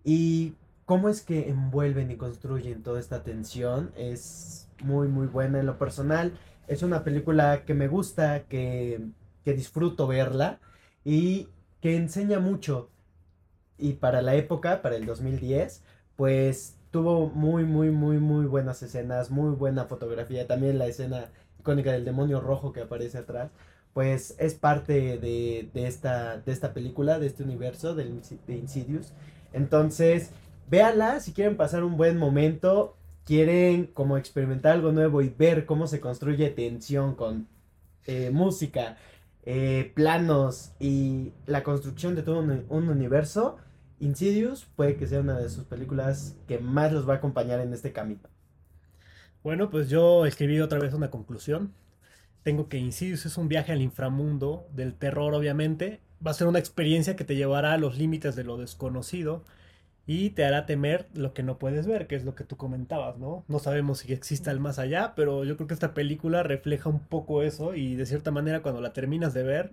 y 0.03 0.55
cómo 0.85 1.07
es 1.07 1.21
que 1.21 1.49
envuelven 1.49 2.11
y 2.11 2.17
construyen 2.17 2.83
toda 2.83 2.99
esta 2.99 3.23
tensión 3.23 3.91
es 3.95 4.67
muy 4.83 5.07
muy 5.07 5.27
buena 5.27 5.61
en 5.61 5.65
lo 5.65 5.77
personal. 5.77 6.37
Es 6.67 6.83
una 6.83 7.03
película 7.03 7.63
que 7.65 7.73
me 7.73 7.87
gusta, 7.87 8.43
que, 8.47 9.01
que 9.43 9.53
disfruto 9.53 10.07
verla 10.07 10.59
y 11.03 11.49
que 11.81 11.95
enseña 11.95 12.39
mucho. 12.39 12.89
Y 13.77 13.93
para 13.93 14.21
la 14.21 14.35
época, 14.35 14.81
para 14.81 14.95
el 14.95 15.05
2010, 15.05 15.83
pues 16.15 16.77
tuvo 16.91 17.29
muy, 17.29 17.65
muy, 17.65 17.91
muy, 17.91 18.17
muy 18.19 18.45
buenas 18.45 18.81
escenas, 18.83 19.31
muy 19.31 19.51
buena 19.55 19.85
fotografía. 19.85 20.47
También 20.47 20.79
la 20.79 20.87
escena 20.87 21.31
icónica 21.59 21.91
del 21.91 22.05
demonio 22.05 22.41
rojo 22.41 22.71
que 22.73 22.81
aparece 22.81 23.19
atrás, 23.19 23.51
pues 23.93 24.35
es 24.39 24.55
parte 24.55 25.17
de, 25.19 25.69
de 25.73 25.87
esta, 25.87 26.37
de 26.39 26.51
esta 26.51 26.73
película, 26.73 27.19
de 27.19 27.27
este 27.27 27.43
universo 27.43 27.95
Insi- 27.97 28.39
de 28.47 28.55
Insidious. 28.57 29.13
Entonces, 29.53 30.31
véanla 30.67 31.19
si 31.19 31.33
quieren 31.33 31.57
pasar 31.57 31.83
un 31.83 31.97
buen 31.97 32.17
momento, 32.17 32.97
quieren 33.25 33.87
como 33.87 34.17
experimentar 34.17 34.73
algo 34.73 34.91
nuevo 34.91 35.21
y 35.21 35.29
ver 35.29 35.65
cómo 35.65 35.87
se 35.87 35.99
construye 35.99 36.49
tensión 36.51 37.15
con 37.15 37.47
eh, 38.05 38.29
música, 38.31 38.97
eh, 39.43 39.91
planos 39.95 40.71
y 40.79 41.33
la 41.47 41.63
construcción 41.63 42.15
de 42.15 42.23
todo 42.23 42.39
un, 42.39 42.65
un 42.69 42.89
universo. 42.89 43.57
Insidious 43.99 44.65
puede 44.75 44.95
que 44.95 45.07
sea 45.07 45.21
una 45.21 45.37
de 45.37 45.49
sus 45.49 45.65
películas 45.65 46.35
que 46.47 46.59
más 46.59 46.93
los 46.93 47.07
va 47.09 47.15
a 47.15 47.17
acompañar 47.17 47.59
en 47.59 47.73
este 47.73 47.91
camino. 47.91 48.21
Bueno, 49.43 49.69
pues 49.69 49.89
yo 49.89 50.25
escribí 50.25 50.59
otra 50.59 50.79
vez 50.79 50.93
una 50.93 51.09
conclusión. 51.11 51.73
Tengo 52.43 52.69
que 52.69 52.77
Insidious 52.77 53.25
es 53.25 53.37
un 53.37 53.47
viaje 53.47 53.71
al 53.71 53.81
inframundo 53.81 54.67
del 54.73 54.93
terror, 54.93 55.33
obviamente. 55.33 55.99
Va 56.25 56.31
a 56.31 56.35
ser 56.35 56.47
una 56.47 56.59
experiencia 56.59 57.15
que 57.15 57.23
te 57.23 57.35
llevará 57.35 57.73
a 57.73 57.77
los 57.77 57.97
límites 57.97 58.35
de 58.35 58.43
lo 58.43 58.57
desconocido 58.57 59.43
y 60.07 60.31
te 60.31 60.45
hará 60.45 60.65
temer 60.65 61.07
lo 61.15 61.33
que 61.33 61.43
no 61.43 61.57
puedes 61.59 61.87
ver, 61.87 62.07
que 62.07 62.15
es 62.15 62.25
lo 62.25 62.35
que 62.35 62.43
tú 62.43 62.57
comentabas, 62.57 63.17
¿no? 63.17 63.43
No 63.47 63.59
sabemos 63.59 63.99
si 63.99 64.13
exista 64.13 64.51
el 64.51 64.59
más 64.59 64.79
allá, 64.79 65.13
pero 65.15 65.43
yo 65.45 65.55
creo 65.57 65.67
que 65.67 65.73
esta 65.73 65.93
película 65.93 66.43
refleja 66.43 66.89
un 66.89 66.99
poco 66.99 67.41
eso 67.43 67.73
y 67.75 67.95
de 67.95 68.05
cierta 68.05 68.31
manera 68.31 68.61
cuando 68.61 68.81
la 68.81 68.93
terminas 68.93 69.33
de 69.33 69.43
ver, 69.43 69.71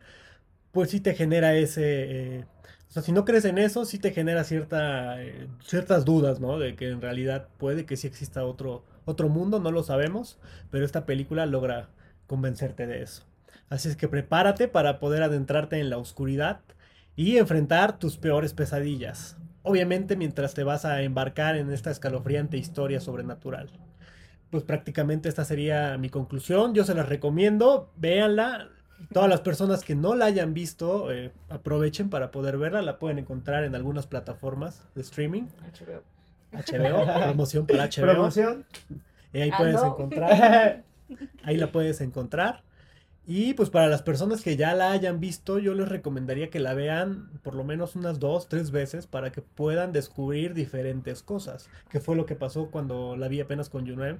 pues 0.73 0.91
sí 0.91 1.01
te 1.01 1.15
genera 1.15 1.55
ese... 1.55 2.39
eh, 2.39 2.45
o 2.89 2.93
sea, 2.93 3.03
si 3.03 3.13
no 3.13 3.25
crees 3.25 3.45
en 3.47 3.59
eso, 3.59 3.85
sí 3.87 3.99
te 3.99 4.13
genera 4.13 4.45
cierta, 4.45 5.23
eh, 5.23 5.49
ciertas 5.65 6.05
dudas, 6.05 6.41
¿no? 6.41 6.59
De 6.59 6.77
que 6.77 6.91
en 6.91 7.01
realidad 7.01 7.49
puede 7.59 7.87
que 7.87 7.97
sí 7.97 8.07
exista 8.07 8.45
otro, 8.45 8.85
otro 9.07 9.29
mundo, 9.29 9.61
no 9.61 9.71
lo 9.71 9.83
sabemos, 9.83 10.39
pero 10.71 10.85
esta 10.85 11.07
película 11.07 11.47
logra 11.47 11.89
convencerte 12.27 12.87
de 12.87 13.03
eso. 13.03 13.25
Así 13.71 13.89
es 13.89 13.97
que 13.97 14.09
prepárate 14.09 14.69
para 14.69 15.01
poder 15.01 15.23
adentrarte 15.23 15.79
en 15.81 15.89
la 15.91 15.99
oscuridad 15.99 16.61
y 17.17 17.39
enfrentar 17.39 17.99
tus 17.99 18.17
peores 18.19 18.53
pesadillas. 18.55 19.37
Obviamente 19.63 20.17
mientras 20.17 20.55
te 20.55 20.65
vas 20.65 20.85
a 20.85 21.03
embarcar 21.03 21.57
en 21.57 21.73
esta 21.73 21.91
escalofriante 21.91 22.57
historia 22.57 23.01
sobrenatural. 23.01 23.69
Pues 24.51 24.65
prácticamente 24.65 25.29
esta 25.29 25.45
sería 25.45 25.97
mi 25.99 26.11
conclusión. 26.11 26.75
Yo 26.75 26.85
se 26.85 26.95
las 26.95 27.09
recomiendo, 27.09 27.91
véanla. 27.97 28.69
Todas 29.13 29.29
las 29.29 29.41
personas 29.41 29.83
que 29.83 29.95
no 29.97 30.15
la 30.15 30.27
hayan 30.27 30.53
visto, 30.55 31.11
eh, 31.11 31.33
aprovechen 31.49 32.11
para 32.11 32.31
poder 32.31 32.59
verla. 32.59 32.83
La 32.83 32.99
pueden 32.99 33.19
encontrar 33.19 33.65
en 33.65 33.75
algunas 33.75 34.07
plataformas 34.07 34.83
de 34.95 35.03
streaming. 35.03 35.45
HBO. 35.73 36.03
HBO, 36.53 37.05
promoción 37.25 37.67
para 37.67 37.87
HBO. 37.87 38.03
Promoción. 38.03 38.67
Y 39.33 39.41
ahí 39.41 39.51
Ah, 39.53 39.57
puedes 39.59 39.75
no. 39.77 39.87
encontrar 39.87 40.83
Ahí 41.45 41.57
la 41.57 41.73
puedes 41.73 42.01
encontrar. 42.01 42.63
Y 43.25 43.55
pues 43.55 43.71
para 43.71 43.87
las 43.87 44.03
personas 44.03 44.43
que 44.43 44.57
ya 44.57 44.75
la 44.75 44.91
hayan 44.91 45.21
visto, 45.21 45.61
yo 45.61 45.75
les 45.75 45.89
recomendaría 45.89 46.51
que 46.51 46.59
la 46.59 46.75
vean 46.75 47.31
por 47.45 47.55
lo 47.55 47.63
menos 47.63 47.95
unas 47.95 48.19
dos, 48.19 48.49
tres 48.49 48.73
veces 48.73 49.07
para 49.07 49.31
que 49.31 49.43
puedan 49.43 49.93
descubrir 49.93 50.55
diferentes 50.55 51.23
cosas. 51.23 51.71
Que 51.89 52.01
fue 52.01 52.17
lo 52.17 52.27
que 52.27 52.35
pasó 52.35 52.71
cuando 52.71 53.17
la 53.17 53.29
vi 53.29 53.41
apenas 53.41 53.69
con 53.69 53.87
Junuel 53.87 54.19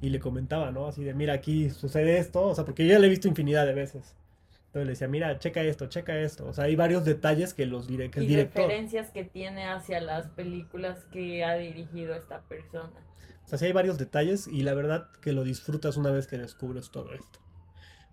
y 0.00 0.10
le 0.10 0.20
comentaba, 0.20 0.70
¿no? 0.70 0.86
Así 0.86 1.02
de, 1.02 1.14
mira, 1.14 1.32
aquí 1.32 1.70
sucede 1.70 2.18
esto, 2.18 2.42
o 2.46 2.54
sea, 2.54 2.64
porque 2.64 2.86
yo 2.86 2.92
ya 2.92 2.98
la 3.00 3.06
he 3.06 3.10
visto 3.10 3.26
infinidad 3.26 3.66
de 3.66 3.74
veces. 3.74 4.14
Entonces 4.66 4.86
le 4.86 4.90
decía, 4.92 5.08
mira, 5.08 5.38
checa 5.38 5.62
esto, 5.62 5.86
checa 5.86 6.18
esto. 6.18 6.46
O 6.46 6.52
sea, 6.52 6.64
hay 6.64 6.76
varios 6.76 7.04
detalles 7.04 7.54
que, 7.54 7.66
los 7.66 7.88
dire- 7.88 8.10
que 8.10 8.20
el 8.20 8.26
y 8.26 8.28
director... 8.28 8.62
referencias 8.62 9.10
que 9.10 9.24
tiene 9.24 9.66
hacia 9.66 10.00
las 10.00 10.28
películas 10.28 10.98
que 11.12 11.44
ha 11.44 11.54
dirigido 11.54 12.14
esta 12.14 12.40
persona. 12.42 12.92
O 13.44 13.48
sea, 13.48 13.58
sí 13.58 13.66
hay 13.66 13.72
varios 13.72 13.98
detalles 13.98 14.46
y 14.46 14.62
la 14.62 14.74
verdad 14.74 15.08
que 15.20 15.32
lo 15.32 15.42
disfrutas 15.44 15.96
una 15.96 16.10
vez 16.12 16.26
que 16.28 16.38
descubres 16.38 16.90
todo 16.90 17.12
esto. 17.12 17.40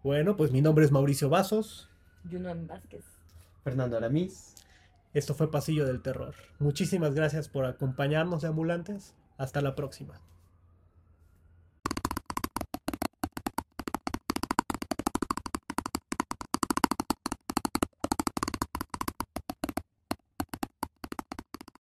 Bueno, 0.04 0.36
pues 0.36 0.52
mi 0.52 0.62
nombre 0.62 0.84
es 0.84 0.92
Mauricio 0.92 1.30
Vasos. 1.30 1.88
Juno 2.30 2.54
Vázquez. 2.66 3.06
Fernando 3.64 3.98
Aramis. 3.98 4.56
Esto 5.14 5.36
fue 5.36 5.52
Pasillo 5.52 5.86
del 5.86 6.02
Terror. 6.02 6.34
Muchísimas 6.58 7.14
gracias 7.14 7.50
por 7.50 7.66
acompañarnos 7.66 8.42
de 8.42 8.48
ambulantes. 8.48 9.14
Hasta 9.38 9.62
la 9.62 9.76
próxima. 9.76 10.20